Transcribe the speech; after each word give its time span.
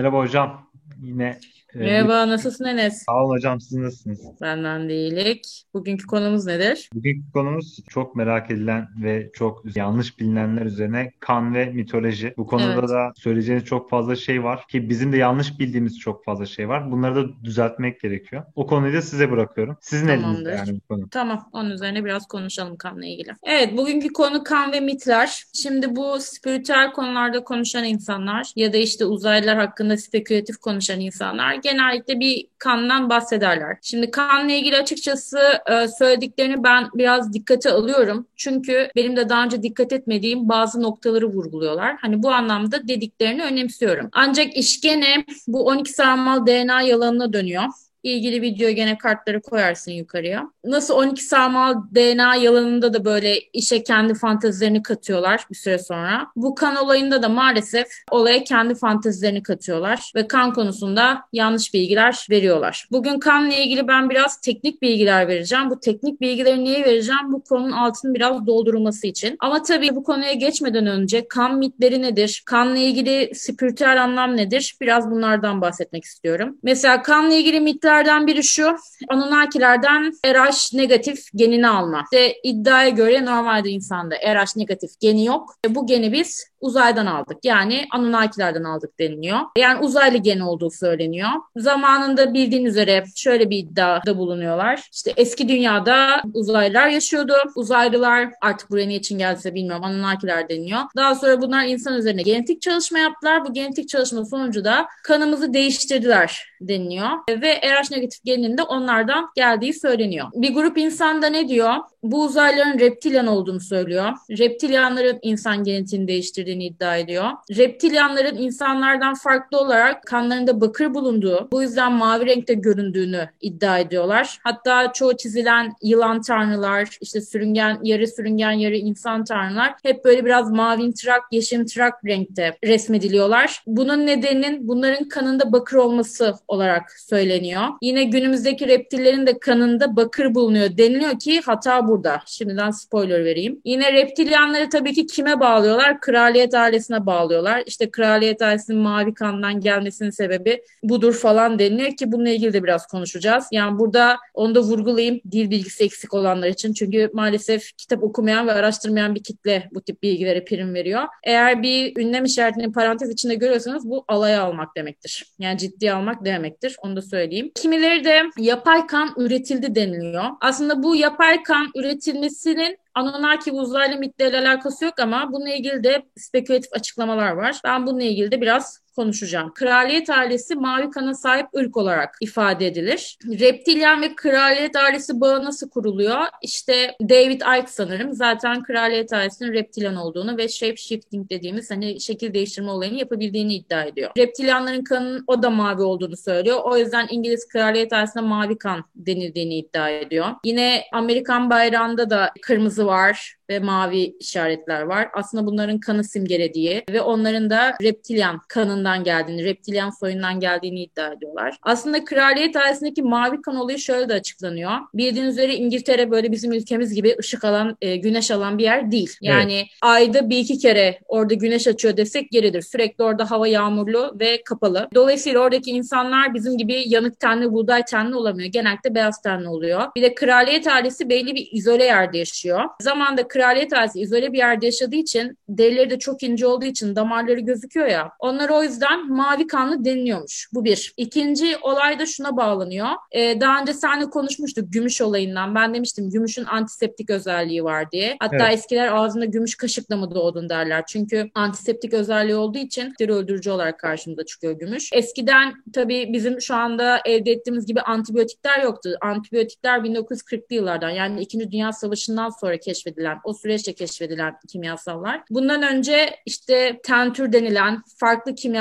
Merhaba 0.00 0.18
hocam. 0.18 0.66
Yine 1.02 1.38
Merhaba, 1.74 2.28
nasılsın 2.28 2.64
Enes? 2.64 3.02
sağ 3.02 3.24
olun 3.24 3.34
hocam. 3.36 3.60
Siz 3.60 3.72
nasılsınız? 3.78 4.20
Benden 4.40 4.88
değilik. 4.88 5.64
Bugünkü 5.74 6.06
konumuz 6.06 6.46
nedir? 6.46 6.88
Bugünkü 6.94 7.32
konumuz 7.32 7.78
çok 7.88 8.16
merak 8.16 8.50
edilen 8.50 8.88
ve 9.02 9.30
çok 9.34 9.76
yanlış 9.76 10.18
bilinenler 10.18 10.66
üzerine 10.66 11.12
kan 11.20 11.54
ve 11.54 11.66
mitoloji. 11.66 12.34
Bu 12.36 12.46
konuda 12.46 12.72
Evet, 12.72 12.88
da 12.88 13.12
söyleyeceğiniz 13.16 13.64
çok 13.64 13.90
fazla 13.90 14.16
şey 14.16 14.44
var 14.44 14.66
ki 14.66 14.88
bizim 14.88 15.12
de 15.12 15.16
yanlış 15.16 15.58
bildiğimiz 15.58 15.98
çok 15.98 16.24
fazla 16.24 16.46
şey 16.46 16.68
var. 16.68 16.92
Bunları 16.92 17.16
da 17.16 17.44
düzeltmek 17.44 18.00
gerekiyor. 18.00 18.42
O 18.54 18.66
konuyu 18.66 18.94
da 18.94 19.02
size 19.02 19.30
bırakıyorum. 19.30 19.76
Sizin 19.80 20.08
elinizde 20.08 20.26
tamamdır. 20.26 20.52
yani 20.52 20.80
bu 20.80 20.94
konu. 20.94 21.08
Tamam, 21.10 21.48
onun 21.52 21.70
üzerine 21.70 22.04
biraz 22.04 22.26
konuşalım 22.26 22.76
kanla 22.76 23.06
ilgili. 23.06 23.30
Evet, 23.42 23.76
bugünkü 23.76 24.08
konu 24.08 24.44
kan 24.44 24.72
ve 24.72 24.80
mitler. 24.80 25.44
Şimdi 25.54 25.96
bu 25.96 26.16
spiritüel 26.20 26.92
konularda 26.92 27.44
konuşan 27.44 27.84
insanlar 27.84 28.52
ya 28.56 28.72
da 28.72 28.76
işte 28.76 29.04
uzaylılar 29.04 29.58
hakkında 29.58 29.96
spekülatif 29.96 30.56
konuşan 30.56 31.00
insanlar 31.00 31.59
genellikle 31.62 32.20
bir 32.20 32.46
kandan 32.58 33.10
bahsederler. 33.10 33.78
Şimdi 33.82 34.10
kanla 34.10 34.52
ilgili 34.52 34.76
açıkçası 34.76 35.38
e, 35.66 35.88
söylediklerini 35.98 36.64
ben 36.64 36.88
biraz 36.94 37.32
dikkate 37.32 37.70
alıyorum. 37.70 38.26
Çünkü 38.36 38.90
benim 38.96 39.16
de 39.16 39.28
daha 39.28 39.44
önce 39.44 39.62
dikkat 39.62 39.92
etmediğim 39.92 40.48
bazı 40.48 40.82
noktaları 40.82 41.26
vurguluyorlar. 41.26 41.96
Hani 42.00 42.22
bu 42.22 42.30
anlamda 42.30 42.88
dediklerini 42.88 43.42
önemsiyorum. 43.42 44.08
Ancak 44.12 44.56
iş 44.56 44.80
gene 44.80 45.24
bu 45.48 45.66
12 45.66 45.92
sarmal 45.92 46.46
DNA 46.46 46.82
yalanına 46.82 47.32
dönüyor. 47.32 47.64
İlgili 48.02 48.42
video 48.42 48.70
gene 48.70 48.98
kartları 48.98 49.42
koyarsın 49.42 49.92
yukarıya. 49.92 50.50
Nasıl 50.64 50.94
12 50.94 51.24
sarmal 51.24 51.74
DNA 51.94 52.34
yalanında 52.34 52.94
da 52.94 53.04
böyle 53.04 53.40
işe 53.40 53.82
kendi 53.82 54.14
fantezilerini 54.14 54.82
katıyorlar 54.82 55.46
bir 55.50 55.56
süre 55.56 55.78
sonra. 55.78 56.26
Bu 56.36 56.54
kan 56.54 56.76
olayında 56.76 57.22
da 57.22 57.28
maalesef 57.28 57.86
olaya 58.10 58.44
kendi 58.44 58.74
fantezilerini 58.74 59.42
katıyorlar 59.42 60.12
ve 60.16 60.28
kan 60.28 60.52
konusunda 60.52 61.22
yanlış 61.32 61.74
bilgiler 61.74 62.26
veriyorlar. 62.30 62.88
Bugün 62.90 63.18
kanla 63.18 63.54
ilgili 63.54 63.88
ben 63.88 64.10
biraz 64.10 64.40
teknik 64.40 64.82
bilgiler 64.82 65.28
vereceğim. 65.28 65.70
Bu 65.70 65.80
teknik 65.80 66.20
bilgileri 66.20 66.64
niye 66.64 66.84
vereceğim? 66.84 67.32
Bu 67.32 67.44
konunun 67.44 67.72
altını 67.72 68.14
biraz 68.14 68.46
doldurulması 68.46 69.06
için. 69.06 69.36
Ama 69.40 69.62
tabii 69.62 69.94
bu 69.94 70.02
konuya 70.04 70.32
geçmeden 70.32 70.86
önce 70.86 71.28
kan 71.28 71.58
mitleri 71.58 72.02
nedir? 72.02 72.42
Kanla 72.46 72.78
ilgili 72.78 73.34
spiritüel 73.34 74.02
anlam 74.02 74.36
nedir? 74.36 74.76
Biraz 74.80 75.10
bunlardan 75.10 75.60
bahsetmek 75.60 76.04
istiyorum. 76.04 76.58
Mesela 76.62 77.02
kanla 77.02 77.34
ilgili 77.34 77.60
mitlerden 77.60 78.26
biri 78.26 78.44
şu. 78.44 78.76
Anunnakilerden 79.08 80.12
RH 80.50 80.74
negatif 80.74 81.26
genini 81.34 81.68
alma. 81.68 82.04
İşte 82.12 82.34
iddiaya 82.44 82.88
göre 82.88 83.24
normalde 83.24 83.70
insanda 83.70 84.16
RH 84.16 84.56
negatif 84.56 84.90
geni 85.00 85.24
yok. 85.24 85.54
E, 85.66 85.74
bu 85.74 85.86
geni 85.86 86.12
biz 86.12 86.49
uzaydan 86.60 87.06
aldık. 87.06 87.38
Yani 87.44 87.86
Anunnakilerden 87.92 88.64
aldık 88.64 88.98
deniliyor. 88.98 89.38
Yani 89.58 89.84
uzaylı 89.84 90.18
geni 90.18 90.44
olduğu 90.44 90.70
söyleniyor. 90.70 91.30
Zamanında 91.56 92.34
bildiğin 92.34 92.64
üzere 92.64 93.04
şöyle 93.16 93.50
bir 93.50 93.58
iddiada 93.58 94.18
bulunuyorlar. 94.18 94.88
İşte 94.92 95.12
eski 95.16 95.48
dünyada 95.48 96.22
uzaylılar 96.34 96.88
yaşıyordu. 96.88 97.34
Uzaylılar 97.56 98.30
artık 98.40 98.70
buraya 98.70 98.86
niçin 98.86 99.18
geldiyse 99.18 99.54
bilmiyorum 99.54 99.84
Anunnakiler 99.84 100.48
deniliyor. 100.48 100.80
Daha 100.96 101.14
sonra 101.14 101.42
bunlar 101.42 101.64
insan 101.64 101.98
üzerine 101.98 102.22
genetik 102.22 102.62
çalışma 102.62 102.98
yaptılar. 102.98 103.44
Bu 103.44 103.52
genetik 103.52 103.88
çalışma 103.88 104.24
sonucu 104.24 104.64
da 104.64 104.86
kanımızı 105.04 105.54
değiştirdiler 105.54 106.50
deniliyor. 106.60 107.08
Ve 107.28 107.54
RH 107.54 107.90
negatif 107.90 108.24
geninin 108.24 108.58
de 108.58 108.62
onlardan 108.62 109.30
geldiği 109.36 109.74
söyleniyor. 109.74 110.26
Bir 110.34 110.54
grup 110.54 110.78
insan 110.78 111.22
da 111.22 111.26
ne 111.26 111.48
diyor? 111.48 111.74
Bu 112.02 112.24
uzaylıların 112.24 112.78
reptilyan 112.78 113.26
olduğunu 113.26 113.60
söylüyor. 113.60 114.12
Reptilyanların 114.30 115.18
insan 115.22 115.64
genetiğini 115.64 116.08
değiştirdiğini 116.50 116.64
iddia 116.64 116.96
ediyor. 116.96 117.24
Reptilyanların 117.56 118.36
insanlardan 118.36 119.14
farklı 119.14 119.58
olarak 119.58 120.06
kanlarında 120.06 120.60
bakır 120.60 120.94
bulunduğu, 120.94 121.48
bu 121.52 121.62
yüzden 121.62 121.92
mavi 121.92 122.26
renkte 122.26 122.54
göründüğünü 122.54 123.28
iddia 123.40 123.78
ediyorlar. 123.78 124.38
Hatta 124.44 124.92
çoğu 124.92 125.16
çizilen 125.16 125.72
yılan 125.82 126.20
tanrılar, 126.20 126.98
işte 127.00 127.20
sürüngen, 127.20 127.78
yarı 127.82 128.06
sürüngen, 128.06 128.52
yarı 128.52 128.76
insan 128.76 129.24
tanrılar 129.24 129.74
hep 129.82 130.04
böyle 130.04 130.24
biraz 130.24 130.50
mavimtırak, 130.50 131.22
yeşimtırak 131.32 132.04
renkte 132.04 132.56
resmediliyorlar. 132.64 133.62
Bunun 133.66 134.06
nedeninin 134.06 134.68
bunların 134.68 135.08
kanında 135.08 135.52
bakır 135.52 135.76
olması 135.76 136.34
olarak 136.48 136.90
söyleniyor. 136.92 137.62
Yine 137.82 138.04
günümüzdeki 138.04 138.68
reptillerin 138.68 139.26
de 139.26 139.38
kanında 139.38 139.96
bakır 139.96 140.34
bulunuyor 140.34 140.76
deniliyor 140.76 141.18
ki 141.18 141.40
hata 141.40 141.88
burada. 141.88 142.22
Şimdiden 142.26 142.70
spoiler 142.70 143.24
vereyim. 143.24 143.60
Yine 143.64 143.92
reptilyanları 143.92 144.68
tabii 144.68 144.92
ki 144.92 145.06
kime 145.06 145.40
bağlıyorlar? 145.40 146.00
Kraliyet 146.00 146.39
ailesine 146.48 147.06
bağlıyorlar. 147.06 147.62
İşte 147.66 147.90
kraliyet 147.90 148.42
ailesinin 148.42 148.78
mavi 148.78 149.14
kandan 149.14 149.60
gelmesinin 149.60 150.10
sebebi 150.10 150.62
budur 150.82 151.14
falan 151.14 151.58
deniliyor 151.58 151.96
ki 151.96 152.12
bununla 152.12 152.28
ilgili 152.28 152.52
de 152.52 152.62
biraz 152.62 152.86
konuşacağız. 152.86 153.46
Yani 153.52 153.78
burada 153.78 154.16
onu 154.34 154.54
da 154.54 154.60
vurgulayayım 154.60 155.20
dil 155.30 155.50
bilgisi 155.50 155.84
eksik 155.84 156.14
olanlar 156.14 156.48
için. 156.48 156.72
Çünkü 156.72 157.10
maalesef 157.12 157.76
kitap 157.76 158.02
okumayan 158.02 158.46
ve 158.46 158.52
araştırmayan 158.52 159.14
bir 159.14 159.22
kitle 159.22 159.68
bu 159.72 159.80
tip 159.80 160.02
bilgilere 160.02 160.44
prim 160.44 160.74
veriyor. 160.74 161.02
Eğer 161.24 161.62
bir 161.62 161.96
ünlem 161.96 162.24
işaretini 162.24 162.72
parantez 162.72 163.10
içinde 163.10 163.34
görüyorsanız 163.34 163.90
bu 163.90 164.04
alaya 164.08 164.42
almak 164.42 164.76
demektir. 164.76 165.26
Yani 165.38 165.58
ciddiye 165.58 165.92
almak 165.92 166.24
demektir. 166.24 166.76
Onu 166.82 166.96
da 166.96 167.02
söyleyeyim. 167.02 167.50
Kimileri 167.54 168.04
de 168.04 168.22
yapay 168.38 168.86
kan 168.86 169.14
üretildi 169.16 169.74
deniliyor. 169.74 170.24
Aslında 170.40 170.82
bu 170.82 170.96
yapay 170.96 171.42
kan 171.42 171.70
üretilmesinin 171.76 172.76
Anunnaki 172.94 173.52
uzaylı 173.52 173.96
mitleriyle 173.96 174.38
alakası 174.38 174.84
yok 174.84 175.00
ama 175.00 175.32
bununla 175.32 175.50
ilgili 175.50 175.84
de 175.84 176.02
spekülatif 176.16 176.72
açıklamalar 176.72 177.32
var. 177.32 177.60
Ben 177.64 177.86
bununla 177.86 178.02
ilgili 178.02 178.32
de 178.32 178.40
biraz 178.40 178.80
konuşacağım. 179.00 179.52
Kraliyet 179.54 180.10
ailesi 180.10 180.54
mavi 180.54 180.90
kana 180.90 181.14
sahip 181.14 181.46
ırk 181.56 181.76
olarak 181.76 182.16
ifade 182.20 182.66
edilir. 182.66 183.18
Reptilyan 183.24 184.02
ve 184.02 184.14
kraliyet 184.14 184.76
ailesi 184.76 185.20
bağı 185.20 185.44
nasıl 185.44 185.70
kuruluyor? 185.70 186.20
İşte 186.42 186.96
David 187.02 187.40
Icke 187.40 187.66
sanırım 187.66 188.12
zaten 188.12 188.62
kraliyet 188.62 189.12
ailesinin 189.12 189.52
reptilyan 189.52 189.96
olduğunu 189.96 190.38
ve 190.38 190.48
shape 190.48 190.76
shifting 190.76 191.30
dediğimiz 191.30 191.70
hani 191.70 192.00
şekil 192.00 192.34
değiştirme 192.34 192.70
olayını 192.70 192.98
yapabildiğini 192.98 193.54
iddia 193.54 193.84
ediyor. 193.84 194.10
Reptilyanların 194.18 194.84
kanının 194.84 195.24
o 195.26 195.42
da 195.42 195.50
mavi 195.50 195.82
olduğunu 195.82 196.16
söylüyor. 196.16 196.60
O 196.64 196.76
yüzden 196.76 197.06
İngiliz 197.10 197.48
kraliyet 197.48 197.92
ailesine 197.92 198.22
mavi 198.22 198.58
kan 198.58 198.84
denildiğini 198.94 199.58
iddia 199.58 199.88
ediyor. 199.88 200.26
Yine 200.44 200.84
Amerikan 200.92 201.50
bayrağında 201.50 202.10
da 202.10 202.32
kırmızı 202.42 202.86
var 202.86 203.40
ve 203.50 203.58
mavi 203.58 204.16
işaretler 204.20 204.82
var. 204.82 205.08
Aslında 205.14 205.46
bunların 205.46 205.80
kanı 205.80 206.04
simgelediği 206.04 206.84
ve 206.90 207.00
onların 207.00 207.50
da 207.50 207.74
reptilyan 207.82 208.40
kanından 208.48 208.89
geldiğini, 208.96 209.44
reptilyan 209.44 209.90
soyundan 209.90 210.40
geldiğini 210.40 210.82
iddia 210.82 211.12
ediyorlar. 211.12 211.56
Aslında 211.62 212.04
kraliyet 212.04 212.56
ailesindeki 212.56 213.02
mavi 213.02 213.42
kan 213.42 213.56
olayı 213.56 213.78
şöyle 213.78 214.08
de 214.08 214.14
açıklanıyor. 214.14 214.70
Bildiğiniz 214.94 215.32
üzere 215.34 215.54
İngiltere 215.54 216.10
böyle 216.10 216.32
bizim 216.32 216.52
ülkemiz 216.52 216.94
gibi 216.94 217.16
ışık 217.20 217.44
alan, 217.44 217.76
e, 217.80 217.96
güneş 217.96 218.30
alan 218.30 218.58
bir 218.58 218.64
yer 218.64 218.90
değil. 218.90 219.16
Yani 219.22 219.54
Evet. 219.54 219.66
ayda 219.82 220.30
bir 220.30 220.38
iki 220.38 220.58
kere 220.58 220.98
orada 221.08 221.34
güneş 221.34 221.66
açıyor 221.68 221.96
desek 221.96 222.34
yeridir. 222.34 222.62
Sürekli 222.62 223.04
orada 223.04 223.30
hava 223.30 223.48
yağmurlu 223.48 224.16
ve 224.20 224.42
kapalı. 224.42 224.88
Dolayısıyla 224.94 225.40
oradaki 225.40 225.70
insanlar 225.70 226.34
bizim 226.34 226.58
gibi 226.58 226.82
yanık 226.86 227.20
tenli, 227.20 227.52
buğday 227.52 227.84
tenli 227.84 228.14
olamıyor. 228.14 228.48
Genellikle 228.48 228.94
beyaz 228.94 229.22
tenli 229.22 229.48
oluyor. 229.48 229.82
Bir 229.96 230.02
de 230.02 230.14
kraliyet 230.14 230.66
ailesi 230.66 231.08
belli 231.08 231.34
bir 231.34 231.48
izole 231.52 231.84
yerde 231.84 232.18
yaşıyor. 232.18 232.64
Zamanda 232.82 233.28
kraliyet 233.28 233.72
ailesi 233.72 234.00
izole 234.00 234.32
bir 234.32 234.38
yerde 234.38 234.66
yaşadığı 234.66 234.96
için 234.96 235.38
derileri 235.48 235.90
de 235.90 235.98
çok 235.98 236.22
ince 236.22 236.46
olduğu 236.46 236.64
için 236.64 236.96
damarları 236.96 237.40
gözüküyor 237.40 237.86
ya. 237.86 238.10
Onlar 238.18 238.48
o 238.48 238.62
yüzden 238.70 239.12
mavi 239.12 239.46
kanlı 239.46 239.84
deniliyormuş. 239.84 240.48
Bu 240.54 240.64
bir. 240.64 240.92
İkinci 240.96 241.56
olay 241.62 241.98
da 241.98 242.06
şuna 242.06 242.36
bağlanıyor. 242.36 242.88
Ee, 243.12 243.40
daha 243.40 243.60
önce 243.60 243.74
seninle 243.74 244.10
konuşmuştuk 244.10 244.72
gümüş 244.72 245.00
olayından. 245.00 245.54
Ben 245.54 245.74
demiştim 245.74 246.10
gümüşün 246.10 246.44
antiseptik 246.44 247.10
özelliği 247.10 247.64
var 247.64 247.90
diye. 247.92 248.16
Hatta 248.20 248.36
Evet. 248.36 248.54
eskiler 248.54 248.92
ağzında 248.92 249.24
gümüş 249.24 249.54
kaşıkla 249.56 249.96
mı 249.96 250.14
doğdun 250.14 250.48
derler. 250.48 250.84
Çünkü 250.88 251.30
antiseptik 251.34 251.94
özelliği 251.94 252.36
olduğu 252.36 252.58
için 252.58 252.94
deri 253.00 253.12
öldürücü 253.12 253.50
olarak 253.50 253.78
karşımıza 253.78 254.24
çıkıyor 254.24 254.52
gümüş. 254.52 254.90
Eskiden 254.92 255.54
tabii 255.72 256.08
bizim 256.12 256.40
şu 256.40 256.54
anda 256.54 257.00
elde 257.04 257.30
ettiğimiz 257.30 257.66
gibi 257.66 257.80
antibiyotikler 257.80 258.62
yoktu. 258.62 258.96
Antibiyotikler 259.00 259.78
1940'lı 259.78 260.54
yıllardan 260.54 260.90
yani 260.90 261.20
2. 261.20 261.50
Dünya 261.52 261.72
Savaşı'ndan 261.72 262.28
sonra 262.40 262.56
keşfedilen, 262.56 263.18
o 263.24 263.34
süreçte 263.34 263.72
keşfedilen 263.72 264.34
kimyasallar. 264.48 265.22
Bundan 265.30 265.62
önce 265.62 266.16
işte 266.26 266.80
tentür 266.82 267.32
denilen 267.32 267.82
farklı 267.98 268.34
kimyasallar 268.34 268.59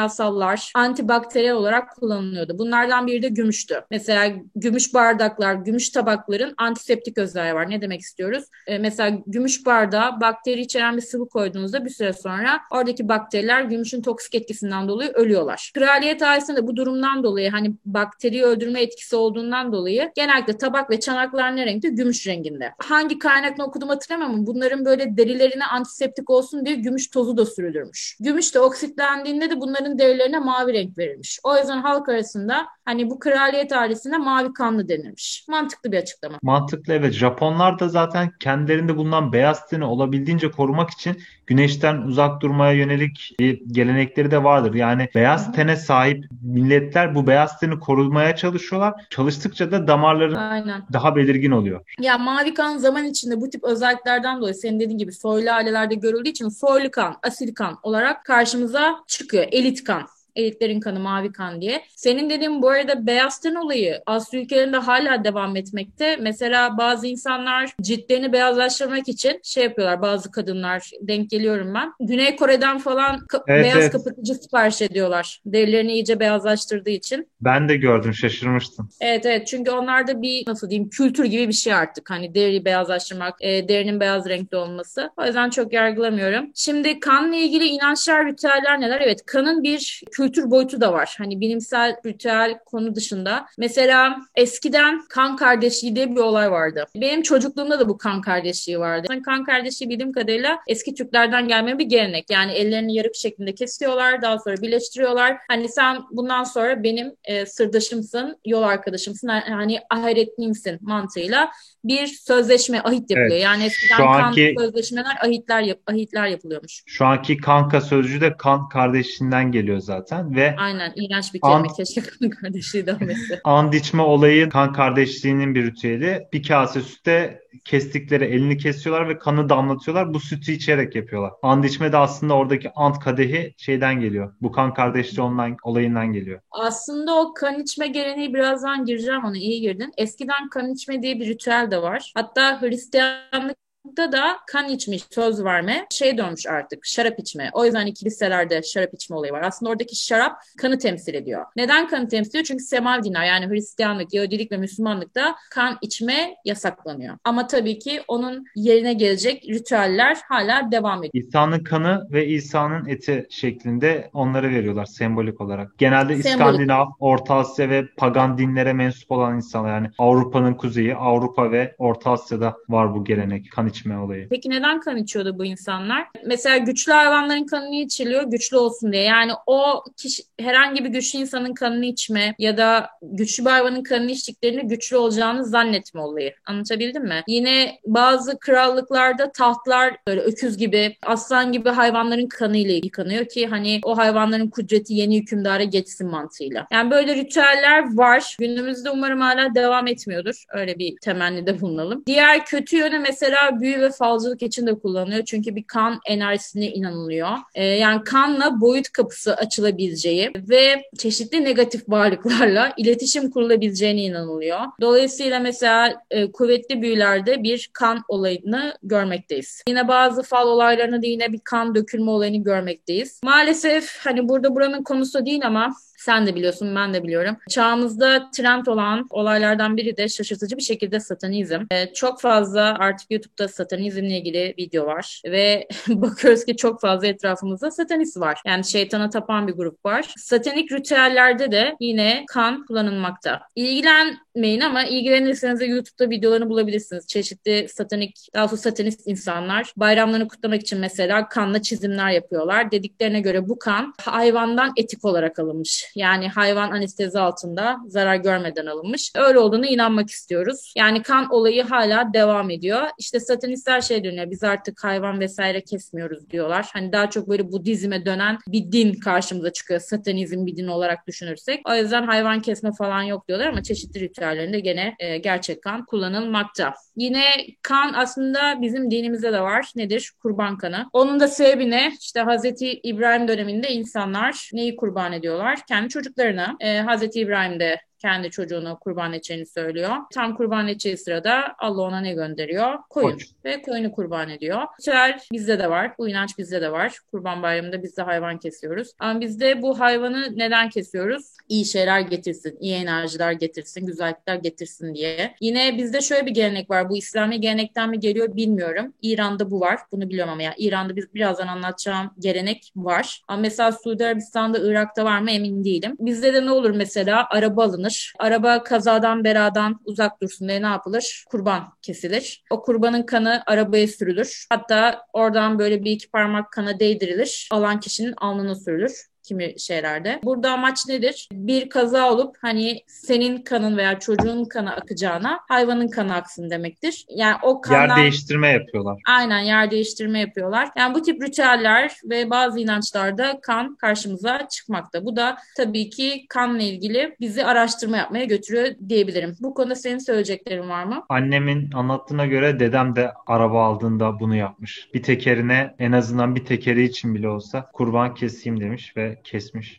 antibakteriyel 0.76 1.54
olarak 1.54 1.96
kullanılıyordu. 1.96 2.58
Bunlardan 2.58 3.08
biri 3.08 3.22
de 3.22 3.30
gümüştü. 3.30 3.82
Mesela 3.92 4.32
gümüş 4.56 4.94
bardaklar, 4.94 5.54
gümüş 5.54 5.90
tabakların 5.90 6.54
antiseptik 6.58 7.18
özelliği 7.18 7.54
var. 7.54 7.70
Ne 7.70 7.82
demek 7.82 8.02
istiyoruz? 8.02 8.44
Ee, 8.68 8.78
mesela 8.78 9.18
gümüş 9.28 9.66
bardağa 9.66 10.22
bakteri 10.22 10.62
içeren 10.62 10.98
bir 10.98 11.02
sıvı 11.02 11.30
koyduğunuzda 11.30 11.86
bir 11.86 11.90
süre 11.90 12.14
sonra 12.14 12.60
oradaki 12.72 13.10
bakteriler 13.10 13.64
gümüşün 13.64 14.02
toksik 14.02 14.36
etkisinden 14.36 14.88
dolayı 14.88 15.10
ölüyorlar. 15.10 15.72
Kraliyet 15.74 16.22
ailesinde 16.22 16.68
bu 16.68 16.76
durumdan 16.76 17.24
dolayı 17.24 17.52
hani 17.52 17.76
bakteriyi 17.86 18.44
öldürme 18.44 18.82
etkisi 18.82 19.16
olduğundan 19.16 19.74
dolayı 19.74 20.12
genellikle 20.16 20.58
tabak 20.58 20.90
ve 20.90 21.00
çanaklar 21.00 21.56
ne 21.56 21.66
renkte? 21.66 21.90
Gümüş 21.90 22.28
renginde. 22.28 22.74
Hangi 22.78 23.20
kaynakla 23.20 23.64
okudum 23.66 23.90
hatırlamam 23.90 24.34
ama 24.34 24.48
bunların 24.48 24.86
böyle 24.86 25.18
derilerine 25.18 25.66
antiseptik 25.66 26.30
olsun 26.30 26.66
diye 26.66 26.76
gümüş 26.76 27.10
tozu 27.10 27.38
da 27.38 27.46
sürülürmüş. 27.46 28.18
Gümüş 28.20 28.56
de 28.56 28.60
oksitlendiğinde 28.60 29.50
de 29.50 29.62
bunların 29.62 29.89
onların 29.90 30.00
derilerine 30.00 30.40
mavi 30.40 30.74
renk 30.74 30.98
verilmiş. 30.98 31.40
O 31.44 31.58
yüzden 31.58 31.78
halk 31.78 32.10
arasında 32.10 32.68
hani 32.86 33.10
bu 33.10 33.20
kraliyet 33.20 33.72
ailesine 33.72 34.18
mavi 34.18 34.54
kanlı 34.54 34.90
denilmiş. 34.90 35.46
Mantıklı 35.50 35.92
bir 35.92 35.98
açıklama. 35.98 36.38
Mantıklı 36.42 36.94
evet. 36.94 37.14
Japonlar 37.14 37.80
da 37.80 37.90
zaten 37.90 38.32
kendilerinde 38.40 38.98
bulunan 38.98 39.34
beyaz 39.34 39.68
teni 39.68 39.84
olabildiğince 39.84 40.52
korumak 40.52 40.90
için 40.90 41.18
güneşten 41.48 41.98
uzak 41.98 42.42
durmaya 42.42 42.74
yönelik 42.74 43.36
gelenekleri 43.72 44.32
de 44.32 44.44
vardır. 44.44 44.74
Yani 44.74 45.10
beyaz 45.16 45.52
tene 45.52 45.76
sahip 45.76 46.26
milletler 46.42 47.16
bu 47.16 47.28
beyaz 47.28 47.60
teni 47.60 47.80
korumaya 47.80 48.36
çalışıyorlar. 48.36 48.94
Çalıştıkça 49.10 49.72
da 49.72 49.88
damarları 49.88 50.40
Aynen. 50.40 50.84
daha 50.94 51.16
belirgin 51.16 51.52
oluyor. 51.52 51.82
Ya 52.00 52.18
mavi 52.18 52.54
kan 52.54 52.78
zaman 52.78 53.06
içinde 53.06 53.42
bu 53.42 53.50
tip 53.50 53.64
özelliklerden 53.64 54.38
dolayı 54.38 54.54
senin 54.56 54.80
dediğin 54.80 54.98
gibi 54.98 55.12
soylu 55.12 55.52
ailelerde 55.52 55.96
görüldüğü 55.96 56.30
için 56.30 56.50
soylu 56.50 56.92
kan, 56.92 57.16
asil 57.24 57.54
kan 57.54 57.78
olarak 57.84 58.26
karşımıza 58.26 58.96
çıkıyor. 59.08 59.46
Elit 59.52 59.79
kan 59.84 60.06
elitlerin 60.36 60.80
kanı 60.80 61.00
mavi 61.00 61.32
kan 61.32 61.62
diye. 61.62 61.84
Senin 61.96 62.30
dediğin 62.30 62.62
bu 62.62 62.70
arada 62.70 63.08
beyaz 63.08 63.40
ten 63.40 63.56
olayı 63.56 64.02
Asya 64.06 64.42
ülkelerinde 64.42 64.78
hala 64.78 65.24
devam 65.24 65.56
etmekte. 65.56 66.18
Mesela 66.22 66.78
bazı 66.78 67.08
insanlar 67.08 67.72
ciltlerini 67.82 68.34
beyazlaştırmak 68.34 69.08
için 69.08 69.40
şey 69.44 69.64
yapıyorlar 69.64 70.02
bazı 70.02 70.32
kadınlar 70.32 70.92
denk 71.02 71.30
geliyorum 71.30 71.74
ben. 71.74 71.94
Güney 72.00 72.36
Kore'den 72.36 72.78
falan 72.78 73.16
ka- 73.16 73.44
evet, 73.48 73.64
beyaz 73.64 73.78
evet. 73.78 73.92
kapatıcı 73.92 74.34
sipariş 74.34 74.82
ediyorlar. 74.82 75.42
Derilerini 75.46 75.94
iyice 75.94 76.20
beyazlaştırdığı 76.20 76.90
için. 76.90 77.28
Ben 77.42 77.70
de 77.70 77.76
gördüm 77.78 78.14
şaşırmıştım. 78.14 78.90
Evet 79.02 79.26
evet 79.26 79.48
çünkü 79.48 79.72
onlarda 79.72 80.22
bir 80.22 80.48
nasıl 80.48 80.70
diyeyim 80.70 80.90
kültür 80.90 81.26
gibi 81.26 81.48
bir 81.48 81.54
şey 81.54 81.74
artık. 81.74 82.10
Hani 82.10 82.36
deri 82.36 82.66
beyazlaştırmak, 82.66 83.36
e, 83.42 83.68
derinin 83.68 84.00
beyaz 84.00 84.30
renkli 84.30 84.58
olması. 84.58 85.12
O 85.18 85.26
yüzden 85.26 85.50
çok 85.50 85.74
yargılamıyorum. 85.74 86.52
Şimdi 86.56 87.00
kanla 87.00 87.36
ilgili 87.36 87.66
inançlar, 87.66 88.28
ritüeller 88.28 88.82
neler? 88.82 89.02
Evet 89.02 89.26
kanın 89.26 89.64
bir 89.64 90.02
kültür 90.20 90.52
boyutu 90.52 90.82
da 90.82 90.94
var. 90.94 91.16
Hani 91.18 91.42
bilimsel, 91.42 91.96
ritüel 92.06 92.60
konu 92.66 92.96
dışında. 92.96 93.46
Mesela 93.58 94.22
eskiden 94.36 95.02
kan 95.10 95.36
kardeşliği 95.36 95.96
diye 95.96 96.12
bir 96.12 96.20
olay 96.20 96.52
vardı. 96.52 96.86
Benim 96.96 97.22
çocukluğumda 97.22 97.80
da 97.80 97.90
bu 97.90 97.98
kan 97.98 98.22
kardeşliği 98.22 98.80
vardı. 98.80 99.08
Kan 99.26 99.44
kardeşliği 99.44 99.90
bildiğim 99.90 100.12
kadarıyla 100.12 100.60
eski 100.68 100.96
Türklerden 100.96 101.48
gelme 101.48 101.80
bir 101.80 101.86
gelenek. 101.86 102.26
Yani 102.30 102.52
ellerini 102.52 102.96
yarık 102.96 103.16
şeklinde 103.16 103.56
kesiyorlar. 103.56 104.22
Daha 104.22 104.40
sonra 104.40 104.56
birleştiriyorlar. 104.62 105.38
Hani 105.48 105.70
sen 105.70 105.98
bundan 106.12 106.44
sonra 106.44 106.84
benim 106.84 107.16
e, 107.24 107.46
sırdaşımsın, 107.46 108.38
yol 108.46 108.64
arkadaşımsın. 108.64 109.28
Hani 109.28 109.80
ahiretlimsin 109.90 110.78
mantığıyla 110.82 111.52
bir 111.84 112.08
sözleşme, 112.08 112.82
ahit 112.82 113.12
yapılıyor. 113.12 113.32
Evet, 113.32 113.44
yani 113.44 113.64
eskiden 113.66 113.98
şu 113.98 114.08
anki, 114.10 114.56
kan 114.58 114.64
sözleşmeler, 114.64 115.18
ahitler, 115.22 115.62
yap, 115.62 115.80
ahitler 115.88 116.28
yapılıyormuş. 116.28 116.84
Şu 116.86 117.06
anki 117.06 117.38
kanka 117.38 117.82
sözcüğü 117.82 118.22
de 118.22 118.38
kan 118.38 118.70
kardeşinden 118.70 119.52
geliyor 119.52 119.80
zaten 119.80 120.09
ve 120.12 120.56
Aynen 120.58 120.94
iğrenç 120.96 121.34
bir 121.34 121.40
kelime. 121.40 121.58
And, 121.58 121.76
Keşke 121.78 122.02
kan 122.02 122.30
kardeşliği 122.30 122.86
denmesi. 122.86 123.40
And 123.44 123.74
içme 123.74 124.02
olayı 124.02 124.50
kan 124.50 124.74
kardeşliğinin 124.74 125.56
bir 125.56 125.66
ritüeli. 125.66 126.28
Bir 126.34 126.44
kase 126.44 126.82
sütte 126.82 127.42
kestikleri 127.66 128.26
elini 128.26 128.58
kesiyorlar 128.58 129.10
ve 129.10 129.20
kanı 129.20 129.50
damlatıyorlar. 129.50 130.14
Bu 130.14 130.20
sütü 130.20 130.52
içerek 130.52 130.96
yapıyorlar. 130.96 131.32
And 131.42 131.64
içme 131.64 131.92
de 131.92 131.98
aslında 131.98 132.34
oradaki 132.34 132.72
ant 132.76 133.00
kadehi 133.00 133.54
şeyden 133.58 134.00
geliyor. 134.00 134.34
Bu 134.42 134.52
kan 134.52 134.74
kardeşliği 134.74 135.28
online, 135.28 135.58
olayından 135.64 136.14
geliyor. 136.14 136.42
Aslında 136.52 137.16
o 137.16 137.34
kan 137.34 137.60
içme 137.60 137.88
geleneği 137.88 138.34
birazdan 138.34 138.86
gireceğim 138.86 139.26
ona 139.26 139.38
iyi 139.38 139.62
girdin. 139.62 139.94
Eskiden 139.98 140.50
kan 140.50 140.72
içme 140.72 141.02
diye 141.02 141.20
bir 141.20 141.28
ritüel 141.28 141.68
de 141.72 141.82
var. 141.82 142.12
Hatta 142.16 142.62
Hristiyanlık 142.62 143.58
da 143.98 144.38
kan 144.48 144.70
içmiş, 144.70 145.04
söz 145.12 145.44
verme 145.44 145.86
şey 145.92 146.18
dönmüş 146.18 146.48
artık 146.48 146.86
şarap 146.86 147.20
içme. 147.20 147.50
O 147.54 147.66
yüzden 147.66 147.92
kiliselerde 147.94 148.64
şarap 148.64 148.94
içme 148.94 149.16
olayı 149.16 149.34
var. 149.34 149.42
Aslında 149.42 149.72
oradaki 149.72 150.06
şarap 150.06 150.38
kanı 150.58 150.78
temsil 150.78 151.14
ediyor. 151.14 151.46
Neden 151.56 151.88
kanı 151.88 152.08
temsil 152.08 152.30
ediyor? 152.30 152.44
Çünkü 152.44 152.64
semav 152.64 153.04
dinar 153.04 153.26
yani 153.26 153.50
Hristiyanlık, 153.50 154.14
Yahudilik 154.14 154.52
ve 154.52 154.58
Müslümanlıkta 154.58 155.36
kan 155.52 155.78
içme 155.82 156.36
yasaklanıyor. 156.46 157.18
Ama 157.24 157.48
tabii 157.48 157.80
ki 157.80 158.02
onun 158.08 158.46
yerine 158.56 158.94
gelecek 158.94 159.46
ritüeller 159.50 160.18
hala 160.30 160.72
devam 160.72 161.04
ediyor. 161.04 161.26
İsa'nın 161.26 161.64
kanı 161.64 162.08
ve 162.12 162.28
İsa'nın 162.28 162.86
eti 162.86 163.28
şeklinde 163.30 164.10
onları 164.14 164.50
veriyorlar 164.50 164.86
sembolik 164.86 165.42
olarak. 165.42 165.78
Genelde 165.78 166.16
sembolik. 166.16 166.26
İskandinav, 166.26 166.86
Orta 167.00 167.36
Asya 167.36 167.70
ve 167.70 167.88
pagan 167.98 168.38
dinlere 168.38 168.74
mensup 168.74 169.12
olan 169.12 169.36
insanlar 169.36 169.70
yani 169.70 169.90
Avrupa'nın 169.98 170.54
kuzeyi, 170.54 170.96
Avrupa 170.96 171.52
ve 171.52 171.76
Orta 171.78 172.12
Asya'da 172.12 172.58
var 172.70 172.94
bu 172.94 173.06
gelenek 173.06 173.52
kan 173.52 173.68
içme 173.68 173.79
olayı. 173.88 174.30
Peki 174.30 174.50
neden 174.50 174.80
kan 174.80 174.98
içiyordu 174.98 175.40
bu 175.40 175.46
insanlar? 175.46 176.08
Mesela 176.26 176.58
güçlü 176.58 176.92
hayvanların 176.92 177.46
kanını 177.46 177.76
içiliyor 177.76 178.24
güçlü 178.24 178.58
olsun 178.58 178.92
diye. 178.92 179.04
Yani 179.04 179.32
o 179.48 179.84
kişi 179.98 180.24
herhangi 180.40 180.84
bir 180.84 180.90
güçlü 180.90 181.20
insanın 181.20 181.54
kanını 181.54 181.86
içme 181.86 182.36
ya 182.40 182.58
da 182.58 182.90
güçlü 183.02 183.46
bir 183.46 183.50
hayvanın 183.50 183.84
kanını 183.84 184.12
içtiklerinde 184.12 184.62
güçlü 184.62 184.98
olacağını 184.98 185.46
zannetme 185.46 186.02
olayı. 186.02 186.34
Anlatabildim 186.46 187.04
mi? 187.04 187.24
Yine 187.28 187.80
bazı 187.86 188.40
krallıklarda 188.40 189.32
tahtlar 189.32 189.98
böyle 190.08 190.22
öküz 190.22 190.58
gibi, 190.58 190.96
aslan 191.06 191.52
gibi 191.52 191.70
hayvanların 191.70 192.28
kanıyla 192.28 192.74
yıkanıyor 192.74 193.26
ki 193.26 193.48
hani 193.48 193.80
o 193.84 193.98
hayvanların 193.98 194.50
kudreti 194.50 194.94
yeni 194.94 195.22
hükümdara 195.22 195.64
geçsin 195.64 196.08
mantığıyla. 196.08 196.68
Yani 196.72 196.92
böyle 196.92 197.16
ritüeller 197.16 197.98
var. 197.98 198.36
Günümüzde 198.40 198.90
umarım 198.90 199.22
hala 199.22 199.56
devam 199.56 199.88
etmiyordur. 199.88 200.44
Öyle 200.54 200.80
bir 200.80 200.96
temennide 201.02 201.62
bulunalım. 201.62 202.04
Diğer 202.06 202.46
kötü 202.46 202.78
yönü 202.78 203.00
mesela 203.00 203.59
büyü 203.62 203.82
ve 203.82 203.90
falcılık 203.92 204.44
için 204.44 204.68
de 204.68 204.80
kullanılıyor. 204.80 205.26
Çünkü 205.26 205.56
bir 205.56 205.64
kan 205.64 206.00
enerjisine 206.06 206.68
inanılıyor. 206.68 207.30
Ee, 207.56 207.66
yani 207.66 208.04
kanla 208.04 208.62
boyut 208.62 208.90
kapısı 208.92 209.36
açılabileceği 209.36 210.32
ve 210.36 210.84
çeşitli 210.98 211.44
negatif 211.44 211.90
varlıklarla 211.90 212.74
iletişim 212.78 213.32
kurulabileceğine 213.32 214.02
inanılıyor. 214.02 214.60
Dolayısıyla 214.82 215.40
mesela 215.40 216.04
e, 216.12 216.32
kuvvetli 216.32 216.82
büyülerde 216.82 217.44
bir 217.44 217.70
kan 217.74 218.04
olayını 218.08 218.78
görmekteyiz. 218.84 219.64
Yine 219.68 219.88
bazı 219.88 220.24
fal 220.24 220.48
olaylarında 220.48 221.02
da 221.02 221.06
yine 221.06 221.34
bir 221.34 221.40
kan 221.40 221.76
dökülme 221.76 222.12
olayını 222.12 222.44
görmekteyiz. 222.44 223.20
Maalesef 223.24 223.98
hani 224.00 224.30
burada 224.30 224.56
buranın 224.56 224.84
konusu 224.84 225.26
değil 225.26 225.48
ama 225.48 225.74
sen 226.00 226.28
de 226.28 226.36
biliyorsun, 226.36 226.76
ben 226.76 226.94
de 226.94 227.04
biliyorum. 227.04 227.38
Çağımızda 227.50 228.32
trend 228.32 228.66
olan 228.66 229.08
olaylardan 229.10 229.78
biri 229.78 229.98
de 229.98 230.10
şaşırtıcı 230.10 230.58
bir 230.58 230.62
şekilde 230.62 231.00
satanizm. 231.00 231.66
Ee, 231.72 231.94
çok 231.94 232.22
fazla 232.22 232.76
artık 232.80 233.12
YouTube'da 233.12 233.48
satanizmle 233.48 234.18
ilgili 234.18 234.54
video 234.58 234.86
var 234.86 235.22
ve 235.26 235.68
bakıyoruz 235.88 236.46
ki 236.46 236.56
çok 236.56 236.82
fazla 236.82 237.08
etrafımızda 237.08 237.72
satanist 237.72 238.18
var. 238.18 238.42
Yani 238.46 238.66
şeytana 238.66 239.10
tapan 239.10 239.48
bir 239.48 239.54
grup 239.54 239.86
var. 239.86 240.14
Satanik 240.18 240.72
ritüellerde 240.72 241.52
de 241.52 241.76
yine 241.80 242.24
kan 242.28 242.66
kullanılmakta. 242.66 243.42
İlgilenmeyin 243.56 244.62
ama 244.62 244.84
ilgilenirseniz 244.84 245.60
de 245.60 245.66
YouTube'da 245.66 246.10
videolarını 246.10 246.50
bulabilirsiniz. 246.50 247.08
Çeşitli 247.08 247.68
satanik, 247.70 248.28
daha 248.34 248.48
doğrusu 248.48 248.64
satanist 248.64 249.08
insanlar 249.08 249.74
bayramlarını 249.78 250.28
kutlamak 250.28 250.62
için 250.62 250.80
mesela 250.80 251.30
kanla 251.30 251.62
çizimler 251.62 252.10
yapıyorlar. 252.10 252.72
Dediklerine 252.72 253.22
göre 253.22 253.50
bu 253.50 253.60
kan 253.60 253.94
hayvandan 254.02 254.74
etik 254.78 255.06
olarak 255.06 255.40
alınmış. 255.40 255.89
Yani 255.96 256.30
hayvan 256.30 256.72
anestezi 256.72 257.20
altında 257.20 257.78
zarar 257.88 258.16
görmeden 258.16 258.66
alınmış. 258.66 259.12
Öyle 259.16 259.40
olduğunu 259.40 259.66
inanmak 259.66 260.10
istiyoruz. 260.10 260.74
Yani 260.78 261.02
kan 261.04 261.30
olayı 261.30 261.64
hala 261.64 262.14
devam 262.14 262.50
ediyor. 262.50 262.82
İşte 262.98 263.20
satanistler 263.20 263.82
şey 263.82 264.04
dönüyor. 264.04 264.32
Biz 264.32 264.44
artık 264.44 264.84
hayvan 264.84 265.20
vesaire 265.20 265.62
kesmiyoruz 265.62 266.30
diyorlar. 266.30 266.70
Hani 266.74 266.92
daha 266.92 267.10
çok 267.10 267.30
böyle 267.30 267.52
Budizme 267.52 268.06
dönen 268.06 268.38
bir 268.48 268.72
din 268.72 268.94
karşımıza 268.94 269.54
çıkıyor. 269.54 269.80
Satanizm 269.80 270.46
bir 270.46 270.56
din 270.56 270.68
olarak 270.68 271.08
düşünürsek. 271.08 271.70
O 271.70 271.76
yüzden 271.76 272.04
hayvan 272.04 272.42
kesme 272.42 272.72
falan 272.78 273.02
yok 273.02 273.28
diyorlar 273.28 273.48
ama 273.48 273.64
çeşitli 273.64 274.00
ritüellerinde 274.00 274.60
gene 274.60 274.96
e, 275.00 275.18
gerçek 275.18 275.64
kan 275.64 275.86
kullanılmakta. 275.86 276.74
Yine 276.96 277.24
kan 277.62 277.94
aslında 277.94 278.62
bizim 278.62 278.92
dinimizde 278.92 279.34
de 279.34 279.42
var. 279.42 279.72
Nedir? 279.76 280.12
Kurban 280.22 280.58
kanı. 280.58 280.90
Onun 280.94 281.20
da 281.20 281.28
sebebi 281.28 281.70
ne? 281.70 281.94
İşte 282.00 282.20
Hazreti 282.20 282.80
İbrahim 282.84 283.28
döneminde 283.28 283.70
insanlar 283.72 284.50
neyi 284.54 284.76
kurban 284.76 285.14
ediyorlar? 285.14 285.60
Kendi 285.68 285.79
çocuklarına. 285.88 286.58
E, 286.60 286.80
Hazreti 286.80 287.20
İbrahim 287.20 287.60
de 287.60 287.82
kendi 288.00 288.30
çocuğunu 288.30 288.80
kurban 288.80 289.14
edeceğini 289.14 289.46
söylüyor. 289.46 289.92
Tam 290.14 290.36
kurban 290.36 290.68
edeceği 290.68 290.98
sırada 290.98 291.56
Allah 291.60 291.82
ona 291.82 292.02
ne 292.02 292.14
gönderiyor? 292.14 292.74
Koyun. 292.90 293.12
Koç. 293.12 293.28
Ve 293.46 293.62
koyunu 293.62 293.92
kurban 293.92 294.30
ediyor. 294.30 294.62
Ritüel 294.80 295.20
bizde 295.32 295.60
de 295.60 295.70
var. 295.70 295.94
Bu 295.98 296.10
inanç 296.10 296.38
bizde 296.38 296.62
de 296.62 296.72
var. 296.72 296.98
Kurban 297.12 297.44
bayramında 297.44 297.84
biz 297.84 297.98
de 297.98 298.02
hayvan 298.02 298.40
kesiyoruz. 298.40 298.92
Ama 299.00 299.22
bizde 299.22 299.62
bu 299.62 299.80
hayvanı 299.80 300.38
neden 300.38 300.70
kesiyoruz? 300.70 301.26
İyi 301.50 301.66
şeyler 301.66 302.00
getirsin, 302.00 302.58
iyi 302.60 302.76
enerjiler 302.76 303.32
getirsin, 303.32 303.86
güzellikler 303.86 304.36
getirsin 304.36 304.96
diye. 304.96 305.36
Yine 305.42 305.78
bizde 305.78 306.02
şöyle 306.02 306.26
bir 306.26 306.32
gelenek 306.32 306.70
var. 306.70 306.90
Bu 306.90 306.98
İslami 306.98 307.42
gelenekten 307.42 307.90
mi 307.90 308.00
geliyor 308.00 308.36
bilmiyorum. 308.36 308.94
İran'da 309.02 309.52
bu 309.52 309.60
var. 309.60 309.80
Bunu 309.92 310.10
biliyorum 310.10 310.34
ama 310.34 310.44
ya 310.44 310.54
İran'da 310.58 310.96
biz 310.96 311.14
birazdan 311.14 311.48
anlatacağım 311.48 312.12
gelenek 312.20 312.72
var. 312.76 313.22
Ama 313.28 313.42
mesela 313.42 313.72
Suudi 313.72 314.06
Arabistan'da, 314.06 314.60
Irak'ta 314.60 315.06
var 315.06 315.20
mı 315.20 315.32
emin 315.32 315.64
değilim. 315.64 315.96
Bizde 316.00 316.34
de 316.34 316.46
ne 316.46 316.52
olur 316.52 316.72
mesela? 316.72 317.28
Araba 317.30 317.64
alınır 317.64 317.89
alınır. 317.90 318.14
Araba 318.20 318.64
kazadan 318.64 319.24
beradan 319.24 319.80
uzak 319.86 320.22
dursun 320.22 320.48
diye 320.48 320.62
ne 320.62 320.66
yapılır? 320.66 321.24
Kurban 321.30 321.74
kesilir. 321.82 322.44
O 322.50 322.62
kurbanın 322.62 323.04
kanı 323.04 323.44
arabaya 323.46 323.88
sürülür. 323.88 324.46
Hatta 324.50 325.02
oradan 325.14 325.60
böyle 325.60 325.84
bir 325.84 325.92
iki 325.92 326.12
parmak 326.12 326.52
kana 326.52 326.80
değdirilir. 326.80 327.50
Alan 327.52 327.80
kişinin 327.80 328.14
alnına 328.18 328.56
sürülür 328.56 329.10
kimi 329.30 329.60
şeylerde. 329.60 330.20
Burada 330.24 330.52
amaç 330.52 330.88
nedir? 330.88 331.30
Bir 331.34 331.70
kaza 331.70 332.12
olup 332.12 332.36
hani 332.42 332.82
senin 332.88 333.42
kanın 333.42 333.78
veya 333.78 334.00
çocuğun 334.00 334.46
kanı 334.46 334.74
akacağına 334.74 335.40
hayvanın 335.48 335.88
kanı 335.88 336.14
aksın 336.14 336.50
demektir. 336.50 337.06
Yani 337.10 337.36
o 337.44 337.62
kandan... 337.62 337.98
Yer 337.98 338.04
değiştirme 338.04 338.48
yapıyorlar. 338.48 339.02
Aynen 339.08 339.40
yer 339.40 339.72
değiştirme 339.72 340.20
yapıyorlar. 340.20 340.70
Yani 340.78 340.96
bu 340.96 341.02
tip 341.02 341.24
ritüeller 341.24 341.92
ve 342.04 342.30
bazı 342.30 342.60
inançlarda 342.60 343.40
kan 343.42 343.76
karşımıza 343.76 344.48
çıkmakta. 344.48 345.06
Bu 345.06 345.16
da 345.16 345.38
tabii 345.58 345.90
ki 345.90 346.26
kanla 346.30 346.62
ilgili 346.62 347.16
bizi 347.20 347.46
araştırma 347.46 347.98
yapmaya 347.98 348.26
götürüyor 348.26 348.68
diyebilirim. 348.90 349.36
Bu 349.40 349.54
konuda 349.54 349.76
senin 349.76 350.00
söyleyeceklerin 350.00 350.70
var 350.70 350.84
mı? 350.84 351.06
Annemin 351.10 351.72
anlattığına 351.72 352.26
göre 352.26 352.60
dedem 352.60 352.96
de 352.96 353.12
araba 353.28 353.66
aldığında 353.66 354.20
bunu 354.20 354.36
yapmış. 354.36 354.90
Bir 354.94 355.04
tekerine 355.04 355.76
en 355.80 355.92
azından 355.92 356.36
bir 356.36 356.46
tekeri 356.46 356.84
için 356.84 357.16
bile 357.16 357.30
olsa 357.30 357.70
kurban 357.74 358.14
keseyim 358.14 358.62
demiş 358.62 358.98
ve 358.98 359.19
kesmiş. 359.24 359.78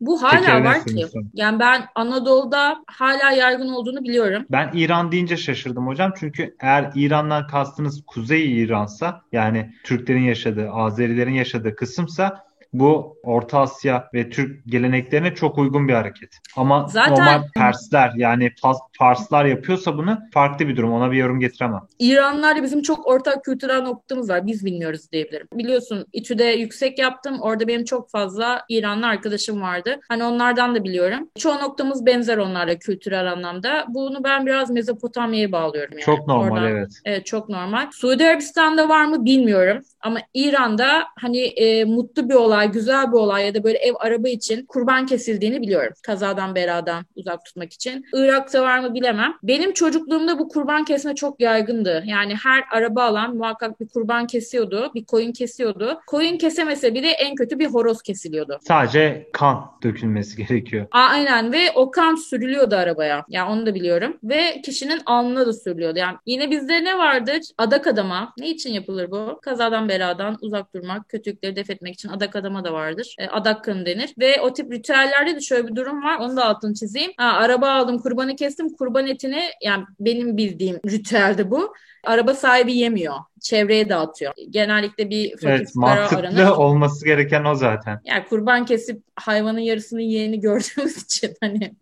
Bu 0.00 0.22
hala 0.22 0.64
var 0.64 0.86
ki. 0.86 1.06
Yani 1.34 1.58
ben 1.58 1.86
Anadolu'da 1.94 2.84
hala 2.86 3.32
yaygın 3.32 3.68
olduğunu 3.68 4.04
biliyorum. 4.04 4.46
Ben 4.50 4.70
İran 4.74 5.12
deyince 5.12 5.36
şaşırdım 5.36 5.86
hocam. 5.86 6.12
Çünkü 6.20 6.56
eğer 6.60 6.90
İran'dan 6.94 7.46
kastınız 7.46 8.02
Kuzey 8.06 8.62
İran'sa 8.62 9.22
yani 9.32 9.74
Türklerin 9.84 10.22
yaşadığı, 10.22 10.70
Azerilerin 10.70 11.34
yaşadığı 11.34 11.76
kısımsa 11.76 12.44
bu 12.74 13.18
Orta 13.22 13.60
Asya 13.60 14.08
ve 14.14 14.30
Türk 14.30 14.66
geleneklerine 14.66 15.34
çok 15.34 15.58
uygun 15.58 15.88
bir 15.88 15.92
hareket. 15.92 16.38
Ama 16.56 16.86
Zaten... 16.88 17.12
normal 17.12 17.48
Persler 17.54 18.12
yani 18.16 18.52
Farslar 18.98 19.44
yapıyorsa 19.44 19.98
bunu 19.98 20.18
farklı 20.34 20.68
bir 20.68 20.76
durum. 20.76 20.92
Ona 20.92 21.12
bir 21.12 21.16
yorum 21.16 21.40
getiremem. 21.40 21.80
İranlarla 21.98 22.62
bizim 22.62 22.82
çok 22.82 23.06
ortak 23.06 23.44
kültürel 23.44 23.82
noktamız 23.82 24.28
var. 24.30 24.46
Biz 24.46 24.64
bilmiyoruz 24.64 25.12
diyebilirim. 25.12 25.46
Biliyorsun 25.52 26.06
İTÜ'de 26.12 26.44
yüksek 26.44 26.98
yaptım. 26.98 27.38
Orada 27.40 27.68
benim 27.68 27.84
çok 27.84 28.10
fazla 28.10 28.64
İranlı 28.68 29.06
arkadaşım 29.06 29.62
vardı. 29.62 30.00
Hani 30.08 30.24
onlardan 30.24 30.74
da 30.74 30.84
biliyorum. 30.84 31.28
Çoğu 31.38 31.54
noktamız 31.54 32.06
benzer 32.06 32.36
onlarla 32.36 32.78
kültürel 32.78 33.32
anlamda. 33.32 33.84
Bunu 33.88 34.24
ben 34.24 34.46
biraz 34.46 34.70
Mezopotamya'ya 34.70 35.52
bağlıyorum. 35.52 35.92
Yani. 35.92 36.02
Çok 36.02 36.28
normal 36.28 36.50
Oradan, 36.50 36.70
evet. 36.70 36.90
Evet 37.04 37.26
çok 37.26 37.48
normal. 37.48 37.90
Suudi 37.92 38.24
Arabistan'da 38.24 38.88
var 38.88 39.04
mı 39.04 39.24
bilmiyorum. 39.24 39.82
Ama 40.04 40.20
İran'da 40.34 41.04
hani 41.20 41.40
e, 41.40 41.84
mutlu 41.84 42.28
bir 42.28 42.34
olay, 42.34 42.72
güzel 42.72 43.12
bir 43.12 43.16
olay 43.16 43.46
ya 43.46 43.54
da 43.54 43.64
böyle 43.64 43.78
ev 43.78 43.92
araba 43.98 44.28
için 44.28 44.66
kurban 44.66 45.06
kesildiğini 45.06 45.62
biliyorum. 45.62 45.92
Kazadan 46.02 46.54
beladan 46.54 47.04
uzak 47.16 47.44
tutmak 47.44 47.72
için. 47.72 48.04
Irak'ta 48.14 48.62
var 48.62 48.78
mı 48.78 48.94
bilemem. 48.94 49.34
Benim 49.42 49.72
çocukluğumda 49.72 50.38
bu 50.38 50.48
kurban 50.48 50.84
kesme 50.84 51.14
çok 51.14 51.40
yaygındı. 51.40 52.02
Yani 52.06 52.34
her 52.42 52.64
araba 52.72 53.02
alan 53.02 53.36
muhakkak 53.36 53.80
bir 53.80 53.88
kurban 53.88 54.26
kesiyordu. 54.26 54.90
Bir 54.94 55.04
koyun 55.04 55.32
kesiyordu. 55.32 56.00
Koyun 56.06 56.38
kesemese 56.38 56.94
bile 56.94 57.08
en 57.08 57.34
kötü 57.34 57.58
bir 57.58 57.66
horoz 57.66 58.02
kesiliyordu. 58.02 58.58
Sadece 58.62 59.28
kan 59.32 59.64
dökülmesi 59.82 60.36
gerekiyor. 60.36 60.86
Aynen 60.90 61.52
ve 61.52 61.70
o 61.74 61.90
kan 61.90 62.14
sürülüyordu 62.14 62.74
arabaya. 62.76 63.24
Yani 63.28 63.50
onu 63.50 63.66
da 63.66 63.74
biliyorum. 63.74 64.16
Ve 64.24 64.62
kişinin 64.62 65.00
alnına 65.06 65.46
da 65.46 65.52
sürülüyordu. 65.52 65.98
Yani 65.98 66.16
yine 66.26 66.50
bizde 66.50 66.84
ne 66.84 66.98
vardır? 66.98 67.40
Adak 67.58 67.86
adama. 67.86 68.32
Ne 68.38 68.48
için 68.48 68.72
yapılır 68.72 69.10
bu? 69.10 69.40
Kazadan 69.42 69.88
beladan 69.94 70.38
uzak 70.40 70.74
durmak, 70.74 71.08
kötülükleri 71.08 71.56
def 71.56 71.70
etmek 71.70 71.94
için 71.94 72.08
adak 72.08 72.36
adama 72.36 72.64
da 72.64 72.72
vardır. 72.72 73.16
E, 73.18 73.26
adak 73.26 73.64
kanı 73.64 73.86
denir. 73.86 74.14
Ve 74.18 74.40
o 74.40 74.52
tip 74.52 74.72
ritüellerde 74.72 75.36
de 75.36 75.40
şöyle 75.40 75.68
bir 75.68 75.76
durum 75.76 76.04
var. 76.04 76.18
Onu 76.18 76.36
da 76.36 76.44
altını 76.44 76.74
çizeyim. 76.74 77.12
Ha, 77.16 77.24
araba 77.24 77.70
aldım, 77.70 77.98
kurbanı 77.98 78.36
kestim. 78.36 78.68
Kurban 78.68 79.06
etini 79.06 79.42
yani 79.62 79.84
benim 80.00 80.36
bildiğim 80.36 80.80
ritüelde 80.86 81.50
bu. 81.50 81.74
Araba 82.04 82.34
sahibi 82.34 82.74
yemiyor. 82.74 83.14
Çevreye 83.44 83.88
dağıtıyor. 83.88 84.32
Genellikle 84.50 85.10
bir 85.10 85.30
fakir 85.30 85.48
evet, 85.48 85.74
mantıklı 85.74 86.16
aranır. 86.16 86.50
olması 86.50 87.04
gereken 87.04 87.44
o 87.44 87.54
zaten. 87.54 88.00
Yani 88.04 88.24
kurban 88.24 88.66
kesip 88.66 89.02
hayvanın 89.16 89.58
yarısını 89.58 90.02
yiyeni 90.02 90.40
gördüğümüz 90.40 90.96
için 91.04 91.36
hani 91.40 91.74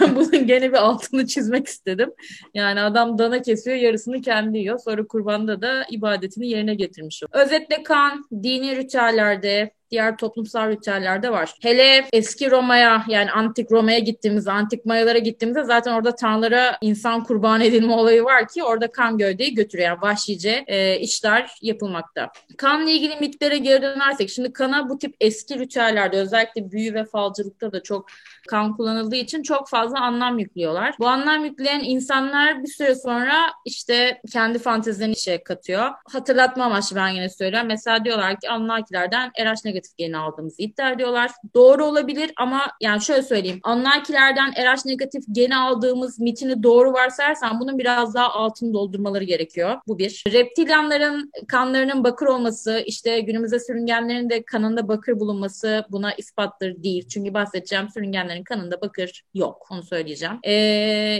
ben 0.00 0.16
bunun 0.16 0.46
gene 0.46 0.68
bir 0.68 0.76
altını 0.76 1.26
çizmek 1.26 1.66
istedim. 1.66 2.10
Yani 2.54 2.80
adam 2.80 3.18
dana 3.18 3.42
kesiyor 3.42 3.76
yarısını 3.76 4.20
kendi 4.20 4.58
yiyor. 4.58 4.78
Sonra 4.78 5.06
kurbanda 5.06 5.62
da 5.62 5.84
ibadetini 5.90 6.48
yerine 6.48 6.74
getirmiş. 6.74 7.22
Özetle 7.32 7.82
kan 7.82 8.28
dini 8.42 8.76
ritüellerde 8.76 9.75
diğer 9.90 10.16
toplumsal 10.16 10.70
ritüellerde 10.70 11.30
var. 11.30 11.54
Hele 11.62 12.08
eski 12.12 12.50
Roma'ya 12.50 13.04
yani 13.08 13.30
antik 13.30 13.72
Roma'ya 13.72 13.98
gittiğimizde, 13.98 14.50
antik 14.52 14.86
Mayalara 14.86 15.18
gittiğimizde 15.18 15.64
zaten 15.64 15.92
orada 15.92 16.14
tanrılara 16.14 16.78
insan 16.80 17.24
kurban 17.24 17.60
edilme 17.60 17.92
olayı 17.92 18.24
var 18.24 18.48
ki 18.48 18.64
orada 18.64 18.92
kan 18.92 19.18
gövdeyi 19.18 19.54
götürüyor. 19.54 19.88
Yani 19.88 20.02
vahşice 20.02 20.64
e, 20.66 20.98
işler 20.98 21.50
yapılmakta. 21.62 22.30
Kanla 22.58 22.90
ilgili 22.90 23.16
mitlere 23.16 23.58
geri 23.58 23.82
dönersek 23.82 24.30
şimdi 24.30 24.52
kana 24.52 24.88
bu 24.88 24.98
tip 24.98 25.14
eski 25.20 25.58
ritüellerde 25.58 26.16
özellikle 26.18 26.70
büyü 26.70 26.94
ve 26.94 27.04
falcılıkta 27.04 27.72
da 27.72 27.82
çok 27.82 28.06
kan 28.46 28.76
kullanıldığı 28.76 29.16
için 29.16 29.42
çok 29.42 29.68
fazla 29.68 30.00
anlam 30.00 30.38
yüklüyorlar. 30.38 30.94
Bu 30.98 31.08
anlam 31.08 31.44
yükleyen 31.44 31.80
insanlar 31.84 32.62
bir 32.62 32.68
süre 32.68 32.94
sonra 32.94 33.52
işte 33.64 34.20
kendi 34.32 34.58
fantezilerini 34.58 35.14
işe 35.14 35.42
katıyor. 35.42 35.90
Hatırlatma 36.12 36.64
amaçlı 36.64 36.96
ben 36.96 37.08
yine 37.08 37.28
söylüyorum. 37.28 37.68
Mesela 37.68 38.04
diyorlar 38.04 38.40
ki 38.40 38.50
Anunnakilerden 38.50 39.30
RH 39.40 39.64
negatif 39.76 39.96
geni 39.96 40.16
aldığımızı 40.16 40.62
iddia 40.62 40.90
ediyorlar. 40.90 41.30
Doğru 41.54 41.84
olabilir 41.84 42.32
ama 42.36 42.60
yani 42.80 43.02
şöyle 43.02 43.22
söyleyeyim. 43.22 43.60
Anunnakilerden 43.62 44.52
RH 44.52 44.86
negatif 44.86 45.24
geni 45.32 45.56
aldığımız 45.56 46.20
mitini 46.20 46.62
doğru 46.62 46.92
varsayarsan 46.92 47.60
bunun 47.60 47.78
biraz 47.78 48.14
daha 48.14 48.30
altını 48.30 48.74
doldurmaları 48.74 49.24
gerekiyor. 49.24 49.76
Bu 49.86 49.98
bir. 49.98 50.24
Reptilyanların 50.32 51.32
kanlarının 51.48 52.04
bakır 52.04 52.26
olması, 52.26 52.82
işte 52.86 53.20
günümüzde 53.20 53.60
sürüngenlerin 53.60 54.30
de 54.30 54.42
kanında 54.42 54.88
bakır 54.88 55.20
bulunması 55.20 55.84
buna 55.90 56.12
ispattır 56.14 56.82
değil. 56.82 57.08
Çünkü 57.08 57.34
bahsedeceğim 57.34 57.88
sürüngenlerin 57.90 58.44
kanında 58.44 58.80
bakır 58.80 59.22
yok. 59.34 59.66
Onu 59.70 59.82
söyleyeceğim. 59.82 60.38
E, 60.42 60.52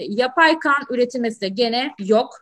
yapay 0.09 0.59
kan 0.59 0.83
üretilmesi 0.91 1.41
de 1.41 1.49
gene 1.49 1.95
yok. 1.99 2.41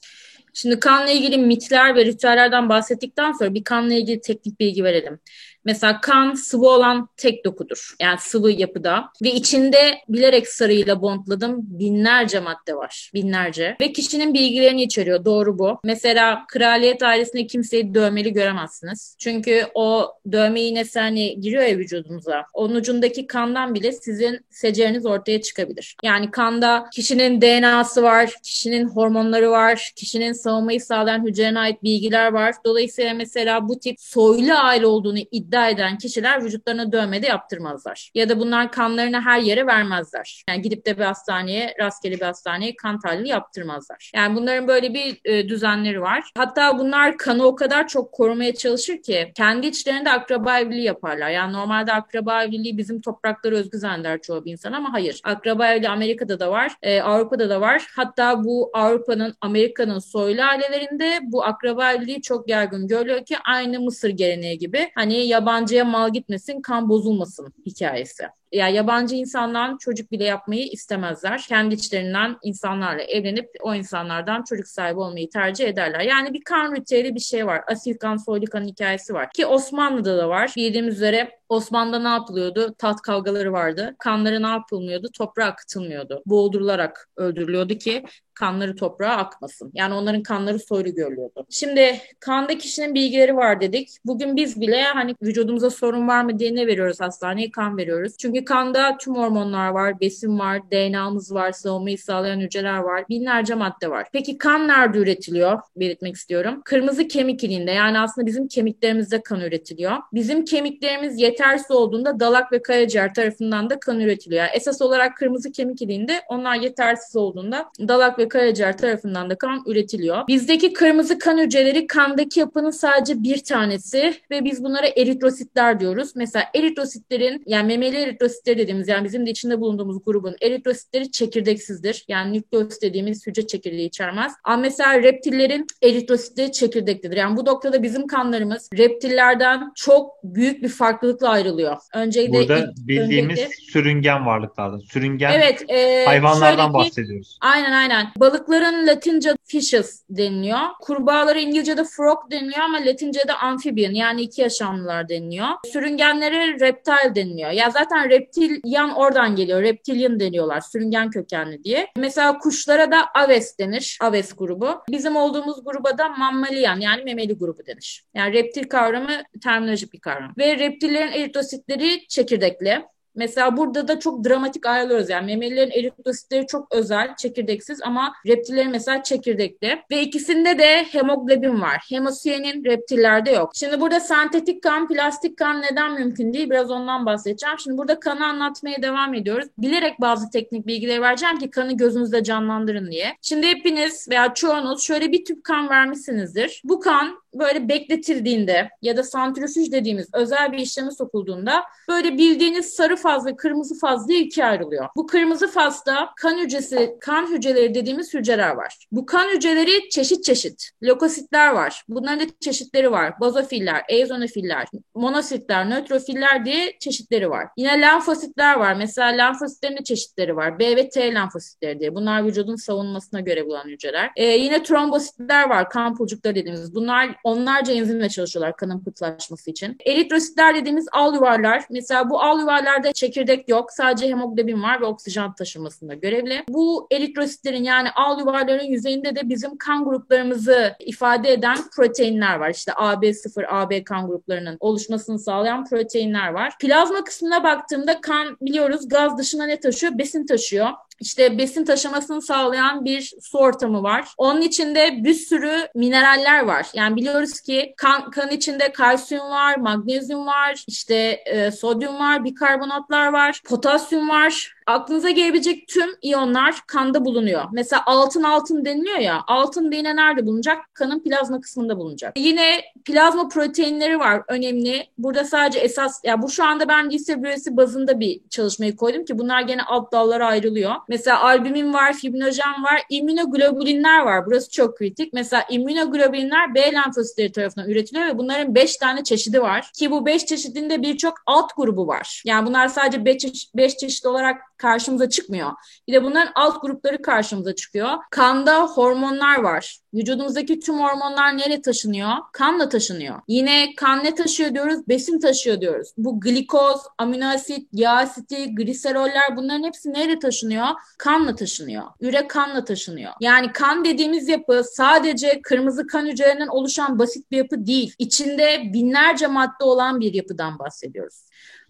Şimdi 0.54 0.80
kanla 0.80 1.11
ilgili 1.11 1.38
mitler 1.38 1.97
ve 1.97 2.04
ritüellerden 2.04 2.68
bahsettikten 2.68 3.33
sonra 3.33 3.54
bir 3.54 3.64
kanla 3.64 3.94
ilgili 3.94 4.21
teknik 4.21 4.61
bilgi 4.61 4.85
verelim. 4.85 5.21
Mesela 5.64 6.00
kan 6.00 6.35
sıvı 6.35 6.68
olan 6.68 7.09
tek 7.16 7.44
dokudur. 7.44 7.94
Yani 8.00 8.18
sıvı 8.21 8.50
yapıda. 8.50 9.04
Ve 9.23 9.33
içinde 9.33 9.99
bilerek 10.09 10.49
sarıyla 10.49 11.02
bondladım 11.02 11.56
binlerce 11.61 12.40
madde 12.40 12.76
var. 12.76 13.11
Binlerce. 13.14 13.76
Ve 13.80 13.92
kişinin 13.92 14.35
bilgilerini 14.35 14.83
içeriyor. 14.83 15.25
Doğru 15.25 15.59
bu. 15.59 15.80
Mesela 15.85 16.44
kraliyet 16.49 17.02
ailesinde 17.02 17.47
kimseyi 17.47 17.94
dövmeli 17.94 18.33
göremezsiniz. 18.33 19.16
Çünkü 19.18 19.66
o 19.75 20.12
dövme 20.33 20.61
iğnesi 20.61 21.00
hani 21.00 21.40
giriyor 21.40 21.62
ya 21.62 21.78
vücudunuza. 21.78 22.44
Onun 22.52 22.75
ucundaki 22.75 23.26
kandan 23.26 23.75
bile 23.75 23.92
sizin 23.92 24.40
seceriniz 24.50 25.06
ortaya 25.06 25.42
çıkabilir. 25.42 25.97
Yani 26.02 26.30
kanda 26.30 26.87
kişinin 26.92 27.40
DNA'sı 27.40 28.02
var, 28.02 28.35
kişinin 28.42 28.88
hormonları 28.88 29.50
var, 29.50 29.92
kişinin 29.97 30.33
savunmayı 30.33 30.80
sağlayan 30.80 31.26
hücrelerine 31.26 31.59
ait 31.59 31.83
bilgiler 31.83 32.33
var. 32.33 32.54
Dolayısıyla 32.64 33.14
mesela 33.14 33.68
bu 33.68 33.78
tip 33.78 34.00
soylu 34.00 34.52
aile 34.54 34.87
olduğunu 34.87 35.18
iddia 35.30 35.53
iddia 35.54 35.68
eden 35.68 35.99
kişiler 35.99 36.44
vücutlarına 36.44 36.92
dövme 36.92 37.23
de 37.23 37.26
yaptırmazlar. 37.26 38.11
Ya 38.14 38.28
da 38.28 38.40
bunlar 38.40 38.73
kanlarını 38.73 39.20
her 39.20 39.40
yere 39.40 39.66
vermezler. 39.66 40.44
Yani 40.49 40.62
gidip 40.62 40.87
de 40.87 40.99
bir 40.99 41.02
hastaneye, 41.02 41.75
rastgele 41.80 42.14
bir 42.14 42.25
hastaneye 42.25 42.76
kan 42.76 43.00
tahlili 43.00 43.28
yaptırmazlar. 43.28 44.11
Yani 44.14 44.37
bunların 44.37 44.68
böyle 44.68 44.94
bir 44.94 45.20
e, 45.25 45.49
düzenleri 45.49 46.00
var. 46.00 46.30
Hatta 46.37 46.78
bunlar 46.78 47.18
kanı 47.18 47.44
o 47.44 47.54
kadar 47.54 47.88
çok 47.88 48.12
korumaya 48.12 48.54
çalışır 48.54 49.02
ki 49.02 49.32
kendi 49.34 49.66
içlerinde 49.66 50.11
akraba 50.11 50.58
evliliği 50.61 50.84
yaparlar. 50.84 51.30
Yani 51.30 51.52
normalde 51.52 51.92
akraba 51.92 52.44
evliliği 52.44 52.78
bizim 52.78 53.00
topraklara 53.00 53.56
özgü 53.56 53.78
zanneder 53.78 54.20
çoğu 54.20 54.44
bir 54.44 54.52
insan 54.52 54.73
ama 54.73 54.92
hayır. 54.92 55.20
Akraba 55.25 55.66
evliliği 55.66 55.90
Amerika'da 55.90 56.40
da 56.40 56.50
var, 56.50 56.73
e, 56.82 57.00
Avrupa'da 57.00 57.50
da 57.50 57.61
var. 57.61 57.87
Hatta 57.96 58.44
bu 58.44 58.70
Avrupa'nın, 58.75 59.34
Amerika'nın 59.40 59.99
soylu 59.99 60.42
ailelerinde 60.42 61.20
bu 61.23 61.44
akraba 61.44 61.92
evliliği 61.92 62.23
çok 62.23 62.49
yaygın 62.49 62.88
görülüyor 62.88 63.25
ki 63.25 63.37
aynı 63.44 63.80
Mısır 63.80 64.08
geleneği 64.08 64.58
gibi. 64.58 64.90
Hani 64.94 65.26
ya 65.26 65.43
yabancıya 65.44 65.84
mal 65.84 66.12
gitmesin, 66.12 66.62
kan 66.62 66.88
bozulmasın 66.88 67.52
hikayesi 67.66 68.24
ya 68.54 68.68
yabancı 68.68 69.14
insandan 69.14 69.76
çocuk 69.76 70.12
bile 70.12 70.24
yapmayı 70.24 70.66
istemezler. 70.66 71.44
Kendi 71.48 71.74
içlerinden 71.74 72.36
insanlarla 72.42 73.02
evlenip 73.02 73.50
o 73.62 73.74
insanlardan 73.74 74.42
çocuk 74.42 74.68
sahibi 74.68 75.00
olmayı 75.00 75.30
tercih 75.30 75.68
ederler. 75.68 76.00
Yani 76.00 76.34
bir 76.34 76.44
kan 76.44 76.76
ritüeli 76.76 77.14
bir 77.14 77.20
şey 77.20 77.46
var. 77.46 77.64
Asil 77.66 77.98
kan, 77.98 78.16
soylu 78.16 78.46
kan 78.46 78.64
hikayesi 78.64 79.14
var. 79.14 79.30
Ki 79.30 79.46
Osmanlı'da 79.46 80.18
da 80.18 80.28
var. 80.28 80.52
Bildiğimiz 80.56 80.94
üzere 80.94 81.30
Osmanlı'da 81.48 81.98
ne 81.98 82.08
yapılıyordu? 82.08 82.74
Tat 82.78 83.00
kavgaları 83.00 83.52
vardı. 83.52 83.96
Kanları 83.98 84.42
ne 84.42 84.48
yapılmıyordu? 84.48 85.08
Toprağa 85.18 85.44
akıtılmıyordu. 85.44 86.22
Boğdurularak 86.26 87.08
öldürülüyordu 87.16 87.74
ki 87.74 88.04
kanları 88.34 88.76
toprağa 88.76 89.16
akmasın. 89.16 89.70
Yani 89.74 89.94
onların 89.94 90.22
kanları 90.22 90.58
soylu 90.58 90.94
görülüyordu. 90.94 91.46
Şimdi 91.50 91.98
kanda 92.20 92.58
kişinin 92.58 92.94
bilgileri 92.94 93.36
var 93.36 93.60
dedik. 93.60 93.98
Bugün 94.04 94.36
biz 94.36 94.60
bile 94.60 94.82
hani 94.82 95.14
vücudumuza 95.22 95.70
sorun 95.70 96.08
var 96.08 96.24
mı 96.24 96.38
diye 96.38 96.54
ne 96.54 96.66
veriyoruz 96.66 97.00
hastaneye? 97.00 97.50
Kan 97.50 97.76
veriyoruz. 97.76 98.16
Çünkü 98.18 98.44
kanda 98.44 98.96
tüm 98.98 99.14
hormonlar 99.14 99.68
var, 99.68 100.00
besin 100.00 100.38
var, 100.38 100.70
DNA'mız 100.70 101.34
var, 101.34 101.52
savunmayı 101.52 101.98
sağlayan 101.98 102.40
hücreler 102.40 102.78
var, 102.78 103.04
binlerce 103.08 103.54
madde 103.54 103.90
var. 103.90 104.06
Peki 104.12 104.38
kan 104.38 104.68
nerede 104.68 104.98
üretiliyor? 104.98 105.60
Belirtmek 105.76 106.14
istiyorum. 106.14 106.62
Kırmızı 106.64 107.08
kemik 107.08 107.44
iliğinde 107.44 107.70
yani 107.70 107.98
aslında 107.98 108.26
bizim 108.26 108.48
kemiklerimizde 108.48 109.22
kan 109.22 109.40
üretiliyor. 109.40 109.96
Bizim 110.12 110.44
kemiklerimiz 110.44 111.20
yetersiz 111.20 111.70
olduğunda 111.70 112.20
dalak 112.20 112.52
ve 112.52 112.62
karaciğer 112.62 113.14
tarafından 113.14 113.70
da 113.70 113.80
kan 113.80 114.00
üretiliyor. 114.00 114.42
Yani 114.42 114.50
esas 114.54 114.82
olarak 114.82 115.16
kırmızı 115.16 115.52
kemik 115.52 115.82
iliğinde 115.82 116.20
onlar 116.28 116.56
yetersiz 116.56 117.16
olduğunda 117.16 117.70
dalak 117.88 118.18
ve 118.18 118.24
karaciğer 118.28 118.78
tarafından 118.78 119.31
da 119.31 119.38
kan 119.38 119.62
üretiliyor. 119.66 120.26
Bizdeki 120.28 120.73
kırmızı 120.73 121.19
kan 121.19 121.38
hücreleri 121.38 121.87
kandaki 121.87 122.40
yapının 122.40 122.71
sadece 122.71 123.23
bir 123.23 123.45
tanesi 123.45 124.14
ve 124.31 124.45
biz 124.45 124.64
bunlara 124.64 124.87
eritrositler 124.87 125.81
diyoruz. 125.81 126.12
Mesela 126.16 126.45
eritrositlerin 126.54 127.43
yani 127.47 127.66
memeli 127.66 127.97
eritrositler 127.97 128.59
dediğimiz 128.59 128.88
yani 128.88 129.04
bizim 129.04 129.26
de 129.26 129.31
içinde 129.31 129.61
bulunduğumuz 129.61 130.04
grubun 130.04 130.37
eritrositleri 130.43 131.11
çekirdeksizdir. 131.11 132.04
Yani 132.09 132.33
nükleus 132.33 132.81
dediğimiz 132.83 133.26
hücre 133.26 133.47
çekirdeği 133.47 133.88
içermez. 133.88 134.33
Ama 134.45 134.57
mesela 134.57 135.02
reptillerin 135.02 135.66
eritrositleri 135.83 136.52
çekirdeklidir. 136.52 137.16
Yani 137.16 137.37
bu 137.37 137.45
noktada 137.45 137.83
bizim 137.83 138.07
kanlarımız 138.07 138.69
reptillerden 138.78 139.73
çok 139.75 140.25
büyük 140.25 140.62
bir 140.62 140.69
farklılıkla 140.69 141.28
ayrılıyor. 141.28 141.76
Öncelikle 141.95 142.33
Burada 142.33 142.73
bildiğimiz 142.76 143.38
öncelikle, 143.38 143.54
sürüngen 143.73 144.26
varlıklardan. 144.26 144.78
Sürüngen 144.78 145.33
evet, 145.33 145.71
e, 145.71 146.04
hayvanlardan 146.04 146.75
bahsediyoruz. 146.75 147.38
Aynen 147.40 147.73
aynen. 147.73 148.07
Balıkların 148.16 148.87
Latince 148.87 149.37
fishes 149.44 150.04
deniliyor. 150.11 150.59
Kurbağalara 150.80 151.38
İngilizce'de 151.38 151.85
frog 151.85 152.30
deniliyor 152.30 152.64
ama 152.64 152.78
Latince'de 152.78 153.33
amphibian 153.33 153.92
yani 153.92 154.23
iki 154.23 154.42
yaşamlılar 154.42 155.09
deniliyor. 155.09 155.49
Sürüngenlere 155.73 156.61
reptile 156.61 157.14
deniliyor. 157.14 157.50
Ya 157.50 157.71
zaten 157.71 158.11
reptilyan 158.11 158.94
oradan 158.94 159.37
geliyor. 159.37 159.62
Reptilian 159.62 160.21
deniyorlar. 160.21 160.61
Sürüngen 160.61 161.11
kökenli 161.11 161.64
diye. 161.64 161.88
Mesela 161.97 162.38
kuşlara 162.38 162.90
da 162.90 163.06
aves 163.14 163.59
denir. 163.59 163.99
Aves 164.00 164.33
grubu. 164.33 164.83
Bizim 164.90 165.16
olduğumuz 165.16 165.64
gruba 165.64 165.99
da 165.99 166.09
mammalian 166.09 166.80
yani 166.80 167.04
memeli 167.04 167.38
grubu 167.38 167.66
denir. 167.66 168.04
Yani 168.14 168.33
reptil 168.33 168.64
kavramı 168.64 169.23
terminolojik 169.42 169.92
bir 169.92 170.00
kavram. 170.00 170.33
Ve 170.38 170.59
reptillerin 170.59 171.12
eritrositleri 171.12 172.09
çekirdekli. 172.09 172.85
Mesela 173.14 173.56
burada 173.56 173.88
da 173.88 174.00
çok 174.00 174.25
dramatik 174.25 174.66
ayrılıyoruz. 174.66 175.11
Yani 175.11 175.26
memelilerin 175.26 175.71
eritrositleri 175.71 176.47
çok 176.47 176.75
özel, 176.75 177.16
çekirdeksiz 177.16 177.83
ama 177.83 178.14
reptillerin 178.26 178.71
mesela 178.71 179.02
çekirdekli. 179.02 179.83
Ve 179.90 180.02
ikisinde 180.02 180.59
de 180.59 180.85
hemoglobin 180.85 181.61
var. 181.61 181.87
Hemosiyenin 181.88 182.64
reptillerde 182.64 183.30
yok. 183.30 183.52
Şimdi 183.54 183.80
burada 183.80 184.00
sentetik 184.00 184.62
kan, 184.62 184.88
plastik 184.88 185.37
kan 185.37 185.62
neden 185.62 185.92
mümkün 185.92 186.33
değil? 186.33 186.50
Biraz 186.50 186.71
ondan 186.71 187.06
bahsedeceğim. 187.06 187.59
Şimdi 187.59 187.78
burada 187.78 188.00
kanı 188.00 188.26
anlatmaya 188.26 188.83
devam 188.83 189.14
ediyoruz. 189.14 189.49
Bilerek 189.59 190.00
bazı 190.00 190.30
teknik 190.30 190.66
bilgileri 190.66 191.02
vereceğim 191.02 191.38
ki 191.38 191.50
kanı 191.50 191.76
gözünüzde 191.76 192.25
canlandırın 192.25 192.90
diye. 192.90 193.16
Şimdi 193.23 193.47
hepiniz 193.47 194.09
veya 194.11 194.35
çoğunuz 194.35 194.83
şöyle 194.83 195.12
bir 195.12 195.25
tüp 195.25 195.44
kan 195.44 195.68
vermişsinizdir. 195.68 196.62
Bu 196.64 196.80
kan 196.80 197.24
böyle 197.34 197.68
bekletildiğinde 197.68 198.68
ya 198.82 198.96
da 198.96 199.02
santrifüj 199.02 199.72
dediğimiz 199.72 200.08
özel 200.14 200.52
bir 200.52 200.58
işleme 200.58 200.90
sokulduğunda 200.90 201.62
böyle 201.88 202.18
bildiğiniz 202.18 202.66
sarı 202.66 202.96
faz 202.96 203.26
ve 203.26 203.36
kırmızı 203.36 203.78
faz 203.78 204.08
diye 204.08 204.20
ikiye 204.20 204.46
ayrılıyor. 204.46 204.88
Bu 204.96 205.06
kırmızı 205.06 205.48
fazda 205.48 206.10
kan 206.16 206.38
hücresi, 206.38 206.96
kan 207.00 207.32
hücreleri 207.32 207.74
dediğimiz 207.74 208.14
hücreler 208.14 208.50
var. 208.50 208.86
Bu 208.92 209.06
kan 209.06 209.28
hücreleri 209.28 209.88
çeşit 209.88 210.24
çeşit. 210.24 210.70
Lokositler 210.82 211.50
var. 211.50 211.82
Bunların 211.88 212.20
da 212.20 212.32
çeşitleri 212.40 212.90
var. 212.90 213.20
Bazofiller, 213.20 213.82
eozinofiller, 213.88 214.66
monositler, 214.94 215.70
nötrofiller 215.70 216.44
diye 216.44 216.76
çeşitleri 216.80 217.30
var. 217.30 217.48
Yine 217.56 217.80
lenfositler 217.80 218.56
var. 218.56 218.74
Mesela 218.74 219.08
lenfositlerin 219.08 219.76
de 219.76 219.84
çeşitleri 219.84 220.36
var. 220.36 220.58
B 220.58 220.76
ve 220.76 220.88
T 220.88 221.14
lenfositleri 221.14 221.80
diye. 221.80 221.94
Bunlar 221.94 222.26
vücudun 222.26 222.56
savunmasına 222.56 223.20
göre 223.20 223.46
bulan 223.46 223.68
hücreler. 223.68 224.10
Ee, 224.16 224.24
yine 224.24 224.62
trombositler 224.62 225.48
var. 225.48 225.70
Kan 225.70 225.96
pulcukları 225.96 226.34
dediğimiz. 226.34 226.74
Bunlar 226.74 227.16
onlarca 227.25 227.73
enzimle 227.73 228.09
çalışıyorlar 228.09 228.57
kanın 228.57 228.81
pıhtılaşması 228.85 229.50
için. 229.50 229.76
Eritrositler 229.87 230.54
dediğimiz 230.54 230.87
al 230.93 231.15
yuvarlar. 231.15 231.65
Mesela 231.71 232.10
bu 232.10 232.23
al 232.23 232.41
yuvarlarda 232.41 232.93
çekirdek 232.93 233.49
yok. 233.49 233.73
Sadece 233.73 234.08
hemoglobin 234.08 234.63
var 234.63 234.80
ve 234.80 234.84
oksijen 234.84 235.34
taşımasında 235.34 235.95
görevli. 235.95 236.45
Bu 236.49 236.89
eritrositlerin 236.93 237.65
yani 237.65 237.91
al 237.91 238.21
yuvarların 238.21 238.65
yüzeyinde 238.65 239.17
de 239.17 239.28
bizim 239.28 239.58
kan 239.58 239.84
gruplarımızı 239.84 240.75
ifade 240.80 241.32
eden 241.32 241.58
proteinler 241.76 242.37
var. 242.37 242.50
İşte 242.50 242.73
AB0, 242.73 243.47
AB 243.49 243.84
kan 243.84 244.06
gruplarının 244.06 244.56
oluşmasını 244.60 245.19
sağlayan 245.19 245.65
proteinler 245.65 246.28
var. 246.28 246.54
Plazma 246.60 247.04
kısmına 247.04 247.45
baktığımda 247.45 248.00
kan 248.00 248.37
biliyoruz 248.41 248.89
gaz 248.89 249.19
dışına 249.19 249.47
ne 249.47 249.60
taşıyor? 249.60 249.99
Besin 249.99 250.26
taşıyor 250.26 250.69
işte 251.00 251.39
besin 251.39 251.65
taşımasını 251.65 252.23
sağlayan 252.23 252.85
bir 252.85 253.13
su 253.21 253.39
ortamı 253.39 253.83
var. 253.83 254.09
Onun 254.19 254.41
içinde 254.41 255.04
bir 255.04 255.15
sürü 255.15 255.69
mineraller 255.75 256.45
var. 256.45 256.67
Yani 256.75 256.97
biliyoruz 256.97 257.41
ki 257.41 257.75
kan, 257.76 258.11
kan 258.11 258.30
içinde 258.30 258.73
kalsiyum 258.73 259.30
var, 259.30 259.57
magnezyum 259.57 260.26
var, 260.26 260.65
işte 260.67 260.95
e, 261.26 261.50
sodyum 261.50 261.99
var, 261.99 262.25
bikarbonatlar 262.25 263.13
var, 263.13 263.41
potasyum 263.45 264.09
var, 264.09 264.53
Aklınıza 264.66 265.10
gelebilecek 265.10 265.68
tüm 265.68 265.90
iyonlar 266.02 266.60
kanda 266.66 267.04
bulunuyor. 267.04 267.44
Mesela 267.52 267.82
altın 267.86 268.22
altın 268.22 268.64
deniliyor 268.64 268.98
ya. 268.98 269.22
Altın 269.26 269.72
da 269.72 269.76
yine 269.76 269.96
nerede 269.96 270.26
bulunacak? 270.26 270.58
Kanın 270.74 271.00
plazma 271.00 271.40
kısmında 271.40 271.76
bulunacak. 271.78 272.12
Yine 272.18 272.60
plazma 272.84 273.28
proteinleri 273.28 273.98
var 273.98 274.22
önemli. 274.28 274.86
Burada 274.98 275.24
sadece 275.24 275.58
esas 275.58 276.00
ya 276.04 276.22
bu 276.22 276.30
şu 276.30 276.44
anda 276.44 276.68
ben 276.68 276.90
lise 276.90 277.22
biyolojisi 277.22 277.56
bazında 277.56 278.00
bir 278.00 278.20
çalışmayı 278.30 278.76
koydum 278.76 279.04
ki 279.04 279.18
bunlar 279.18 279.40
gene 279.40 279.62
alt 279.62 279.92
dallara 279.92 280.26
ayrılıyor. 280.26 280.74
Mesela 280.88 281.22
albumin 281.22 281.72
var, 281.72 281.92
fibrinojen 281.92 282.62
var, 282.64 282.82
immünoglobulinler 282.90 284.00
var. 284.00 284.26
Burası 284.26 284.50
çok 284.50 284.78
kritik. 284.78 285.12
Mesela 285.12 285.44
immünoglobulinler 285.50 286.54
B 286.54 286.72
lenfositleri 286.72 287.32
tarafından 287.32 287.70
üretiliyor 287.70 288.06
ve 288.06 288.18
bunların 288.18 288.54
5 288.54 288.76
tane 288.76 289.04
çeşidi 289.04 289.42
var. 289.42 289.70
Ki 289.74 289.90
bu 289.90 290.06
5 290.06 290.26
çeşidinde 290.26 290.82
birçok 290.82 291.14
alt 291.26 291.56
grubu 291.56 291.86
var. 291.86 292.22
Yani 292.24 292.46
bunlar 292.46 292.68
sadece 292.68 293.04
5 293.04 293.18
çeşit, 293.18 293.54
beş 293.54 293.76
çeşit 293.76 294.06
olarak 294.06 294.36
karşımıza 294.64 295.08
çıkmıyor. 295.08 295.52
Bir 295.88 295.92
de 295.92 296.04
bunların 296.04 296.32
alt 296.34 296.62
grupları 296.62 297.02
karşımıza 297.02 297.54
çıkıyor. 297.54 297.90
Kanda 298.10 298.66
hormonlar 298.66 299.38
var. 299.38 299.78
Vücudumuzdaki 299.94 300.60
tüm 300.60 300.74
hormonlar 300.80 301.38
nereye 301.38 301.62
taşınıyor? 301.62 302.10
Kanla 302.32 302.68
taşınıyor. 302.68 303.20
Yine 303.28 303.74
kan 303.76 304.04
ne 304.04 304.14
taşıyor 304.14 304.54
diyoruz? 304.54 304.88
Besin 304.88 305.20
taşıyor 305.20 305.60
diyoruz. 305.60 305.88
Bu 305.96 306.20
glikoz, 306.20 306.80
amino 306.98 307.26
asit, 307.26 307.68
yağ 307.72 307.90
asiti, 307.90 308.54
gliseroller 308.54 309.36
bunların 309.36 309.64
hepsi 309.64 309.92
nereye 309.92 310.18
taşınıyor? 310.18 310.66
Kanla 310.98 311.34
taşınıyor. 311.34 311.84
Üre 312.00 312.28
kanla 312.28 312.64
taşınıyor. 312.64 313.12
Yani 313.20 313.52
kan 313.52 313.84
dediğimiz 313.84 314.28
yapı 314.28 314.62
sadece 314.64 315.42
kırmızı 315.42 315.86
kan 315.86 316.06
hücrelerinden 316.06 316.48
oluşan 316.48 316.98
basit 316.98 317.30
bir 317.30 317.36
yapı 317.36 317.66
değil. 317.66 317.94
İçinde 317.98 318.62
binlerce 318.72 319.26
madde 319.26 319.64
olan 319.64 320.00
bir 320.00 320.14
yapıdan 320.14 320.58
bahsediyoruz. 320.58 321.24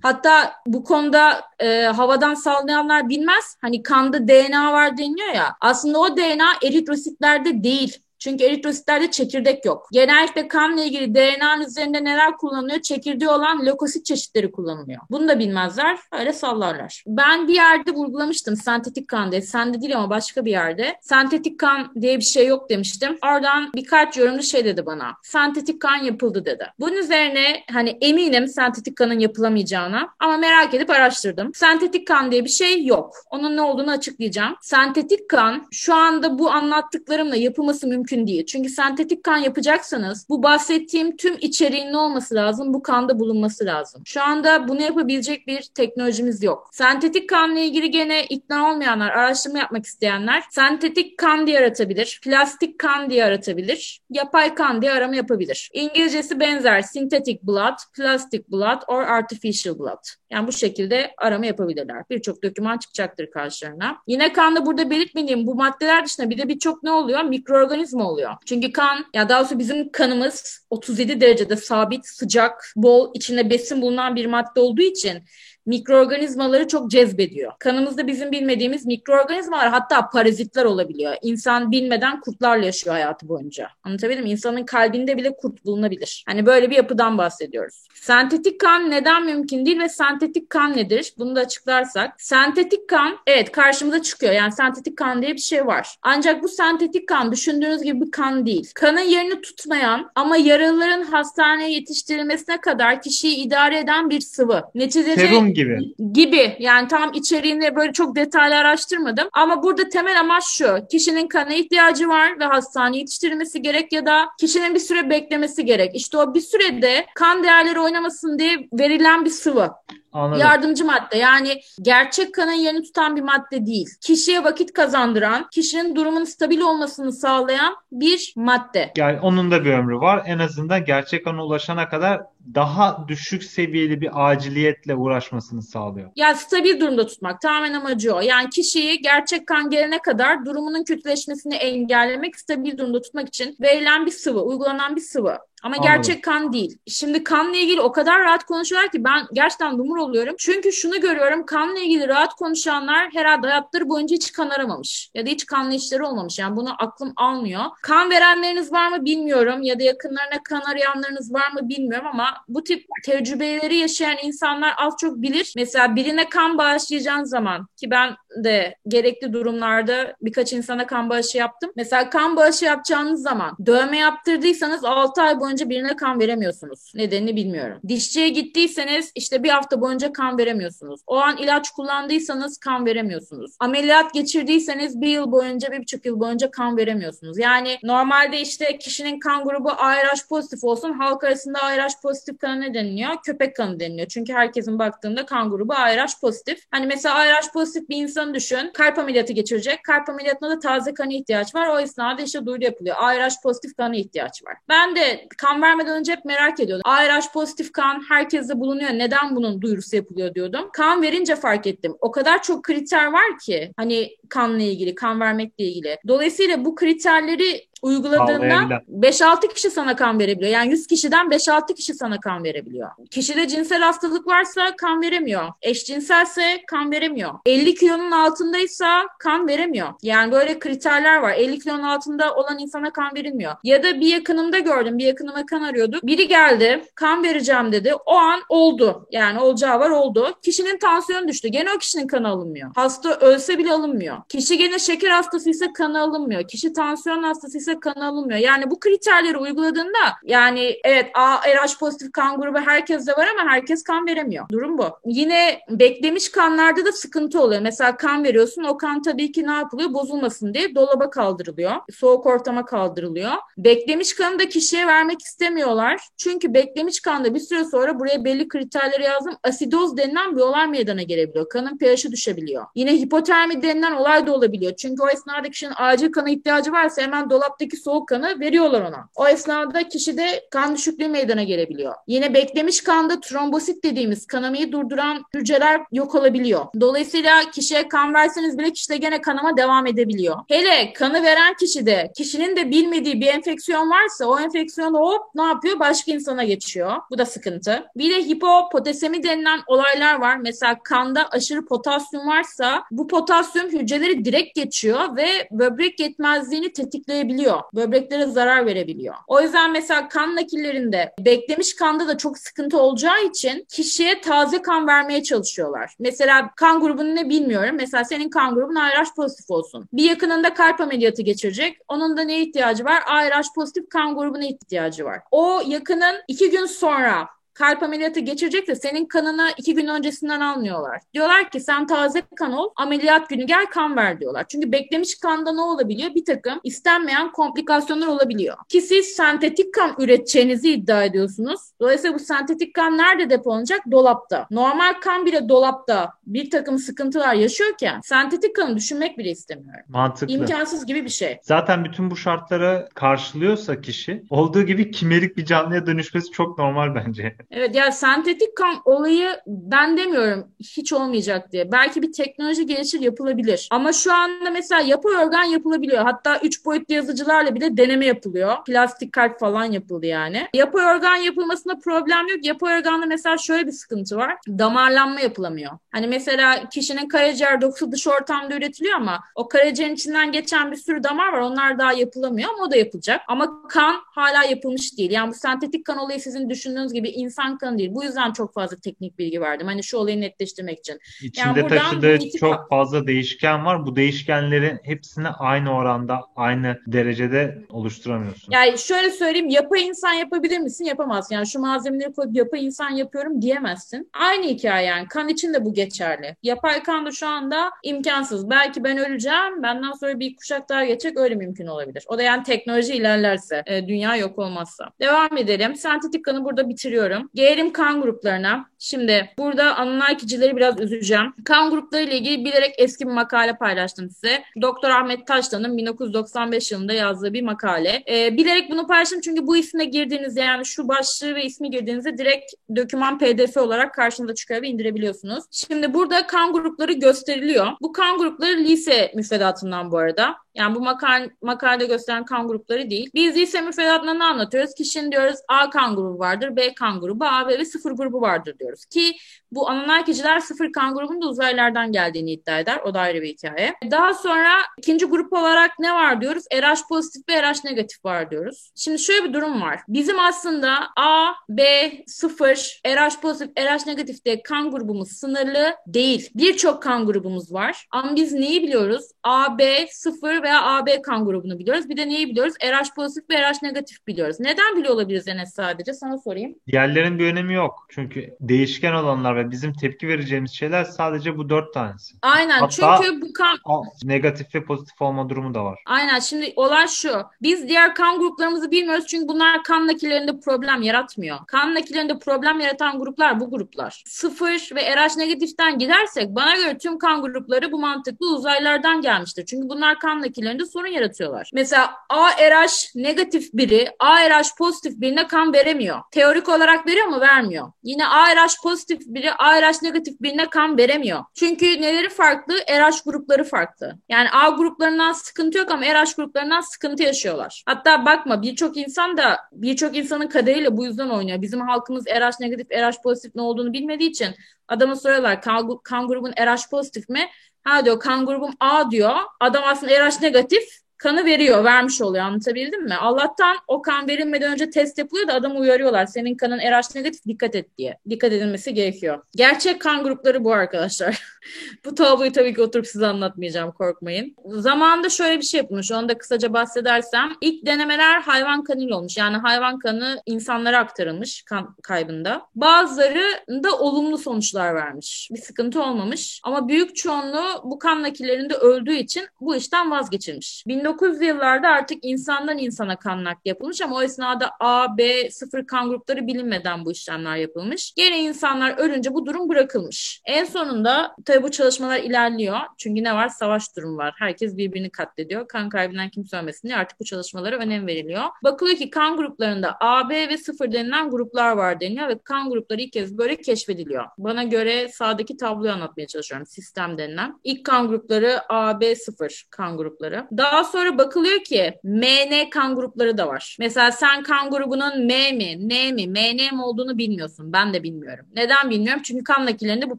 Hatta 0.05 0.53
bu 0.67 0.85
konuda 0.85 1.45
e, 1.59 1.83
havadan 1.83 2.35
sallayanlar 2.35 3.09
bilmez. 3.09 3.57
Hani 3.61 3.83
kanda 3.83 4.29
DNA 4.29 4.73
var 4.73 4.99
deniyor 4.99 5.35
ya. 5.35 5.57
Aslında 5.61 5.99
o 5.99 6.17
DNA 6.17 6.53
eritrositlerde 6.65 7.65
değil. 7.65 7.99
Çünkü 8.25 8.45
eritrositlerde 8.45 9.11
çekirdek 9.11 9.65
yok. 9.65 9.89
Genellikle 9.93 10.49
kanla 10.49 10.85
ilgili 10.85 11.15
DNA'nın 11.15 11.65
üzerinde 11.65 12.05
neler 12.05 12.37
kullanılıyor? 12.37 12.81
Çekirdeği 12.81 13.31
olan 13.31 13.67
lökosit 13.67 14.07
çeşitleri 14.07 14.53
kullanılıyor. 14.53 15.01
Bunu 15.11 15.29
da 15.29 15.39
bilmezler. 15.39 15.99
Öyle 16.13 16.33
sallarlar. 16.33 17.05
Ben 17.07 17.49
bir 17.49 17.55
yerde 17.55 17.91
vurgulamıştım 17.91 18.57
sentetik 18.57 19.09
kan 19.09 19.33
diye. 19.33 19.43
Sende 19.43 19.81
değil 19.81 19.97
ama 19.97 20.11
başka 20.11 20.45
bir 20.45 20.51
yerde. 20.51 20.97
Sentetik 21.03 21.61
kan 21.61 21.93
diye 22.01 22.19
bir 22.19 22.25
şey 22.25 22.47
yok 22.47 22.71
demiştim. 22.71 23.19
Oradan 23.25 23.71
birkaç 23.75 24.17
yorumcu 24.17 24.43
şey 24.43 24.65
dedi 24.65 24.87
bana. 24.87 25.15
Sentetik 25.23 25.81
kan 25.81 25.97
yapıldı 25.97 26.45
dedi. 26.45 26.67
Bunun 26.81 26.97
üzerine 26.97 27.65
hani 27.73 27.99
eminim 28.01 28.49
sentetik 28.49 28.97
kanın 28.97 29.19
yapılamayacağına 29.19 30.09
ama 30.21 30.37
merak 30.37 30.75
edip 30.75 30.91
araştırdım. 30.91 31.55
Sentetik 31.55 32.07
kan 32.07 32.33
diye 32.33 32.45
bir 32.45 32.51
şey 32.51 32.87
yok. 32.87 33.15
Onun 33.31 33.57
ne 33.57 33.63
olduğunu 33.63 33.91
açıklayacağım. 33.91 34.57
Sentetik 34.63 35.31
kan 35.31 35.67
şu 35.71 35.95
anda 35.95 36.39
bu 36.39 36.51
anlattıklarımla 36.51 37.37
yapılması 37.37 37.87
mümkün 37.87 38.14
mümkün 38.15 38.27
değil. 38.27 38.47
Çünkü 38.47 38.69
sentetik 38.69 39.25
kan 39.25 39.37
yapacaksanız 39.37 40.27
bu 40.29 40.43
bahsettiğim 40.43 41.17
tüm 41.17 41.37
içeriğin 41.41 41.93
ne 41.93 41.97
olması 41.97 42.35
lazım? 42.35 42.75
Bu 42.75 42.83
kanda 42.83 43.19
bulunması 43.19 43.65
lazım. 43.67 44.03
Şu 44.07 44.23
anda 44.23 44.69
bunu 44.69 44.83
yapabilecek 44.83 45.47
bir 45.47 45.63
teknolojimiz 45.63 46.43
yok. 46.43 46.69
Sentetik 46.73 47.29
kanla 47.29 47.59
ilgili 47.61 47.91
gene 47.91 48.25
ikna 48.25 48.71
olmayanlar, 48.71 49.11
araştırma 49.11 49.59
yapmak 49.59 49.87
isteyenler 49.87 50.43
sentetik 50.51 51.19
kan 51.19 51.47
diye 51.47 51.59
aratabilir, 51.59 52.21
plastik 52.25 52.79
kan 52.79 53.11
diye 53.11 53.25
aratabilir, 53.25 54.01
yapay 54.11 54.55
kan 54.55 54.83
diye 54.83 54.93
arama 54.93 55.17
yapabilir. 55.17 55.71
İngilizcesi 55.73 56.41
benzer. 56.41 56.83
Synthetic 56.83 57.39
blood, 57.43 57.79
plastic 57.97 58.43
blood 58.53 58.83
or 58.89 59.03
artificial 59.03 59.79
blood. 59.79 60.05
Yani 60.31 60.47
bu 60.47 60.53
şekilde 60.53 61.15
arama 61.19 61.47
yapabilirler. 61.47 62.05
Birçok 62.11 62.43
doküman 62.43 62.79
çıkacaktır 62.79 63.31
karşılarına. 63.31 63.97
Yine 64.07 64.33
kanda 64.33 64.67
burada 64.67 64.91
belirtmediğim 64.91 65.47
bu 65.47 65.55
maddeler 65.55 66.05
dışında 66.05 66.31
bir 66.31 66.39
de 66.39 66.49
birçok 66.49 66.83
ne 66.83 66.91
oluyor? 66.91 67.23
Mikroorganizma 67.23 68.04
oluyor. 68.05 68.35
Çünkü 68.47 68.73
kan 68.73 69.05
ya 69.15 69.29
daha 69.29 69.41
doğrusu 69.41 69.59
bizim 69.59 69.93
kanımız 69.93 70.67
37 70.71 71.21
derecede 71.21 71.57
sabit, 71.57 72.07
sıcak, 72.07 72.73
bol 72.77 73.11
içinde 73.15 73.51
besin 73.51 73.83
bulunan 73.83 74.17
bir 74.17 74.27
madde 74.27 74.61
olduğu 74.61 74.83
için 74.83 75.23
mikroorganizmaları 75.67 76.69
çok 76.69 76.91
cezbediyor. 76.91 77.53
Kanımızda 77.59 78.07
bizim 78.07 78.33
bilmediğimiz 78.33 78.87
mikroorganizmalar 78.87 79.69
hatta 79.69 80.09
parazitler 80.09 80.65
olabiliyor. 80.65 81.15
İnsan 81.23 81.71
bilmeden 81.71 82.21
kurtlarla 82.21 82.65
yaşıyor 82.65 82.95
hayatı 82.95 83.29
boyunca. 83.29 83.69
Anlatabildim 83.85 84.25
mi? 84.25 84.31
İnsanın 84.31 84.65
kalbinde 84.65 85.17
bile 85.17 85.37
kurt 85.37 85.65
bulunabilir. 85.65 86.25
Hani 86.27 86.47
böyle 86.47 86.71
bir 86.71 86.77
yapıdan 86.77 87.19
bahsediyoruz. 87.19 87.89
Sentetik 87.95 88.61
kan 88.61 88.91
neden 88.91 89.25
mümkün 89.25 89.67
değil 89.67 89.81
ve 89.81 89.89
sentetik 89.89 90.51
kan 90.51 90.77
nedir? 90.77 91.15
Bunu 91.19 91.37
da 91.37 91.41
açıklarsak. 91.41 92.23
Sentetik 92.23 92.89
kan 92.89 93.17
evet 93.27 93.53
karşımıza 93.53 94.03
çıkıyor. 94.03 94.33
Yani 94.33 94.53
sentetik 94.53 94.99
kan 94.99 95.23
diye 95.23 95.33
bir 95.33 95.39
şey 95.39 95.67
var. 95.67 95.97
Ancak 96.03 96.43
bu 96.43 96.49
sentetik 96.49 97.09
kan 97.09 97.33
düşündüğünüz 97.33 97.83
gibi 97.83 98.01
bir 98.01 98.11
kan 98.11 98.47
değil. 98.47 98.71
Kanın 98.75 99.01
yerini 99.01 99.41
tutmayan 99.41 100.11
ama 100.15 100.37
yaralıların 100.37 101.03
hastaneye 101.03 101.71
yetiştirilmesine 101.71 102.61
kadar 102.61 103.03
kişiyi 103.03 103.37
idare 103.37 103.79
eden 103.79 104.11
bir 104.11 104.21
sıvı. 104.21 104.63
Neticede 104.75 105.15
Serum 105.15 105.54
gibi. 105.55 105.79
Gibi. 106.13 106.57
Yani 106.59 106.89
tam 106.89 107.13
içeriğini 107.13 107.77
böyle 107.77 107.93
çok 107.93 108.17
detaylı 108.17 108.57
araştırmadım. 108.57 109.29
Ama 109.33 109.63
burada 109.63 109.89
temel 109.89 110.21
amaç 110.21 110.45
şu. 110.45 110.77
Kişinin 110.91 111.29
kana 111.29 111.55
ihtiyacı 111.55 112.09
var 112.09 112.41
ve 112.41 112.45
hastaneye 112.45 112.99
yetiştirilmesi 112.99 113.63
gerek 113.63 113.93
ya 113.93 114.07
da 114.07 114.29
kişinin 114.41 114.75
bir 114.75 114.81
süre 114.81 115.11
beklemesi 115.11 115.65
gerek. 115.65 115.95
İşte 115.95 116.19
o 116.19 116.35
bir 116.35 116.41
sürede 116.41 117.07
kan 117.15 117.45
değerleri 117.45 117.81
oynamasın 117.81 118.39
diye 118.39 118.69
verilen 118.73 119.25
bir 119.25 119.31
sıvı. 119.31 119.71
Anladım. 120.15 120.41
Yardımcı 120.41 120.85
madde 120.85 121.17
yani 121.17 121.61
gerçek 121.83 122.35
kanın 122.35 122.53
yerini 122.53 122.83
tutan 122.83 123.17
bir 123.17 123.23
madde 123.23 123.67
değil. 123.67 123.89
Kişiye 124.01 124.45
vakit 124.45 124.73
kazandıran, 124.73 125.49
kişinin 125.51 125.97
durumunun 125.97 126.25
stabil 126.25 126.61
olmasını 126.61 127.13
sağlayan 127.13 127.77
bir 127.93 128.33
madde. 128.37 128.93
Yani 128.97 129.21
onun 129.21 129.51
da 129.51 129.65
bir 129.65 129.73
ömrü 129.73 130.01
var. 130.01 130.23
En 130.27 130.39
azından 130.39 130.85
gerçek 130.85 131.25
kana 131.25 131.45
ulaşana 131.45 131.89
kadar 131.89 132.23
daha 132.55 133.09
düşük 133.09 133.45
seviyeli 133.45 134.01
bir 134.01 134.31
aciliyetle 134.31 134.95
uğraşmasını 134.95 135.63
sağlıyor. 135.63 136.11
Yani 136.17 136.37
stabil 136.37 136.81
durumda 136.81 137.07
tutmak 137.07 137.41
tamamen 137.41 137.75
amacı 137.75 138.15
o. 138.15 138.21
Yani 138.21 138.51
kişiyi 138.51 139.03
gerçek 139.03 139.47
kan 139.47 139.71
gelene 139.71 139.99
kadar 139.99 140.47
durumunun 140.47 140.85
kötüleşmesini 140.85 141.55
engellemek, 141.55 142.39
stabil 142.39 142.79
durumda 142.79 143.01
tutmak 143.01 143.29
için 143.29 143.57
verilen 143.61 144.07
bir 144.07 144.11
sıvı, 144.11 144.43
uygulanan 144.43 144.97
bir 144.97 145.01
sıvı. 145.01 145.39
Ama 145.65 145.77
Anladım. 145.77 145.93
gerçek 145.95 146.25
kan 146.25 146.53
değil. 146.53 146.79
Şimdi 146.87 147.25
kanla 147.25 147.57
ilgili 147.57 147.81
o 147.81 147.93
kadar 147.93 148.21
rahat 148.21 148.45
konuşuyorlar 148.45 148.91
ki 148.91 149.05
ben 149.05 149.27
gerçekten 149.33 149.79
dumur 149.79 149.97
oluyorum. 149.97 150.35
Çünkü 150.39 150.73
şunu 150.73 151.01
görüyorum 151.01 151.47
kanla 151.47 151.79
ilgili 151.79 152.09
rahat 152.09 152.35
konuşanlar 152.35 153.09
herhalde 153.13 153.47
hayatları 153.47 153.89
boyunca 153.89 154.15
hiç 154.17 154.33
kan 154.33 154.49
aramamış. 154.49 155.11
Ya 155.15 155.27
da 155.27 155.31
hiç 155.31 155.47
kanlı 155.47 155.75
işleri 155.75 156.03
olmamış. 156.03 156.39
Yani 156.39 156.57
bunu 156.57 156.75
aklım 156.79 157.13
almıyor. 157.17 157.65
Kan 157.83 158.11
verenleriniz 158.11 158.73
var 158.73 158.89
mı 158.89 159.05
bilmiyorum. 159.05 159.63
Ya 159.63 159.79
da 159.79 159.83
yakınlarına 159.83 160.43
kan 160.45 160.61
arayanlarınız 160.61 161.35
var 161.35 161.53
mı 161.53 161.69
bilmiyorum 161.69 162.07
ama 162.13 162.29
bu 162.49 162.65
tip 162.65 162.87
tecrübeleri 163.05 163.77
yaşayan 163.77 164.17
insanlar 164.23 164.75
az 164.79 164.95
çok 165.01 165.17
bilir. 165.17 165.53
Mesela 165.57 165.97
birine 165.97 166.29
kan 166.29 166.59
bağışlayacağın 166.59 167.25
zaman 167.25 167.67
ki 167.77 167.91
ben 167.91 168.17
de 168.45 168.77
gerekli 168.89 169.33
durumlarda 169.33 170.17
birkaç 170.23 170.53
insana 170.53 170.87
kan 170.87 171.11
bağışı 171.11 171.39
yaptım. 171.39 171.73
Mesela 171.77 172.11
kan 172.11 172.37
bağışı 172.37 172.65
yapacağınız 172.65 173.23
zaman 173.23 173.57
dövme 173.67 173.99
yaptırdıysanız 173.99 174.85
6 174.85 175.23
ay 175.23 175.41
boyunca 175.41 175.54
birine 175.71 175.97
kan 175.97 176.21
veremiyorsunuz. 176.21 176.93
Nedenini 176.95 177.37
bilmiyorum. 177.37 177.81
Dişçiye 177.89 178.29
gittiyseniz 178.29 179.13
işte 179.15 179.43
bir 179.43 179.49
hafta 179.49 179.81
boyunca 179.81 180.13
kan 180.13 180.39
veremiyorsunuz. 180.39 181.01
O 181.07 181.17
an 181.17 181.37
ilaç 181.37 181.71
kullandıysanız 181.71 182.59
kan 182.59 182.87
veremiyorsunuz. 182.87 183.57
Ameliyat 183.61 184.15
geçirdiyseniz 184.15 185.01
bir 185.01 185.09
yıl 185.09 185.33
boyunca, 185.33 185.73
bir 185.73 185.81
buçuk 185.81 186.07
yıl 186.07 186.21
boyunca 186.21 186.51
kan 186.51 186.77
veremiyorsunuz. 186.77 187.39
Yani 187.39 187.79
normalde 187.83 188.41
işte 188.41 188.79
kişinin 188.79 189.19
kan 189.19 189.45
grubu 189.45 189.71
ARH 189.71 190.29
pozitif 190.29 190.65
olsun. 190.65 190.93
Halk 190.93 191.25
arasında 191.25 191.63
ARH 191.63 192.03
pozitif 192.03 192.39
kanı 192.39 192.61
ne 192.61 192.75
deniliyor? 192.75 193.11
Köpek 193.27 193.57
kanı 193.57 193.81
deniliyor. 193.81 194.09
Çünkü 194.09 194.33
herkesin 194.33 194.79
baktığında 194.79 195.27
kan 195.27 195.51
grubu 195.51 195.73
ARH 195.73 196.21
pozitif. 196.21 196.59
Hani 196.71 196.87
mesela 196.87 197.15
ARH 197.15 197.53
pozitif 197.53 197.89
bir 197.89 197.97
insanı 197.97 198.35
düşün. 198.35 198.71
Kalp 198.75 198.99
ameliyatı 198.99 199.33
geçirecek. 199.33 199.85
Kalp 199.85 200.09
ameliyatına 200.09 200.51
da 200.51 200.59
taze 200.59 200.95
kana 200.95 201.13
ihtiyaç 201.13 201.55
var. 201.55 201.69
O 201.69 201.79
esnada 201.79 202.23
işte 202.23 202.47
duyuru 202.47 202.65
yapılıyor. 202.65 202.97
ARH 202.99 203.43
pozitif 203.43 203.77
kana 203.77 203.97
ihtiyaç 203.97 204.45
var. 204.45 204.57
Ben 204.69 204.97
de 204.97 205.27
kan 205.37 205.63
vermeden 205.63 205.97
önce 205.97 206.13
hep 206.13 206.25
merak 206.25 206.61
ediyordum. 206.61 206.83
ARH 206.85 207.33
pozitif 207.33 207.73
kan 207.73 208.03
herkeste 208.09 208.61
bulunuyor. 208.61 208.91
Neden 208.91 209.37
bunun 209.37 209.63
duyurusu 209.63 209.97
yapılıyor 209.97 210.35
diyordum. 210.35 210.71
Kan 210.73 211.03
verince 211.03 211.37
fark 211.37 211.67
ettim. 211.67 211.95
O 212.01 212.11
kadar 212.11 212.43
çok 212.43 212.65
kriter 212.65 213.13
var 213.13 213.39
ki 213.47 213.73
hani 213.77 214.17
kanla 214.29 214.63
ilgili, 214.63 214.95
kan 214.95 215.21
vermekle 215.21 215.65
ilgili. 215.65 215.99
Dolayısıyla 216.09 216.65
bu 216.65 216.75
kriterleri 216.75 217.67
uyguladığında 217.85 218.83
5-6 219.01 219.55
kişi 219.55 219.71
sana 219.71 219.97
kan 219.97 220.19
verebiliyor. 220.19 220.53
Yani 220.53 220.71
100 220.71 220.87
kişiden 220.87 221.27
5-6 221.27 221.75
kişi 221.75 221.95
sana 221.95 222.21
kan 222.21 222.45
verebiliyor. 222.45 222.91
Kişide 223.11 223.49
cinsel 223.49 223.83
hastalık 223.83 224.27
varsa 224.27 224.77
kan 224.77 225.03
veremiyor. 225.03 225.49
Eşcinselse 225.63 226.63
kan 226.67 226.93
veremiyor. 226.93 227.35
50 227.47 227.75
kilonun 227.75 228.11
altındaysa 228.11 229.07
kan 229.19 229.49
veremiyor. 229.49 229.89
Yani 230.03 230.33
böyle 230.33 230.59
kriterler 230.59 231.19
var. 231.19 231.33
50 231.33 231.59
kilonun 231.59 231.83
altında 231.83 232.35
olan 232.35 232.59
insana 232.59 232.93
kan 232.93 233.15
verilmiyor. 233.15 233.53
Ya 233.65 233.83
da 233.83 234.01
bir 234.01 234.07
yakınımda 234.07 234.59
gördüm. 234.59 234.99
Bir 234.99 235.05
yakınıma 235.05 235.47
kan 235.47 235.63
arıyorduk. 235.63 236.07
Biri 236.07 236.29
geldi 236.29 236.85
kan 236.95 237.25
vereceğim 237.25 237.73
dedi. 237.73 237.95
O 238.07 238.15
an 238.15 238.41
oldu. 238.49 239.07
Yani 239.11 239.41
olacağı 239.41 239.81
var 239.81 239.91
oldu. 239.91 240.35
Kişinin 240.43 240.79
tansiyonu 240.79 241.29
düştü. 241.29 241.49
Gene 241.49 241.73
o 241.77 241.79
kişinin 241.79 242.07
kanı 242.07 242.29
alınmıyor. 242.29 242.71
Hasta 242.75 243.15
ölse 243.15 243.59
bile 243.59 243.73
alınmıyor. 243.73 244.17
Kişi 244.29 244.59
gene 244.59 244.79
şeker 244.79 245.11
hastasıysa 245.11 245.73
kanı 245.73 246.01
alınmıyor. 246.01 246.49
Kişi 246.49 246.73
tansiyon 246.73 247.23
hastasıysa 247.23 247.74
ise 247.75 247.81
kan 247.81 248.01
alınmıyor. 248.01 248.41
Yani 248.41 248.71
bu 248.71 248.81
kriterleri 248.81 249.39
uyguladığında 249.39 249.99
yani 250.25 250.77
evet 250.85 251.11
A, 251.15 251.37
RH 251.37 251.79
pozitif 251.79 252.13
kan 252.13 252.41
grubu 252.41 252.59
herkeste 252.59 253.13
var 253.13 253.29
ama 253.39 253.51
herkes 253.51 253.83
kan 253.83 254.07
veremiyor. 254.07 254.49
Durum 254.53 254.79
bu. 254.79 254.85
Yine 255.07 255.61
beklemiş 255.71 256.29
kanlarda 256.29 256.85
da 256.85 256.93
sıkıntı 256.93 257.41
oluyor. 257.41 257.61
Mesela 257.61 257.97
kan 257.97 258.25
veriyorsun 258.25 258.65
o 258.65 258.77
kan 258.77 259.03
tabii 259.03 259.33
ki 259.33 259.47
ne 259.47 259.53
yapılıyor? 259.53 259.95
Bozulmasın 259.95 260.55
diye 260.55 260.75
dolaba 260.75 261.11
kaldırılıyor. 261.11 261.73
Soğuk 261.93 262.27
ortama 262.27 262.65
kaldırılıyor. 262.65 263.33
Beklemiş 263.59 264.15
kanı 264.15 264.39
da 264.39 264.49
kişiye 264.49 264.87
vermek 264.87 265.23
istemiyorlar. 265.23 266.01
Çünkü 266.17 266.55
beklemiş 266.55 267.01
kanda 267.01 267.35
bir 267.35 267.41
süre 267.41 267.65
sonra 267.65 268.01
buraya 268.01 268.25
belli 268.25 268.49
kriterleri 268.49 269.03
yazdım. 269.03 269.35
Asidoz 269.43 269.97
denilen 269.97 270.37
bir 270.37 270.41
olay 270.41 270.67
meydana 270.67 271.03
gelebiliyor. 271.03 271.49
Kanın 271.49 271.79
pH'i 271.79 272.13
düşebiliyor. 272.13 272.67
Yine 272.75 272.93
hipotermi 272.93 273.63
denilen 273.63 273.93
olay 273.93 274.27
da 274.27 274.35
olabiliyor. 274.35 274.73
Çünkü 274.77 275.03
o 275.03 275.09
esnada 275.09 275.51
kişinin 275.51 275.73
acil 275.77 276.13
kana 276.13 276.31
ihtiyacı 276.31 276.73
varsa 276.73 277.03
hemen 277.03 277.31
dolapta 277.31 277.54
vücuttaki 277.55 277.77
soğuk 277.77 278.09
kanı 278.09 278.41
veriyorlar 278.41 278.81
ona. 278.81 279.09
O 279.17 279.29
esnada 279.29 279.89
kişide 279.89 280.47
kan 280.51 280.77
düşüklüğü 280.77 281.09
meydana 281.09 281.43
gelebiliyor. 281.43 281.95
Yine 282.07 282.35
beklemiş 282.35 282.81
kanda 282.81 283.21
trombosit 283.21 283.85
dediğimiz 283.85 284.27
kanamayı 284.27 284.73
durduran 284.73 285.23
hücreler 285.35 285.81
yok 285.93 286.15
olabiliyor. 286.15 286.67
Dolayısıyla 286.81 287.51
kişiye 287.51 287.89
kan 287.89 288.15
verseniz 288.15 288.59
bile 288.59 288.73
kişide 288.73 288.97
gene 288.97 289.21
kanama 289.21 289.57
devam 289.57 289.87
edebiliyor. 289.87 290.37
Hele 290.49 290.93
kanı 290.93 291.23
veren 291.23 291.55
kişide 291.55 292.13
kişinin 292.17 292.57
de 292.57 292.71
bilmediği 292.71 293.21
bir 293.21 293.27
enfeksiyon 293.27 293.91
varsa 293.91 294.27
o 294.27 294.41
enfeksiyon 294.41 294.95
hop 294.95 295.35
ne 295.35 295.43
yapıyor? 295.43 295.81
Başka 295.81 296.13
insana 296.13 296.45
geçiyor. 296.45 296.93
Bu 297.11 297.19
da 297.19 297.27
sıkıntı. 297.27 297.85
Bir 297.97 298.11
de 298.11 298.25
hipopotesemi 298.25 299.23
denilen 299.23 299.61
olaylar 299.67 300.21
var. 300.21 300.37
Mesela 300.37 300.79
kanda 300.85 301.29
aşırı 301.31 301.65
potasyum 301.67 302.27
varsa 302.27 302.85
bu 302.91 303.09
potasyum 303.09 303.71
hücreleri 303.71 304.25
direkt 304.25 304.55
geçiyor 304.55 305.17
ve 305.17 305.49
böbrek 305.51 306.01
yetmezliğini 306.01 306.73
tetikleyebiliyor 306.73 307.44
edebiliyor. 307.45 307.63
Böbreklere 307.75 308.27
zarar 308.27 308.67
verebiliyor. 308.67 309.15
O 309.27 309.41
yüzden 309.41 309.73
mesela 309.73 310.09
kan 310.09 310.37
nakillerinde 310.37 311.15
beklemiş 311.21 311.77
kanda 311.77 312.09
da 312.09 312.19
çok 312.19 312.39
sıkıntı 312.39 312.79
olacağı 312.81 313.25
için 313.25 313.67
kişiye 313.69 314.21
taze 314.21 314.63
kan 314.63 314.87
vermeye 314.87 315.23
çalışıyorlar. 315.23 315.95
Mesela 315.99 316.51
kan 316.57 316.81
grubunu 316.81 317.15
ne 317.15 317.29
bilmiyorum. 317.29 317.77
Mesela 317.77 318.05
senin 318.05 318.31
kan 318.31 318.55
grubun 318.55 318.75
ARH 318.75 319.15
pozitif 319.17 319.51
olsun. 319.51 319.89
Bir 319.93 320.05
yakınında 320.05 320.55
kalp 320.55 320.81
ameliyatı 320.81 321.23
geçirecek. 321.23 321.79
Onun 321.89 322.17
da 322.17 322.23
ne 322.23 322.43
ihtiyacı 322.43 322.85
var? 322.85 323.03
ARH 323.07 323.55
pozitif 323.55 323.89
kan 323.89 324.15
grubuna 324.15 324.45
ihtiyacı 324.45 325.05
var. 325.05 325.21
O 325.31 325.63
yakının 325.67 326.15
iki 326.29 326.51
gün 326.51 326.67
sonra 326.67 327.29
kalp 327.55 327.83
ameliyatı 327.83 328.21
geçirecekse 328.21 328.75
senin 328.75 329.05
kanını 329.07 329.49
iki 329.59 329.75
gün 329.75 329.87
öncesinden 329.87 330.41
almıyorlar. 330.41 331.01
Diyorlar 331.15 331.51
ki 331.51 331.61
sen 331.61 331.87
taze 331.87 332.23
kan 332.37 332.53
ol 332.53 332.71
ameliyat 332.77 333.29
günü 333.29 333.45
gel 333.45 333.67
kan 333.67 333.97
ver 333.97 334.21
diyorlar. 334.21 334.45
Çünkü 334.49 334.73
beklemiş 334.73 335.19
kanda 335.19 335.53
ne 335.53 335.61
olabiliyor? 335.61 336.15
Bir 336.15 336.25
takım 336.25 336.61
istenmeyen 336.65 337.33
komplikasyonlar 337.33 338.07
olabiliyor. 338.07 338.57
Ki 338.69 338.81
siz 338.81 339.07
sentetik 339.07 339.75
kan 339.75 339.95
üreteceğinizi 339.99 340.73
iddia 340.73 341.05
ediyorsunuz. 341.05 341.61
Dolayısıyla 341.81 342.15
bu 342.15 342.19
sentetik 342.19 342.75
kan 342.75 342.99
nerede 342.99 343.31
depolanacak? 343.31 343.81
Dolapta. 343.91 344.47
Normal 344.51 344.95
kan 345.01 345.27
bile 345.27 345.49
dolapta 345.49 346.13
bir 346.27 346.51
takım 346.51 346.79
sıkıntılar 346.79 347.35
yaşıyorken 347.35 348.01
sentetik 348.01 348.57
kanı 348.57 348.77
düşünmek 348.77 349.19
bile 349.19 349.31
istemiyorum. 349.31 349.85
Mantıklı. 349.89 350.35
İmkansız 350.35 350.87
gibi 350.87 351.05
bir 351.05 351.09
şey. 351.09 351.39
Zaten 351.43 351.85
bütün 351.85 352.11
bu 352.11 352.17
şartları 352.17 352.89
karşılıyorsa 352.95 353.81
kişi 353.81 354.23
olduğu 354.31 354.63
gibi 354.63 354.91
kimerik 354.91 355.37
bir 355.37 355.45
canlıya 355.45 355.87
dönüşmesi 355.87 356.31
çok 356.31 356.59
normal 356.59 356.95
bence. 356.95 357.37
Evet 357.51 357.75
ya 357.75 357.93
sentetik 357.93 358.57
kan 358.57 358.75
olayı 358.85 359.41
ben 359.47 359.97
demiyorum 359.97 360.49
hiç 360.61 360.93
olmayacak 360.93 361.53
diye. 361.53 361.73
Belki 361.73 362.03
bir 362.03 362.13
teknoloji 362.13 362.67
gelişir 362.67 363.01
yapılabilir. 363.01 363.69
Ama 363.71 363.93
şu 363.93 364.13
anda 364.13 364.51
mesela 364.51 364.81
yapay 364.81 365.17
organ 365.17 365.45
yapılabiliyor. 365.45 366.03
Hatta 366.03 366.39
3 366.39 366.65
boyutlu 366.65 366.95
yazıcılarla 366.95 367.55
bile 367.55 367.77
deneme 367.77 368.07
yapılıyor. 368.07 368.65
Plastik 368.67 369.13
kalp 369.13 369.41
falan 369.41 369.65
yapıldı 369.65 370.07
yani. 370.07 370.49
Yapay 370.55 370.87
organ 370.87 371.17
yapılmasında 371.17 371.79
problem 371.79 372.29
yok. 372.29 372.45
Yapay 372.45 372.79
organda 372.79 373.07
mesela 373.07 373.39
şöyle 373.39 373.67
bir 373.67 373.73
sıkıntı 373.73 374.17
var. 374.17 374.37
Damarlanma 374.49 375.21
yapılamıyor. 375.21 375.73
Hani 375.93 376.07
mesela 376.07 376.69
kişinin 376.69 377.09
karaciğer 377.09 377.61
dokusu 377.61 377.93
dış 377.93 378.07
ortamda 378.07 378.57
üretiliyor 378.57 378.97
ama 378.97 379.21
o 379.35 379.49
karaciğerin 379.49 379.95
içinden 379.95 380.33
geçen 380.33 380.73
bir 380.73 380.77
sürü 380.77 381.03
damar 381.03 381.33
var. 381.33 381.41
Onlar 381.41 381.79
daha 381.79 381.93
yapılamıyor 381.93 382.51
ama 382.55 382.65
o 382.65 382.71
da 382.71 382.77
yapılacak. 382.77 383.21
Ama 383.29 383.69
kan 383.69 383.97
hala 384.15 384.45
yapılmış 384.45 384.99
değil. 384.99 385.11
Yani 385.11 385.31
bu 385.31 385.35
sentetik 385.35 385.85
kan 385.85 385.99
olayı 385.99 386.21
sizin 386.21 386.51
düşündüğünüz 386.51 386.93
gibi 386.93 387.09
insan 387.09 387.34
kanı 387.59 387.79
değil. 387.79 387.91
Bu 387.95 388.05
yüzden 388.05 388.33
çok 388.33 388.55
fazla 388.55 388.77
teknik 388.77 389.19
bilgi 389.19 389.41
verdim. 389.41 389.67
Hani 389.67 389.85
şu 389.85 389.97
olayı 389.97 390.21
netleştirmek 390.21 390.79
için. 390.79 390.99
İçinde 391.23 391.61
yani 391.61 391.69
taşıdığı 391.69 392.19
çok 392.39 392.69
fazla 392.69 393.07
değişken 393.07 393.65
var. 393.65 393.87
Bu 393.87 393.97
değişkenlerin 393.97 394.79
hepsini 394.83 395.29
aynı 395.29 395.77
oranda, 395.77 396.21
aynı 396.37 396.81
derecede 396.87 397.59
oluşturamıyorsun. 397.69 398.53
Yani 398.53 398.79
şöyle 398.79 399.11
söyleyeyim, 399.11 399.49
yapay 399.49 399.87
insan 399.87 400.13
yapabilir 400.13 400.59
misin? 400.59 400.85
Yapamazsın. 400.85 401.35
Yani 401.35 401.47
şu 401.47 401.61
malzemeleri 401.61 402.13
koyup 402.13 402.37
yapay 402.37 402.65
insan 402.67 402.91
yapıyorum 402.91 403.43
diyemezsin. 403.43 404.11
Aynı 404.13 404.47
hikaye 404.47 404.87
yani. 404.87 405.09
Kan 405.09 405.29
için 405.29 405.55
de 405.55 405.65
bu 405.65 405.75
geçerli. 405.75 406.37
Yapay 406.43 406.83
kan 406.83 407.07
da 407.07 407.11
şu 407.13 407.27
anda 407.27 407.71
imkansız. 407.83 408.51
Belki 408.51 408.85
ben 408.85 408.99
öleceğim. 408.99 409.63
Benden 409.63 409.93
sonra 409.93 410.21
bir 410.21 410.37
kuşak 410.37 410.69
daha 410.69 410.85
geçecek. 410.85 411.19
Öyle 411.19 411.35
mümkün 411.35 411.67
olabilir. 411.67 412.05
O 412.09 412.19
da 412.19 412.23
yani 412.23 412.43
teknoloji 412.43 412.95
ilerlerse, 412.95 413.63
e, 413.67 413.87
dünya 413.89 414.17
yok 414.17 414.39
olmazsa. 414.39 414.91
Devam 415.01 415.37
edelim. 415.37 415.77
Sentetik 415.77 416.25
kanı 416.25 416.45
burada 416.45 416.69
bitiriyorum. 416.69 417.24
Gelelim 417.35 417.73
kan 417.73 418.03
gruplarına. 418.03 418.71
Şimdi 418.85 419.31
burada 419.39 419.77
Anunnakicileri 419.77 420.57
biraz 420.57 420.81
üzeceğim. 420.81 421.35
Kan 421.45 421.71
grupları 421.71 422.03
ile 422.03 422.17
ilgili 422.17 422.45
bilerek 422.45 422.75
eski 422.79 423.07
bir 423.07 423.13
makale 423.13 423.57
paylaştım 423.57 424.11
size. 424.11 424.45
Doktor 424.63 424.91
Ahmet 424.91 425.27
Taşlan'ın 425.27 425.77
1995 425.77 426.73
yılında 426.73 426.93
yazdığı 426.93 427.33
bir 427.33 427.43
makale. 427.43 428.03
E, 428.09 428.37
bilerek 428.37 428.71
bunu 428.71 428.87
paylaştım 428.87 429.21
çünkü 429.21 429.47
bu 429.47 429.57
isme 429.57 429.85
girdiğinizde 429.85 430.41
yani 430.41 430.67
şu 430.67 430.89
başlığı 430.89 431.35
ve 431.35 431.45
ismi 431.45 431.71
girdiğinizde 431.71 432.19
direkt 432.19 432.53
doküman 432.77 433.19
pdf 433.19 433.57
olarak 433.57 433.95
karşınıza 433.95 434.35
çıkıyor 434.35 434.63
ve 434.63 434.69
indirebiliyorsunuz. 434.69 435.45
Şimdi 435.51 435.95
burada 435.95 436.27
kan 436.27 436.53
grupları 436.53 436.93
gösteriliyor. 436.93 437.67
Bu 437.83 437.93
kan 437.93 438.19
grupları 438.19 438.57
lise 438.57 439.13
müfredatından 439.15 439.93
bu 439.93 439.99
arada. 439.99 440.37
Yani 440.55 440.75
bu 440.75 440.81
makale, 440.81 441.31
makalede 441.43 441.87
gösteren 441.87 442.25
kan 442.25 442.49
grupları 442.49 442.91
değil. 442.91 443.11
Biz 443.15 443.37
lise 443.37 443.61
müfredatında 443.61 444.15
ne 444.15 444.25
anlatıyoruz? 444.25 444.75
Kişinin 444.75 445.13
diyoruz 445.13 445.37
A 445.49 445.71
kan 445.71 445.97
grubu 445.97 446.19
vardır, 446.19 446.57
B 446.57 446.75
kan 446.75 447.01
grubu, 447.01 447.25
A, 447.25 447.49
ve 447.49 447.65
sıfır 447.65 447.91
grubu 447.91 448.21
vardır 448.21 448.59
diyoruz. 448.59 448.74
Ki 448.91 449.17
bu 449.55 449.69
Anunnakiciler 449.71 450.41
sıfır 450.41 450.73
kan 450.73 450.95
grubunun 450.95 451.23
da 451.23 451.27
uzaylılardan 451.27 451.93
geldiğini 451.93 452.33
iddia 452.33 452.59
eder. 452.59 452.81
O 452.85 452.95
da 452.95 453.01
ayrı 453.01 453.23
bir 453.23 453.29
hikaye. 453.29 453.75
Daha 453.91 454.15
sonra 454.15 454.49
ikinci 454.79 455.07
grup 455.07 455.33
olarak 455.33 455.79
ne 455.79 455.93
var 455.93 456.21
diyoruz? 456.21 456.45
RH 456.55 456.89
pozitif 456.89 457.29
ve 457.29 457.43
RH 457.43 457.65
negatif 457.65 458.05
var 458.05 458.31
diyoruz. 458.31 458.71
Şimdi 458.77 458.99
şöyle 458.99 459.25
bir 459.29 459.33
durum 459.33 459.63
var. 459.63 459.81
Bizim 459.89 460.19
aslında 460.19 460.79
A, 460.97 461.33
B, 461.49 461.93
sıfır, 462.07 462.81
RH 462.87 463.21
pozitif, 463.23 463.59
RH 463.59 463.87
negatif 463.87 464.27
de 464.27 464.43
kan 464.43 464.71
grubumuz 464.71 465.09
sınırlı 465.09 465.75
değil. 465.87 466.31
Birçok 466.35 466.83
kan 466.83 467.07
grubumuz 467.07 467.53
var. 467.53 467.87
Ama 467.91 468.17
biz 468.17 468.33
neyi 468.33 468.63
biliyoruz? 468.63 469.05
A, 469.23 469.59
B, 469.59 469.87
sıfır 469.91 470.43
veya 470.43 470.63
AB 470.63 471.03
kan 471.03 471.25
grubunu 471.25 471.59
biliyoruz. 471.59 471.89
Bir 471.89 471.97
de 471.97 472.09
neyi 472.09 472.29
biliyoruz? 472.29 472.55
RH 472.65 472.95
pozitif 472.97 473.31
ve 473.31 473.43
RH 473.43 473.63
negatif 473.63 474.07
biliyoruz. 474.07 474.37
Neden 474.41 474.77
biliyor 474.77 474.95
olabiliriz 474.95 475.29
Enes 475.29 475.55
sadece? 475.55 475.93
Sana 475.93 476.19
sorayım. 476.19 476.55
Diğerlerin 476.67 477.19
bir 477.19 477.27
önemi 477.27 477.55
yok. 477.55 477.87
Çünkü 477.89 478.37
değişken 478.41 478.93
olanlar 478.93 479.37
ve 479.37 479.44
bizim 479.51 479.73
tepki 479.73 480.09
vereceğimiz 480.09 480.53
şeyler 480.53 480.85
sadece 480.85 481.39
bu 481.39 481.49
dört 481.49 481.75
tanesi. 481.75 482.15
Aynen. 482.23 482.61
Hatta 482.61 483.01
Çünkü 483.03 483.21
bu 483.21 483.33
kan 483.33 483.59
negatif 484.05 484.55
ve 484.55 484.65
pozitif 484.65 485.03
olma 485.03 485.29
durumu 485.29 485.55
da 485.55 485.65
var. 485.65 485.79
Aynen. 485.87 486.19
Şimdi 486.19 486.53
olay 486.57 486.89
şu. 486.89 487.23
Biz 487.43 487.69
diğer 487.69 487.95
kan 487.95 488.19
gruplarımızı 488.19 488.71
bilmiyoruz 488.71 489.07
çünkü 489.07 489.29
bunlar 489.29 489.63
kan 489.63 489.87
nakillerinde 489.87 490.41
problem 490.41 490.83
yaratmıyor. 490.83 491.39
Kan 491.47 491.75
nakillerinde 491.75 492.19
problem 492.19 492.61
yaratan 492.61 492.99
gruplar 492.99 493.41
bu 493.41 493.51
gruplar. 493.51 494.03
Sıfır 494.07 494.71
ve 494.75 494.97
RH 494.97 495.17
negatiften 495.17 495.79
gidersek 495.79 496.29
bana 496.29 496.57
göre 496.57 496.79
tüm 496.79 496.99
kan 496.99 497.23
grupları 497.23 497.73
bu 497.73 497.81
mantıklı 497.81 498.35
uzaylardan 498.35 499.01
gelmiştir. 499.01 499.47
Çünkü 499.47 499.69
bunlar 499.69 499.99
kan 499.99 500.23
nakillerinde 500.23 500.67
sorun 500.67 500.89
yaratıyorlar. 500.89 501.51
Mesela 501.55 501.95
ARH 502.09 502.95
negatif 502.95 503.53
biri 503.55 503.89
ARH 503.99 504.57
pozitif 504.59 505.01
birine 505.01 505.27
kan 505.27 505.53
veremiyor. 505.53 506.01
Teorik 506.11 506.49
olarak 506.49 506.87
veriyor 506.87 507.07
mu? 507.07 507.21
Vermiyor. 507.21 507.73
Yine 507.83 508.07
ARH 508.07 508.63
pozitif 508.63 509.01
biri 509.07 509.34
ARH 509.39 509.83
negatif 509.83 510.21
birine 510.21 510.51
kan 510.51 510.79
veremiyor. 510.79 511.25
Çünkü 511.35 511.67
neleri 511.67 512.09
farklı? 512.09 512.55
RH 512.55 513.05
grupları 513.05 513.45
farklı. 513.45 513.99
Yani 514.09 514.29
A 514.31 514.49
gruplarından 514.49 515.13
sıkıntı 515.13 515.59
yok 515.59 515.71
ama 515.71 515.83
RH 515.83 516.17
gruplarından 516.17 516.61
sıkıntı 516.61 517.03
yaşıyorlar. 517.03 517.63
Hatta 517.67 518.07
bakma 518.07 518.43
birçok 518.43 518.77
insan 518.77 519.17
da 519.17 519.39
birçok 519.53 519.97
insanın 519.97 520.27
kaderiyle 520.27 520.77
bu 520.77 520.85
yüzden 520.85 521.09
oynuyor. 521.09 521.43
Bizim 521.43 521.61
halkımız 521.61 522.07
RH 522.07 522.41
negatif, 522.41 522.71
RH 522.71 523.03
pozitif 523.03 523.35
ne 523.35 523.43
olduğunu 523.43 523.73
bilmediği 523.73 524.11
için 524.11 524.35
adama 524.69 524.97
soruyorlar 524.97 525.43
kan, 525.43 525.79
kan 525.85 526.09
grubun 526.09 526.33
RH 526.33 526.71
pozitif 526.71 527.09
mi? 527.09 527.29
Ha 527.65 527.85
diyor 527.85 528.01
kan 528.01 528.27
grubum 528.27 528.55
A 528.61 528.91
diyor. 528.91 529.15
Adam 529.41 529.65
aslında 529.67 530.09
RH 530.09 530.23
negatif 530.23 530.84
kanı 530.97 531.25
veriyor, 531.25 531.65
vermiş 531.65 532.01
oluyor. 532.01 532.25
Anlatabildim 532.25 532.85
mi? 532.85 532.95
Allah'tan 532.95 533.57
o 533.69 533.83
kan 533.83 534.09
verilmeden 534.09 534.53
önce 534.53 534.71
test 534.71 534.99
yapılıyor 534.99 535.29
da 535.29 535.35
adamı 535.35 535.59
uyarıyorlar. 535.59 536.07
Senin 536.07 536.35
kanın 536.35 536.59
RH 536.59 536.95
negatif 536.95 537.27
dikkat 537.27 537.55
et 537.55 537.79
diye. 537.79 537.99
Dikkat 538.11 538.33
edilmesi 538.33 538.75
gerekiyor. 538.75 539.23
Gerçek 539.37 539.81
kan 539.81 540.03
grupları 540.03 540.45
bu 540.45 540.53
arkadaşlar. 540.53 541.23
bu 541.85 541.95
tabloyu 541.95 542.33
tabii 542.33 542.55
ki 542.55 542.63
oturup 542.63 542.87
size 542.87 543.07
anlatmayacağım 543.07 543.73
korkmayın. 543.73 544.37
Zamanında 544.47 545.09
şöyle 545.09 545.39
bir 545.39 545.45
şey 545.45 545.59
yapılmış. 545.59 545.93
Onu 545.93 546.09
da 546.09 546.19
kısaca 546.19 546.53
bahsedersem. 546.53 547.33
ilk 547.41 547.67
denemeler 547.67 548.21
hayvan 548.21 548.65
kanıyla 548.65 548.97
olmuş. 548.97 549.17
Yani 549.17 549.37
hayvan 549.37 549.79
kanı 549.79 550.23
insanlara 550.27 550.79
aktarılmış 550.79 551.43
kan 551.43 551.77
kaybında. 551.83 552.47
Bazıları 552.55 553.25
da 553.49 553.79
olumlu 553.79 554.19
sonuçlar 554.19 554.75
vermiş. 554.75 555.29
Bir 555.33 555.41
sıkıntı 555.41 555.83
olmamış. 555.83 556.41
Ama 556.43 556.69
büyük 556.69 556.97
çoğunluğu 556.97 557.63
bu 557.65 557.79
kan 557.79 558.03
nakillerinde 558.03 558.55
öldüğü 558.55 558.95
için 558.95 559.29
bu 559.41 559.57
işten 559.57 559.91
vazgeçilmiş. 559.91 560.65
1900'lü 560.85 561.25
yıllarda 561.25 561.69
artık 561.69 561.99
insandan 562.03 562.59
insana 562.59 562.97
kan 562.97 563.25
nakli 563.25 563.49
yapılmış 563.49 563.81
ama 563.81 563.97
o 563.97 564.03
esnada 564.03 564.51
A, 564.61 564.99
B, 564.99 565.31
sıfır 565.31 565.67
kan 565.67 565.89
grupları 565.89 566.27
bilinmeden 566.27 566.85
bu 566.85 566.93
işlemler 566.93 567.37
yapılmış. 567.37 567.95
Gene 567.97 568.23
insanlar 568.23 568.79
ölünce 568.79 569.15
bu 569.15 569.27
durum 569.27 569.49
bırakılmış. 569.49 570.21
En 570.25 570.45
sonunda 570.45 571.17
tabii 571.25 571.43
bu 571.43 571.51
çalışmalar 571.51 571.99
ilerliyor. 571.99 572.59
Çünkü 572.79 573.05
ne 573.05 573.15
var? 573.15 573.29
Savaş 573.29 573.77
durumu 573.77 573.97
var. 573.97 574.15
Herkes 574.19 574.57
birbirini 574.57 574.91
katlediyor. 574.91 575.49
Kan 575.49 575.69
kaybından 575.69 576.09
kimse 576.09 576.37
ölmesin 576.37 576.69
diye 576.69 576.77
artık 576.77 577.01
bu 577.01 577.05
çalışmalara 577.05 577.57
önem 577.57 577.87
veriliyor. 577.87 578.25
Bakılıyor 578.45 578.77
ki 578.77 578.91
kan 578.91 579.17
gruplarında 579.17 579.77
A, 579.81 580.11
B 580.11 580.29
ve 580.29 580.39
sıfır 580.39 580.73
denilen 580.73 581.11
gruplar 581.11 581.53
var 581.53 581.81
deniyor 581.81 582.09
ve 582.09 582.19
kan 582.19 582.51
grupları 582.51 582.81
ilk 582.81 582.93
kez 582.93 583.19
böyle 583.19 583.37
keşfediliyor. 583.37 584.05
Bana 584.19 584.43
göre 584.43 584.89
sağdaki 584.89 585.37
tabloyu 585.37 585.73
anlatmaya 585.73 586.07
çalışıyorum. 586.07 586.47
Sistem 586.47 586.99
denilen. 586.99 587.41
İlk 587.45 587.67
kan 587.67 587.89
grupları 587.89 588.41
A, 588.49 588.81
B, 588.81 588.97
sıfır 588.97 589.45
kan 589.51 589.77
grupları. 589.77 590.27
Daha 590.37 590.65
sonra 590.75 590.99
bakılıyor 590.99 591.45
ki 591.45 591.75
MN 591.85 592.51
kan 592.51 592.77
grupları 592.77 593.19
da 593.19 593.29
var. 593.29 593.57
Mesela 593.61 593.93
sen 593.93 594.23
kan 594.23 594.51
grubunun 594.51 595.07
M 595.07 595.33
mi, 595.33 595.69
N 595.69 595.93
mi, 595.93 596.07
MN 596.07 596.57
mi 596.57 596.63
olduğunu 596.63 596.99
bilmiyorsun. 596.99 597.53
Ben 597.53 597.75
de 597.75 597.83
bilmiyorum. 597.83 598.27
Neden 598.37 598.71
bilmiyorum? 598.71 599.03
Çünkü 599.05 599.25
kan 599.25 599.47
nakillerinde 599.47 599.91
bu 599.91 599.99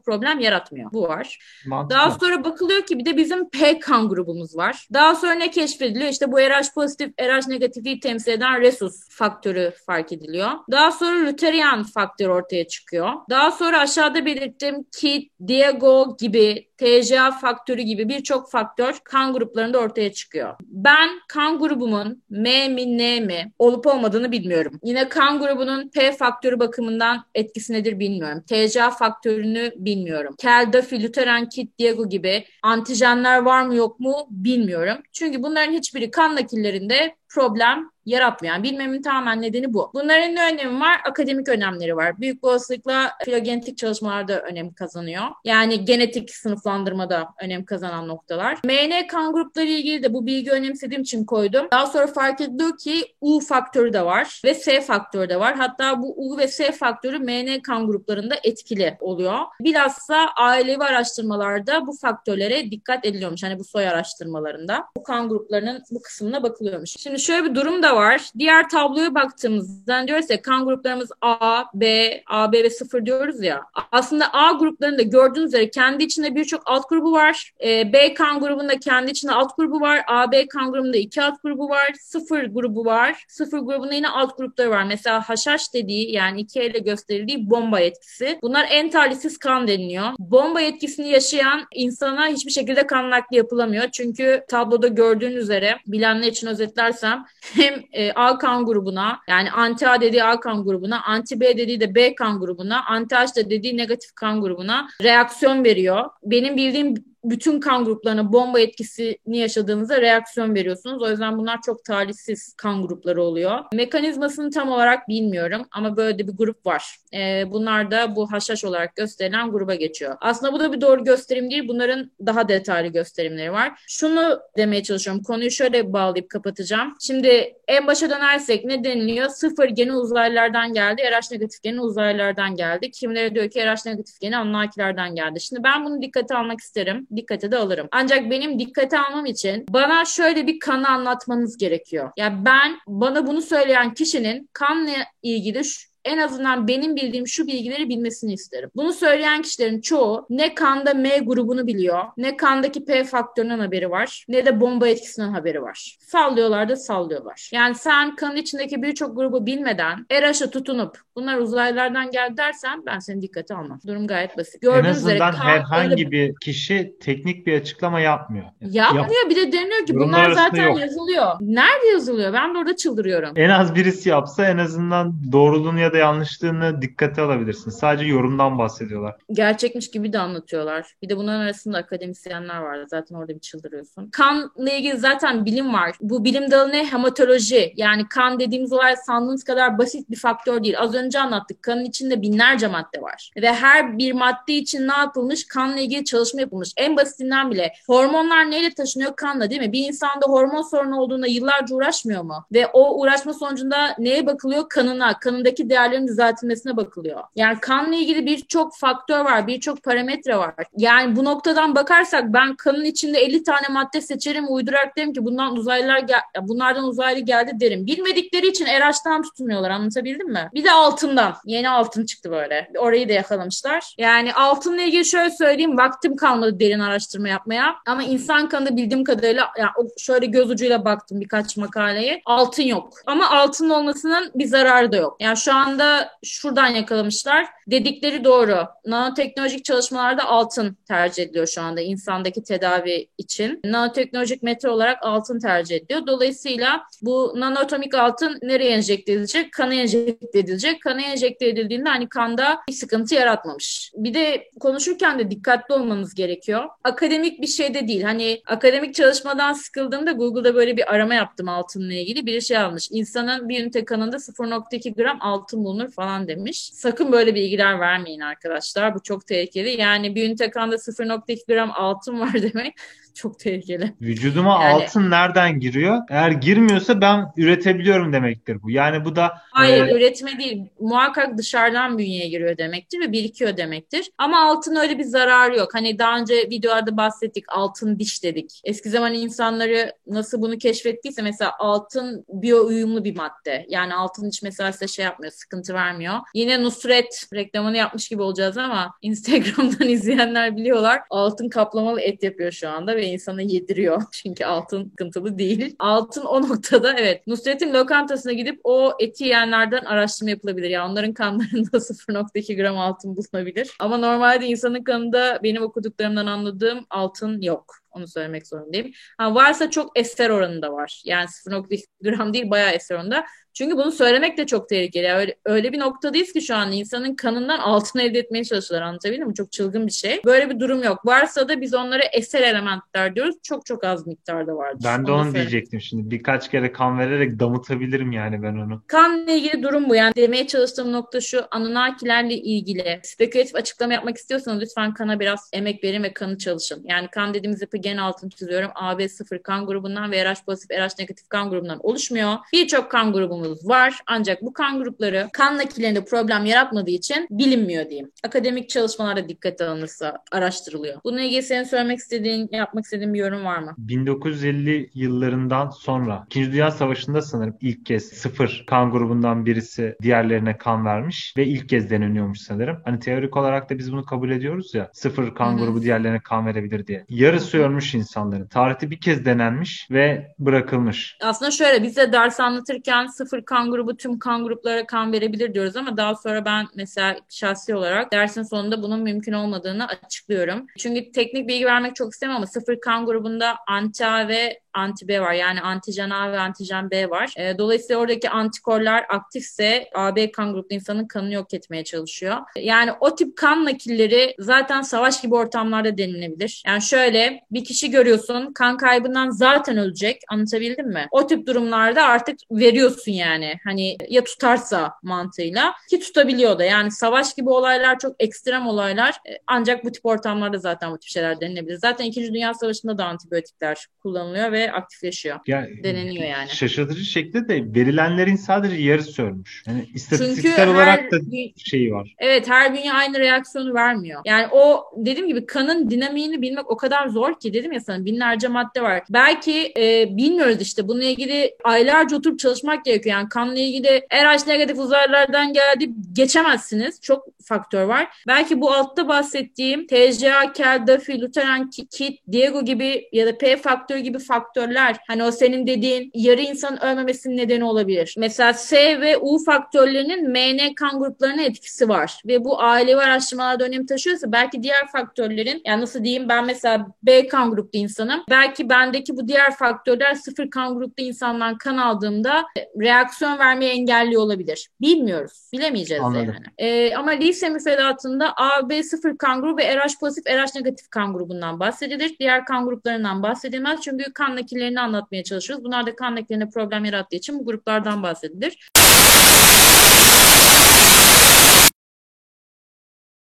problem 0.00 0.40
yaratmıyor. 0.40 0.92
Bu 0.92 1.02
var. 1.02 1.38
Mantıklı. 1.66 1.96
Daha 1.96 2.10
sonra 2.10 2.44
bakılıyor 2.44 2.82
ki 2.82 2.98
bir 2.98 3.04
de 3.04 3.16
bizim 3.16 3.50
P 3.50 3.78
kan 3.78 4.08
grubumuz 4.08 4.56
var. 4.56 4.86
Daha 4.92 5.14
sonra 5.14 5.32
ne 5.32 5.50
keşfediliyor? 5.50 6.10
İşte 6.10 6.32
bu 6.32 6.38
RH 6.38 6.74
pozitif, 6.74 7.12
RH 7.20 7.48
negatifi 7.48 8.00
temsil 8.00 8.32
eden 8.32 8.60
resus 8.60 9.08
faktörü 9.10 9.72
fark 9.86 10.12
ediliyor. 10.12 10.50
Daha 10.70 10.92
sonra 10.92 11.26
Luterian 11.26 11.82
faktörü 11.84 12.30
ortaya 12.30 12.68
çıkıyor. 12.68 13.12
Daha 13.30 13.50
sonra 13.50 13.80
aşağıda 13.80 14.26
belirttiğim 14.26 14.86
Kit, 15.00 15.32
Diego 15.48 16.16
gibi 16.20 16.68
TCA 16.78 17.30
faktörü 17.30 17.82
gibi 17.82 18.08
birçok 18.08 18.50
faktör 18.50 18.94
kan 19.04 19.32
gruplarında 19.32 19.78
ortaya 19.78 20.12
çıkıyor. 20.12 20.54
Ben 20.60 21.08
kan 21.28 21.58
grubumun 21.58 22.22
M 22.30 22.68
mi 22.68 22.98
N 22.98 23.20
mi 23.20 23.52
olup 23.58 23.86
olmadığını 23.86 24.32
bilmiyorum. 24.32 24.80
Yine 24.82 25.08
kan 25.08 25.38
grubunun 25.38 25.88
P 25.88 26.12
faktörü 26.12 26.58
bakımından 26.58 27.24
etkisi 27.34 27.72
nedir 27.72 27.98
bilmiyorum. 27.98 28.42
TCA 28.48 28.90
faktörünü 28.90 29.72
bilmiyorum. 29.76 30.34
Keldafi, 30.38 31.02
Luteran, 31.02 31.48
Kit, 31.48 31.78
Diego 31.78 32.08
gibi 32.08 32.44
antijenler 32.62 33.38
var 33.38 33.62
mı 33.62 33.74
yok 33.74 34.00
mu 34.00 34.26
bilmiyorum. 34.30 34.98
Çünkü 35.12 35.42
bunların 35.42 35.72
hiçbiri 35.72 36.10
kan 36.10 36.36
nakillerinde 36.36 37.16
problem 37.36 37.90
yaratmıyor. 38.06 38.54
Yani 38.54 38.62
bilmemin 38.62 39.02
tamamen 39.02 39.42
nedeni 39.42 39.74
bu. 39.74 39.90
Bunların 39.94 40.34
ne 40.34 40.52
önemi 40.52 40.80
var? 40.80 41.00
Akademik 41.10 41.48
önemleri 41.48 41.96
var. 41.96 42.20
Büyük 42.20 42.44
olasılıkla 42.44 43.12
filogenetik 43.24 43.78
çalışmalarda 43.78 44.40
önem 44.40 44.72
kazanıyor. 44.72 45.22
Yani 45.44 45.84
genetik 45.84 46.30
sınıflandırmada 46.30 47.28
önem 47.42 47.64
kazanan 47.64 48.08
noktalar. 48.08 48.58
MN 48.64 49.06
kan 49.06 49.32
grupları 49.32 49.66
ilgili 49.66 50.02
de 50.02 50.14
bu 50.14 50.26
bilgi 50.26 50.50
önemsediğim 50.50 51.02
için 51.02 51.24
koydum. 51.24 51.68
Daha 51.72 51.86
sonra 51.86 52.06
fark 52.06 52.40
ediliyor 52.40 52.78
ki 52.78 53.14
U 53.20 53.40
faktörü 53.40 53.92
de 53.92 54.04
var 54.04 54.40
ve 54.44 54.54
S 54.54 54.80
faktörü 54.80 55.28
de 55.28 55.40
var. 55.40 55.54
Hatta 55.54 56.02
bu 56.02 56.14
U 56.16 56.38
ve 56.38 56.48
S 56.48 56.72
faktörü 56.72 57.18
MN 57.18 57.60
kan 57.62 57.86
gruplarında 57.86 58.34
etkili 58.44 58.96
oluyor. 59.00 59.38
Bilhassa 59.60 60.26
ailevi 60.36 60.84
araştırmalarda 60.84 61.86
bu 61.86 61.92
faktörlere 61.92 62.70
dikkat 62.70 63.06
ediliyormuş. 63.06 63.42
Hani 63.42 63.58
bu 63.58 63.64
soy 63.64 63.88
araştırmalarında. 63.88 64.84
Bu 64.96 65.02
kan 65.02 65.28
gruplarının 65.28 65.82
bu 65.90 66.02
kısmına 66.02 66.42
bakılıyormuş. 66.42 66.90
Şimdi 66.98 67.18
şöyle 67.26 67.50
bir 67.50 67.54
durum 67.54 67.82
da 67.82 67.96
var. 67.96 68.30
Diğer 68.38 68.68
tabloya 68.68 69.14
baktığımızda 69.14 70.06
diyoruz 70.08 70.30
ya 70.30 70.42
kan 70.42 70.64
gruplarımız 70.64 71.10
A, 71.20 71.64
B, 71.74 72.10
A, 72.26 72.52
B 72.52 72.64
ve 72.64 72.70
0 72.70 73.06
diyoruz 73.06 73.42
ya. 73.42 73.62
Aslında 73.92 74.32
A 74.32 74.52
gruplarında 74.52 75.02
gördüğünüz 75.02 75.46
üzere 75.46 75.70
kendi 75.70 76.04
içinde 76.04 76.34
birçok 76.34 76.62
alt 76.66 76.88
grubu 76.88 77.12
var. 77.12 77.52
E, 77.64 77.92
B 77.92 78.14
kan 78.14 78.40
grubunda 78.40 78.78
kendi 78.80 79.10
içinde 79.10 79.32
alt 79.32 79.56
grubu 79.56 79.80
var. 79.80 80.04
A, 80.08 80.32
B 80.32 80.48
kan 80.48 80.72
grubunda 80.72 80.96
iki 80.96 81.22
alt 81.22 81.42
grubu 81.42 81.68
var. 81.68 81.92
0 82.00 82.44
grubu 82.44 82.84
var. 82.84 83.24
0 83.28 83.58
grubunda 83.58 83.94
yine 83.94 84.08
alt 84.08 84.38
grupları 84.38 84.70
var. 84.70 84.84
Mesela 84.84 85.28
haşhaş 85.28 85.74
dediği 85.74 86.12
yani 86.12 86.40
iki 86.40 86.60
elle 86.60 86.78
gösterildiği 86.78 87.50
bomba 87.50 87.80
etkisi. 87.80 88.38
Bunlar 88.42 88.66
en 88.70 88.90
talihsiz 88.90 89.38
kan 89.38 89.68
deniliyor. 89.68 90.06
Bomba 90.18 90.60
etkisini 90.60 91.08
yaşayan 91.08 91.64
insana 91.74 92.26
hiçbir 92.28 92.50
şekilde 92.50 92.86
kan 92.86 93.10
nakli 93.10 93.36
yapılamıyor. 93.36 93.84
Çünkü 93.92 94.44
tabloda 94.48 94.88
gördüğünüz 94.88 95.36
üzere 95.36 95.78
bilenler 95.86 96.28
için 96.28 96.46
özetlersem 96.46 97.15
edersem 97.16 97.24
hem 97.54 97.84
e, 97.92 98.12
A 98.12 98.38
kan 98.38 98.66
grubuna 98.66 99.20
yani 99.28 99.50
anti 99.50 99.88
A 99.88 100.00
dediği 100.00 100.24
A 100.24 100.40
kan 100.40 100.64
grubuna, 100.64 101.02
anti 101.04 101.40
B 101.40 101.58
dediği 101.58 101.80
de 101.80 101.94
B 101.94 102.14
kan 102.14 102.40
grubuna, 102.40 102.84
anti 102.86 103.14
H 103.14 103.36
da 103.36 103.50
dediği 103.50 103.76
negatif 103.76 104.12
kan 104.14 104.40
grubuna 104.40 104.88
reaksiyon 105.02 105.64
veriyor. 105.64 106.04
Benim 106.22 106.56
bildiğim 106.56 106.94
bütün 107.30 107.60
kan 107.60 107.84
gruplarına 107.84 108.32
bomba 108.32 108.60
etkisini 108.60 109.38
yaşadığınızda 109.38 110.00
reaksiyon 110.00 110.54
veriyorsunuz. 110.54 111.02
O 111.02 111.10
yüzden 111.10 111.38
bunlar 111.38 111.58
çok 111.66 111.84
talihsiz 111.84 112.54
kan 112.56 112.86
grupları 112.86 113.22
oluyor. 113.22 113.58
Mekanizmasını 113.74 114.50
tam 114.50 114.68
olarak 114.68 115.08
bilmiyorum 115.08 115.66
ama 115.70 115.96
böyle 115.96 116.18
de 116.18 116.28
bir 116.28 116.32
grup 116.32 116.66
var. 116.66 116.96
Ee, 117.14 117.44
bunlar 117.50 117.90
da 117.90 118.16
bu 118.16 118.32
haşhaş 118.32 118.64
olarak 118.64 118.96
gösterilen 118.96 119.50
gruba 119.50 119.74
geçiyor. 119.74 120.16
Aslında 120.20 120.52
bu 120.52 120.60
da 120.60 120.72
bir 120.72 120.80
doğru 120.80 121.04
gösterim 121.04 121.50
değil. 121.50 121.68
Bunların 121.68 122.10
daha 122.26 122.48
detaylı 122.48 122.88
gösterimleri 122.88 123.52
var. 123.52 123.72
Şunu 123.88 124.40
demeye 124.56 124.82
çalışıyorum. 124.82 125.22
Konuyu 125.22 125.50
şöyle 125.50 125.92
bağlayıp 125.92 126.30
kapatacağım. 126.30 126.94
Şimdi 127.00 127.54
en 127.68 127.86
başa 127.86 128.10
dönersek 128.10 128.64
ne 128.64 128.84
deniliyor? 128.84 129.28
Sıfır 129.28 129.68
geni 129.68 129.92
uzaylılardan 129.92 130.72
geldi. 130.72 131.02
RH 131.02 131.32
negatif 131.32 131.62
geni 131.62 131.80
uzaylılardan 131.80 132.56
geldi. 132.56 132.90
Kimileri 132.90 133.34
diyor 133.34 133.50
ki 133.50 133.66
RH 133.66 133.86
negatif 133.86 134.20
geni 134.20 134.36
Anunnakilerden 134.36 135.14
geldi. 135.14 135.40
Şimdi 135.40 135.62
ben 135.62 135.84
bunu 135.84 136.02
dikkate 136.02 136.34
almak 136.34 136.60
isterim 136.60 137.06
dikkate 137.16 137.50
de 137.50 137.56
alırım. 137.56 137.88
Ancak 137.92 138.30
benim 138.30 138.58
dikkate 138.58 138.98
almam 138.98 139.26
için 139.26 139.66
bana 139.68 140.04
şöyle 140.04 140.46
bir 140.46 140.58
kanı 140.58 140.88
anlatmanız 140.88 141.56
gerekiyor. 141.56 142.10
Ya 142.16 142.24
yani 142.24 142.44
ben 142.44 142.78
bana 142.86 143.26
bunu 143.26 143.42
söyleyen 143.42 143.94
kişinin 143.94 144.50
kanla 144.52 144.96
ilgili 145.22 145.62
en 146.06 146.18
azından 146.18 146.68
benim 146.68 146.96
bildiğim 146.96 147.26
şu 147.26 147.46
bilgileri 147.46 147.88
bilmesini 147.88 148.32
isterim. 148.32 148.70
Bunu 148.76 148.92
söyleyen 148.92 149.42
kişilerin 149.42 149.80
çoğu 149.80 150.26
ne 150.30 150.54
kanda 150.54 150.94
M 150.94 151.18
grubunu 151.18 151.66
biliyor, 151.66 152.04
ne 152.16 152.36
kandaki 152.36 152.84
P 152.84 153.04
faktörünün 153.04 153.58
haberi 153.58 153.90
var, 153.90 154.24
ne 154.28 154.46
de 154.46 154.60
bomba 154.60 154.88
etkisinden 154.88 155.28
haberi 155.28 155.62
var. 155.62 155.96
Sallıyorlar 156.00 156.68
da 156.68 156.76
sallıyorlar. 156.76 157.50
Yani 157.52 157.74
sen 157.74 158.16
kanın 158.16 158.36
içindeki 158.36 158.82
birçok 158.82 159.16
grubu 159.16 159.46
bilmeden 159.46 160.06
RH'a 160.12 160.50
tutunup 160.50 160.98
bunlar 161.16 161.38
uzaylılardan 161.38 162.10
geldi 162.10 162.36
dersen 162.36 162.86
ben 162.86 162.98
seni 162.98 163.22
dikkate 163.22 163.54
almam. 163.54 163.80
Durum 163.86 164.06
gayet 164.06 164.38
basit. 164.38 164.62
Gördüğünüz 164.62 164.86
en 164.86 164.90
azından 164.90 165.32
üzere, 165.32 165.44
herhangi 165.44 165.92
öyle... 165.92 166.10
bir 166.10 166.34
kişi 166.34 166.96
teknik 167.00 167.46
bir 167.46 167.60
açıklama 167.60 168.00
yapmıyor. 168.00 168.44
Yapmıyor. 168.60 169.06
Yap. 169.06 169.30
Bir 169.30 169.36
de 169.36 169.52
deniyor 169.52 169.86
ki 169.86 169.92
Yorumlar 169.92 170.30
bunlar 170.30 170.34
zaten 170.34 170.66
yok. 170.68 170.80
yazılıyor. 170.80 171.26
Nerede 171.40 171.86
yazılıyor? 171.86 172.32
Ben 172.32 172.54
de 172.54 172.58
orada 172.58 172.76
çıldırıyorum. 172.76 173.32
En 173.36 173.50
az 173.50 173.74
birisi 173.74 174.08
yapsa 174.08 174.46
en 174.46 174.58
azından 174.58 175.32
doğruluğunu 175.32 175.80
ya 175.80 175.92
da 175.92 175.95
yanlışlığını 175.96 176.82
dikkate 176.82 177.22
alabilirsin. 177.22 177.70
Sadece 177.70 178.04
yorumdan 178.04 178.58
bahsediyorlar. 178.58 179.14
Gerçekmiş 179.32 179.90
gibi 179.90 180.12
de 180.12 180.18
anlatıyorlar. 180.18 180.94
Bir 181.02 181.08
de 181.08 181.16
bunların 181.16 181.40
arasında 181.40 181.78
akademisyenler 181.78 182.58
var. 182.58 182.78
Zaten 182.90 183.16
orada 183.16 183.34
bir 183.34 183.40
çıldırıyorsun. 183.40 184.10
Kanla 184.10 184.72
ilgili 184.72 184.96
zaten 184.96 185.44
bilim 185.44 185.74
var. 185.74 185.96
Bu 186.00 186.24
bilim 186.24 186.50
dalı 186.50 186.72
ne? 186.72 186.92
Hematoloji. 186.92 187.72
Yani 187.76 188.08
kan 188.08 188.40
dediğimiz 188.40 188.72
olay 188.72 188.96
sandığınız 188.96 189.44
kadar 189.44 189.78
basit 189.78 190.10
bir 190.10 190.16
faktör 190.16 190.64
değil. 190.64 190.78
Az 190.78 190.94
önce 190.94 191.18
anlattık. 191.20 191.62
Kanın 191.62 191.84
içinde 191.84 192.22
binlerce 192.22 192.68
madde 192.68 193.02
var. 193.02 193.30
Ve 193.36 193.52
her 193.52 193.98
bir 193.98 194.12
madde 194.12 194.52
için 194.52 194.88
ne 194.88 194.96
yapılmış? 194.96 195.46
Kanla 195.48 195.80
ilgili 195.80 196.04
çalışma 196.04 196.40
yapılmış. 196.40 196.72
En 196.76 196.96
basitinden 196.96 197.50
bile 197.50 197.72
hormonlar 197.86 198.50
neyle 198.50 198.74
taşınıyor? 198.74 199.16
Kanla 199.16 199.50
değil 199.50 199.60
mi? 199.60 199.72
Bir 199.72 199.88
insanda 199.88 200.26
hormon 200.26 200.62
sorunu 200.62 201.00
olduğunda 201.00 201.26
yıllarca 201.26 201.74
uğraşmıyor 201.74 202.22
mu? 202.22 202.46
Ve 202.52 202.66
o 202.66 203.00
uğraşma 203.00 203.32
sonucunda 203.32 203.96
neye 203.98 204.26
bakılıyor? 204.26 204.68
Kanına. 204.68 205.18
Kanındaki 205.18 205.70
değerli 205.70 205.85
değerlerin 205.86 206.06
düzeltilmesine 206.08 206.76
bakılıyor. 206.76 207.22
Yani 207.36 207.60
kanla 207.60 207.96
ilgili 207.96 208.26
birçok 208.26 208.76
faktör 208.76 209.24
var, 209.24 209.46
birçok 209.46 209.82
parametre 209.82 210.36
var. 210.36 210.54
Yani 210.76 211.16
bu 211.16 211.24
noktadan 211.24 211.74
bakarsak 211.74 212.24
ben 212.32 212.56
kanın 212.56 212.84
içinde 212.84 213.18
50 213.18 213.42
tane 213.42 213.68
madde 213.70 214.00
seçerim, 214.00 214.44
uydurarak 214.48 214.96
derim 214.96 215.12
ki 215.12 215.24
bundan 215.24 215.56
uzaylılar 215.56 215.98
gel 215.98 216.20
bunlardan 216.42 216.84
uzaylı 216.84 217.20
geldi 217.20 217.52
derim. 217.60 217.86
Bilmedikleri 217.86 218.46
için 218.46 218.66
RH'tan 218.66 219.22
tutunuyorlar 219.22 219.70
anlatabildim 219.70 220.32
mi? 220.32 220.50
Bir 220.54 220.64
de 220.64 220.70
altından. 220.70 221.34
Yeni 221.44 221.68
altın 221.68 222.06
çıktı 222.06 222.30
böyle. 222.30 222.70
Orayı 222.78 223.08
da 223.08 223.12
yakalamışlar. 223.12 223.94
Yani 223.98 224.34
altınla 224.34 224.82
ilgili 224.82 225.04
şöyle 225.04 225.30
söyleyeyim. 225.30 225.78
Vaktim 225.78 226.16
kalmadı 226.16 226.60
derin 226.60 226.80
araştırma 226.80 227.28
yapmaya. 227.28 227.76
Ama 227.86 228.02
insan 228.02 228.48
kanında 228.48 228.76
bildiğim 228.76 229.04
kadarıyla 229.04 229.48
yani 229.58 229.70
şöyle 229.98 230.26
göz 230.26 230.50
ucuyla 230.50 230.84
baktım 230.84 231.20
birkaç 231.20 231.56
makaleye. 231.56 232.22
Altın 232.24 232.62
yok. 232.62 232.92
Ama 233.06 233.30
altın 233.30 233.70
olmasının 233.70 234.30
bir 234.34 234.46
zararı 234.46 234.92
da 234.92 234.96
yok. 234.96 235.16
Yani 235.20 235.36
şu 235.36 235.52
anda 235.76 235.84
da 235.84 236.10
şuradan 236.24 236.66
yakalamışlar. 236.66 237.46
Dedikleri 237.66 238.24
doğru. 238.24 238.66
Nanoteknolojik 238.86 239.64
çalışmalarda 239.64 240.24
altın 240.24 240.76
tercih 240.88 241.22
ediliyor 241.22 241.46
şu 241.46 241.62
anda 241.62 241.80
insandaki 241.80 242.42
tedavi 242.42 243.08
için. 243.18 243.60
Nanoteknolojik 243.64 244.42
metal 244.42 244.68
olarak 244.68 244.98
altın 245.02 245.38
tercih 245.38 245.76
ediliyor. 245.76 246.06
Dolayısıyla 246.06 246.82
bu 247.02 247.34
nanoatomik 247.36 247.94
altın 247.94 248.38
nereye 248.42 248.70
enjekte 248.70 249.12
edilecek? 249.12 249.52
Kana 249.52 249.74
enjekte 249.74 250.38
edilecek. 250.38 250.82
Kana 250.82 251.00
enjekte 251.00 251.48
edildiğinde 251.48 251.88
hani 251.88 252.08
kanda 252.08 252.58
bir 252.68 252.72
sıkıntı 252.72 253.14
yaratmamış. 253.14 253.92
Bir 253.96 254.14
de 254.14 254.50
konuşurken 254.60 255.18
de 255.18 255.30
dikkatli 255.30 255.74
olmanız 255.74 256.14
gerekiyor. 256.14 256.64
Akademik 256.84 257.42
bir 257.42 257.46
şey 257.46 257.74
de 257.74 257.88
değil. 257.88 258.02
Hani 258.02 258.42
akademik 258.46 258.94
çalışmadan 258.94 259.52
sıkıldığımda 259.52 260.12
Google'da 260.12 260.54
böyle 260.54 260.76
bir 260.76 260.94
arama 260.94 261.14
yaptım 261.14 261.48
altınla 261.48 261.94
ilgili. 261.94 262.26
Bir 262.26 262.40
şey 262.40 262.58
almış. 262.58 262.88
İnsanın 262.90 263.48
bir 263.48 263.64
ünite 263.64 263.84
kanında 263.84 264.16
0.2 264.16 264.94
gram 264.94 265.18
altın 265.20 265.55
bulunur 265.64 265.86
bulunur 265.86 265.90
falan 265.90 266.28
demiş. 266.28 266.70
Sakın 266.72 267.12
böyle 267.12 267.34
bilgiler 267.34 267.80
vermeyin 267.80 268.20
arkadaşlar. 268.20 268.94
Bu 268.94 269.02
çok 269.02 269.26
tehlikeli. 269.26 269.80
Yani 269.80 270.14
bir 270.14 270.28
ünite 270.28 270.50
kanda 270.50 270.78
0.2 270.78 271.46
gram 271.46 271.70
altın 271.74 272.20
var 272.20 272.32
demek 272.42 272.74
çok 273.16 273.38
tehlikeli. 273.38 273.92
Vücuduma 274.00 274.64
yani, 274.64 274.74
altın 274.74 275.10
nereden 275.10 275.60
giriyor? 275.60 276.02
Eğer 276.10 276.30
girmiyorsa 276.30 277.00
ben 277.00 277.32
üretebiliyorum 277.36 278.12
demektir 278.12 278.62
bu. 278.62 278.70
Yani 278.70 279.04
bu 279.04 279.16
da 279.16 279.32
Hayır, 279.50 279.86
e... 279.86 279.92
üretme 279.96 280.38
değil. 280.38 280.62
Muhakkak 280.80 281.38
dışarıdan 281.38 281.98
bünyeye 281.98 282.28
giriyor 282.28 282.58
demektir 282.58 283.00
ve 283.00 283.12
birikiyor 283.12 283.56
demektir. 283.56 284.10
Ama 284.18 284.50
altın 284.50 284.76
öyle 284.76 284.98
bir 284.98 285.04
zararı 285.04 285.56
yok. 285.56 285.74
Hani 285.74 285.98
daha 285.98 286.18
önce 286.18 286.34
videolarda 286.34 286.96
bahsettik 286.96 287.44
altın 287.48 287.98
diş 287.98 288.22
dedik. 288.22 288.60
Eski 288.64 288.90
zaman 288.90 289.14
insanları 289.14 289.92
nasıl 290.06 290.42
bunu 290.42 290.58
keşfettiyse 290.58 291.22
mesela 291.22 291.52
altın 291.58 292.24
biyo 292.28 292.66
uyumlu 292.66 293.04
bir 293.04 293.16
madde. 293.16 293.66
Yani 293.68 293.94
altın 293.94 294.30
diş 294.30 294.42
mesela 294.42 294.72
size 294.72 294.88
şey 294.88 295.04
yapmıyor, 295.04 295.32
sıkıntı 295.32 295.74
vermiyor. 295.74 296.14
Yine 296.34 296.62
Nusret 296.62 297.26
reklamını 297.34 297.76
yapmış 297.76 298.08
gibi 298.08 298.22
olacağız 298.22 298.58
ama 298.58 298.94
Instagram'dan 299.02 299.88
izleyenler 299.88 300.56
biliyorlar. 300.56 301.00
Altın 301.10 301.48
kaplamalı 301.48 302.00
et 302.00 302.22
yapıyor 302.22 302.52
şu 302.52 302.68
anda 302.68 302.96
ve 302.96 303.05
insana 303.08 303.42
yediriyor. 303.42 304.02
Çünkü 304.12 304.44
altın 304.44 304.88
sıkıntılı 304.88 305.38
değil. 305.38 305.76
Altın 305.78 306.24
o 306.24 306.42
noktada 306.48 306.94
evet 306.94 307.26
Nusret'in 307.26 307.74
lokantasına 307.74 308.32
gidip 308.32 308.60
o 308.64 308.92
eti 309.00 309.24
yiyenlerden 309.24 309.84
araştırma 309.84 310.30
yapılabilir. 310.30 310.70
Yani 310.70 310.92
onların 310.92 311.12
kanlarında 311.12 311.76
0.2 311.80 312.56
gram 312.56 312.78
altın 312.78 313.16
bulunabilir. 313.16 313.70
Ama 313.80 313.96
normalde 313.96 314.46
insanın 314.46 314.84
kanında 314.84 315.40
benim 315.42 315.62
okuduklarımdan 315.62 316.26
anladığım 316.26 316.86
altın 316.90 317.40
yok. 317.40 317.76
Onu 317.90 318.08
söylemek 318.08 318.46
zorundayım. 318.46 318.90
Ha, 319.18 319.34
varsa 319.34 319.70
çok 319.70 319.98
ester 319.98 320.30
oranında 320.30 320.72
var. 320.72 321.02
Yani 321.04 321.28
0.2 321.28 321.84
gram 322.02 322.32
değil 322.34 322.50
bayağı 322.50 322.70
ester 322.70 322.96
oranında. 322.96 323.24
Çünkü 323.56 323.76
bunu 323.76 323.92
söylemek 323.92 324.38
de 324.38 324.46
çok 324.46 324.68
tehlikeli. 324.68 325.12
Öyle, 325.12 325.34
öyle 325.44 325.72
bir 325.72 325.78
noktadayız 325.78 326.32
ki 326.32 326.40
şu 326.42 326.54
an 326.54 326.72
insanın 326.72 327.14
kanından 327.14 327.58
altın 327.58 327.98
elde 327.98 328.18
etmeye 328.18 328.44
çalışıyorlar 328.44 328.88
anlatabildim 328.88 329.28
mi? 329.28 329.34
Çok 329.34 329.52
çılgın 329.52 329.86
bir 329.86 329.92
şey. 329.92 330.20
Böyle 330.24 330.50
bir 330.50 330.60
durum 330.60 330.82
yok. 330.82 331.06
Varsa 331.06 331.48
da 331.48 331.60
biz 331.60 331.74
onlara 331.74 332.02
eser 332.12 332.42
elementler 332.42 333.14
diyoruz. 333.14 333.36
Çok 333.42 333.66
çok 333.66 333.84
az 333.84 334.06
miktarda 334.06 334.56
vardır. 334.56 334.84
Ben 334.84 335.06
de 335.06 335.12
onu, 335.12 335.20
onu 335.22 335.34
diyecektim 335.34 335.80
şimdi. 335.80 336.10
Birkaç 336.10 336.50
kere 336.50 336.72
kan 336.72 336.98
vererek 336.98 337.40
damıtabilirim 337.40 338.12
yani 338.12 338.42
ben 338.42 338.54
onu. 338.54 338.82
Kanla 338.86 339.32
ilgili 339.32 339.62
durum 339.62 339.88
bu. 339.88 339.94
Yani 339.94 340.14
demeye 340.16 340.46
çalıştığım 340.46 340.92
nokta 340.92 341.20
şu. 341.20 341.44
Anunnakilerle 341.50 342.34
ilgili 342.34 343.00
spekülatif 343.02 343.54
açıklama 343.54 343.92
yapmak 343.92 344.16
istiyorsanız 344.16 344.62
lütfen 344.62 344.94
kana 344.94 345.20
biraz 345.20 345.50
emek 345.52 345.84
verin 345.84 346.02
ve 346.02 346.12
kanı 346.12 346.38
çalışın. 346.38 346.84
Yani 346.88 347.08
kan 347.08 347.34
dediğimiz 347.34 347.62
yapı 347.62 347.76
gen 347.76 347.96
altını 347.96 348.30
çiziyorum. 348.30 348.70
AB0 348.70 349.42
kan 349.42 349.66
grubundan 349.66 350.10
ve 350.10 350.24
RH 350.24 350.44
pozitif, 350.46 350.78
RH 350.78 350.98
negatif 350.98 351.28
kan 351.28 351.50
grubundan 351.50 351.78
oluşmuyor. 351.82 352.34
Birçok 352.52 352.90
kan 352.90 353.12
grubumuz 353.12 353.45
grubumuz 353.46 353.68
var. 353.68 354.00
Ancak 354.06 354.42
bu 354.42 354.52
kan 354.52 354.78
grupları 354.78 355.28
kan 355.32 355.58
nakillerinde 355.58 356.04
problem 356.04 356.44
yaratmadığı 356.44 356.90
için 356.90 357.26
bilinmiyor 357.30 357.88
diyeyim. 357.88 358.10
Akademik 358.24 358.68
çalışmalarda 358.68 359.28
dikkat 359.28 359.60
alınırsa 359.60 360.18
araştırılıyor. 360.32 361.00
Bununla 361.04 361.20
ilgili 361.20 361.42
senin 361.42 361.64
söylemek 361.64 361.98
istediğin, 361.98 362.48
yapmak 362.52 362.84
istediğin 362.84 363.14
bir 363.14 363.18
yorum 363.18 363.44
var 363.44 363.58
mı? 363.58 363.74
1950 363.78 364.90
yıllarından 364.94 365.70
sonra 365.70 366.24
İkinci 366.26 366.52
Dünya 366.52 366.70
Savaşı'nda 366.70 367.22
sanırım 367.22 367.56
ilk 367.60 367.86
kez 367.86 368.04
sıfır 368.04 368.64
kan 368.66 368.90
grubundan 368.90 369.46
birisi 369.46 369.96
diğerlerine 370.02 370.58
kan 370.58 370.84
vermiş 370.84 371.34
ve 371.36 371.46
ilk 371.46 371.68
kez 371.68 371.90
deneniyormuş 371.90 372.40
sanırım. 372.40 372.80
Hani 372.84 372.98
teorik 372.98 373.36
olarak 373.36 373.70
da 373.70 373.78
biz 373.78 373.92
bunu 373.92 374.04
kabul 374.04 374.30
ediyoruz 374.30 374.74
ya 374.74 374.90
sıfır 374.92 375.34
kan 375.34 375.52
Hı-hı. 375.52 375.64
grubu 375.64 375.82
diğerlerine 375.82 376.20
kan 376.20 376.46
verebilir 376.46 376.86
diye. 376.86 377.04
Yarısı 377.08 377.58
ölmüş 377.58 377.94
insanların. 377.94 378.46
Tarihte 378.46 378.90
bir 378.90 379.00
kez 379.00 379.24
denenmiş 379.24 379.88
ve 379.90 380.34
bırakılmış. 380.38 381.16
Aslında 381.22 381.50
şöyle 381.50 381.82
bize 381.82 382.12
ders 382.12 382.40
anlatırken 382.40 383.06
sıfır 383.06 383.35
sıfır 383.36 383.44
kan 383.44 383.70
grubu 383.70 383.96
tüm 383.96 384.18
kan 384.18 384.44
gruplara 384.44 384.86
kan 384.86 385.12
verebilir 385.12 385.54
diyoruz 385.54 385.76
ama 385.76 385.96
daha 385.96 386.14
sonra 386.14 386.44
ben 386.44 386.66
mesela 386.74 387.16
şahsi 387.28 387.74
olarak 387.74 388.12
dersin 388.12 388.42
sonunda 388.42 388.82
bunun 388.82 389.00
mümkün 389.00 389.32
olmadığını 389.32 389.86
açıklıyorum. 389.88 390.66
Çünkü 390.78 391.12
teknik 391.12 391.48
bilgi 391.48 391.66
vermek 391.66 391.96
çok 391.96 392.12
istemem 392.12 392.36
ama 392.36 392.46
sıfır 392.46 392.80
kan 392.80 393.06
grubunda 393.06 393.56
anti 393.66 394.04
ve 394.04 394.60
anti 394.76 395.08
B 395.08 395.20
var. 395.20 395.32
Yani 395.32 395.60
antijen 395.60 396.10
A 396.10 396.32
ve 396.32 396.38
antijen 396.38 396.90
B 396.90 397.10
var. 397.10 397.34
E, 397.36 397.58
dolayısıyla 397.58 398.00
oradaki 398.00 398.30
antikorlar 398.30 399.06
aktifse 399.08 399.88
AB 399.94 400.30
kan 400.30 400.52
gruplu 400.52 400.74
insanın 400.74 401.06
kanını 401.06 401.32
yok 401.32 401.54
etmeye 401.54 401.84
çalışıyor. 401.84 402.36
Yani 402.56 402.90
o 403.00 403.14
tip 403.14 403.36
kan 403.36 403.64
nakilleri 403.64 404.34
zaten 404.38 404.82
savaş 404.82 405.20
gibi 405.20 405.34
ortamlarda 405.34 405.98
denilebilir. 405.98 406.62
Yani 406.66 406.82
şöyle 406.82 407.40
bir 407.50 407.64
kişi 407.64 407.90
görüyorsun 407.90 408.52
kan 408.52 408.76
kaybından 408.76 409.30
zaten 409.30 409.76
ölecek. 409.76 410.22
Anlatabildim 410.28 410.88
mi? 410.88 411.06
O 411.10 411.26
tip 411.26 411.46
durumlarda 411.46 412.04
artık 412.04 412.38
veriyorsun 412.50 413.12
yani. 413.12 413.54
Hani 413.64 413.96
ya 414.08 414.24
tutarsa 414.24 414.92
mantığıyla 415.02 415.74
ki 415.90 416.00
tutabiliyor 416.00 416.58
da. 416.58 416.64
Yani 416.64 416.90
savaş 416.90 417.34
gibi 417.34 417.50
olaylar 417.50 417.98
çok 417.98 418.16
ekstrem 418.18 418.66
olaylar. 418.66 419.10
E, 419.10 419.38
ancak 419.46 419.84
bu 419.84 419.92
tip 419.92 420.06
ortamlarda 420.06 420.58
zaten 420.58 420.92
bu 420.92 420.98
tip 420.98 421.10
şeyler 421.10 421.40
denilebilir. 421.40 421.76
Zaten 421.76 422.04
2. 422.04 422.34
Dünya 422.34 422.54
Savaşı'nda 422.54 422.98
da 422.98 423.04
antibiyotikler 423.04 423.86
kullanılıyor 424.02 424.52
ve 424.52 424.65
aktifleşiyor. 424.72 425.38
Ya, 425.46 425.66
Deneniyor 425.82 426.24
yani. 426.24 426.48
Şaşırtıcı 426.48 427.04
şekilde 427.04 427.48
de 427.48 427.80
verilenlerin 427.80 428.36
sadece 428.36 428.76
yarısı 428.76 429.22
ölmüş. 429.22 429.64
Yani 429.66 429.88
istatistiksel 429.94 430.56
Çünkü 430.56 430.70
olarak 430.70 431.00
her, 431.00 431.10
da 431.10 431.18
şeyi 431.56 431.92
var. 431.92 432.14
Evet 432.18 432.48
her 432.48 432.74
bünye 432.74 432.92
aynı 432.92 433.18
reaksiyonu 433.18 433.74
vermiyor. 433.74 434.22
Yani 434.24 434.46
o 434.52 434.84
dediğim 434.96 435.28
gibi 435.28 435.46
kanın 435.46 435.90
dinamiğini 435.90 436.42
bilmek 436.42 436.70
o 436.70 436.76
kadar 436.76 437.08
zor 437.08 437.40
ki 437.40 437.54
dedim 437.54 437.72
ya 437.72 437.80
sana 437.80 438.04
binlerce 438.04 438.48
madde 438.48 438.82
var. 438.82 439.02
Belki 439.10 439.72
e, 439.78 440.16
bilmiyoruz 440.16 440.60
işte 440.60 440.88
bununla 440.88 441.04
ilgili 441.04 441.56
aylarca 441.64 442.16
oturup 442.16 442.38
çalışmak 442.38 442.84
gerekiyor. 442.84 443.16
Yani 443.16 443.28
kanla 443.28 443.58
ilgili 443.58 444.02
RH 444.12 444.46
negatif 444.46 444.78
uzaylılardan 444.78 445.52
geldi 445.52 445.90
geçemezsiniz. 446.12 447.00
Çok 447.00 447.26
faktör 447.44 447.84
var. 447.84 448.08
Belki 448.26 448.60
bu 448.60 448.72
altta 448.72 449.08
bahsettiğim 449.08 449.86
TCA, 449.86 450.52
Kel, 450.52 450.86
Duffy, 450.86 451.20
Lutheran, 451.20 451.70
Kit, 451.70 452.32
Diego 452.32 452.64
gibi 452.64 453.08
ya 453.12 453.26
da 453.26 453.38
P 453.38 453.56
faktörü 453.56 453.98
gibi 453.98 454.18
faktör 454.18 454.55
faktörler 454.56 454.96
hani 455.06 455.24
o 455.24 455.30
senin 455.30 455.66
dediğin 455.66 456.10
yarı 456.14 456.40
insan 456.40 456.84
ölmemesinin 456.84 457.36
nedeni 457.36 457.64
olabilir. 457.64 458.14
Mesela 458.18 458.52
S 458.52 459.00
ve 459.00 459.18
U 459.18 459.44
faktörlerinin 459.44 460.30
MN 460.30 460.74
kan 460.74 460.98
gruplarına 460.98 461.42
etkisi 461.42 461.88
var 461.88 462.20
ve 462.26 462.44
bu 462.44 462.62
ailevi 462.62 463.00
araştırmalarda 463.00 463.64
önem 463.64 463.86
taşıyorsa 463.86 464.32
belki 464.32 464.62
diğer 464.62 464.86
faktörlerin 464.92 465.62
yani 465.64 465.80
nasıl 465.80 466.04
diyeyim 466.04 466.28
ben 466.28 466.46
mesela 466.46 466.86
B 467.02 467.28
kan 467.28 467.50
gruplu 467.50 467.78
insanım. 467.78 468.22
Belki 468.30 468.68
bendeki 468.68 469.16
bu 469.16 469.28
diğer 469.28 469.56
faktörler 469.56 470.14
sıfır 470.14 470.50
kan 470.50 470.74
gruplu 470.74 471.02
insandan 471.02 471.58
kan 471.58 471.76
aldığımda 471.76 472.44
reaksiyon 472.80 473.38
vermeyi 473.38 473.70
engelliyor 473.70 474.22
olabilir. 474.22 474.68
Bilmiyoruz. 474.80 475.50
Bilemeyeceğiz 475.52 476.02
Anladım. 476.04 476.26
yani. 476.26 476.46
Ee, 476.58 476.94
ama 476.94 477.10
lise 477.10 477.48
müfredatında 477.48 478.32
A, 478.36 478.68
B 478.68 478.82
sıfır 478.82 479.18
kan 479.18 479.40
grubu 479.40 479.58
ve 479.58 479.76
RH 479.76 480.00
pozitif, 480.00 480.26
RH 480.26 480.56
negatif 480.56 480.88
kan 480.90 481.12
grubundan 481.12 481.60
bahsedilir. 481.60 482.16
Diğer 482.20 482.44
kan 482.44 482.64
gruplarından 482.64 483.22
bahsedilmez. 483.22 483.80
Çünkü 483.80 484.12
kan 484.12 484.36
nakillerini 484.46 484.80
anlatmaya 484.80 485.24
çalışıyoruz. 485.24 485.64
Bunlar 485.64 485.86
da 485.86 485.96
kan 485.96 486.16
nakillerine 486.16 486.48
problem 486.48 486.84
yarattığı 486.84 487.16
için 487.16 487.38
bu 487.38 487.44
gruplardan 487.44 488.02
bahsedilir. 488.02 488.68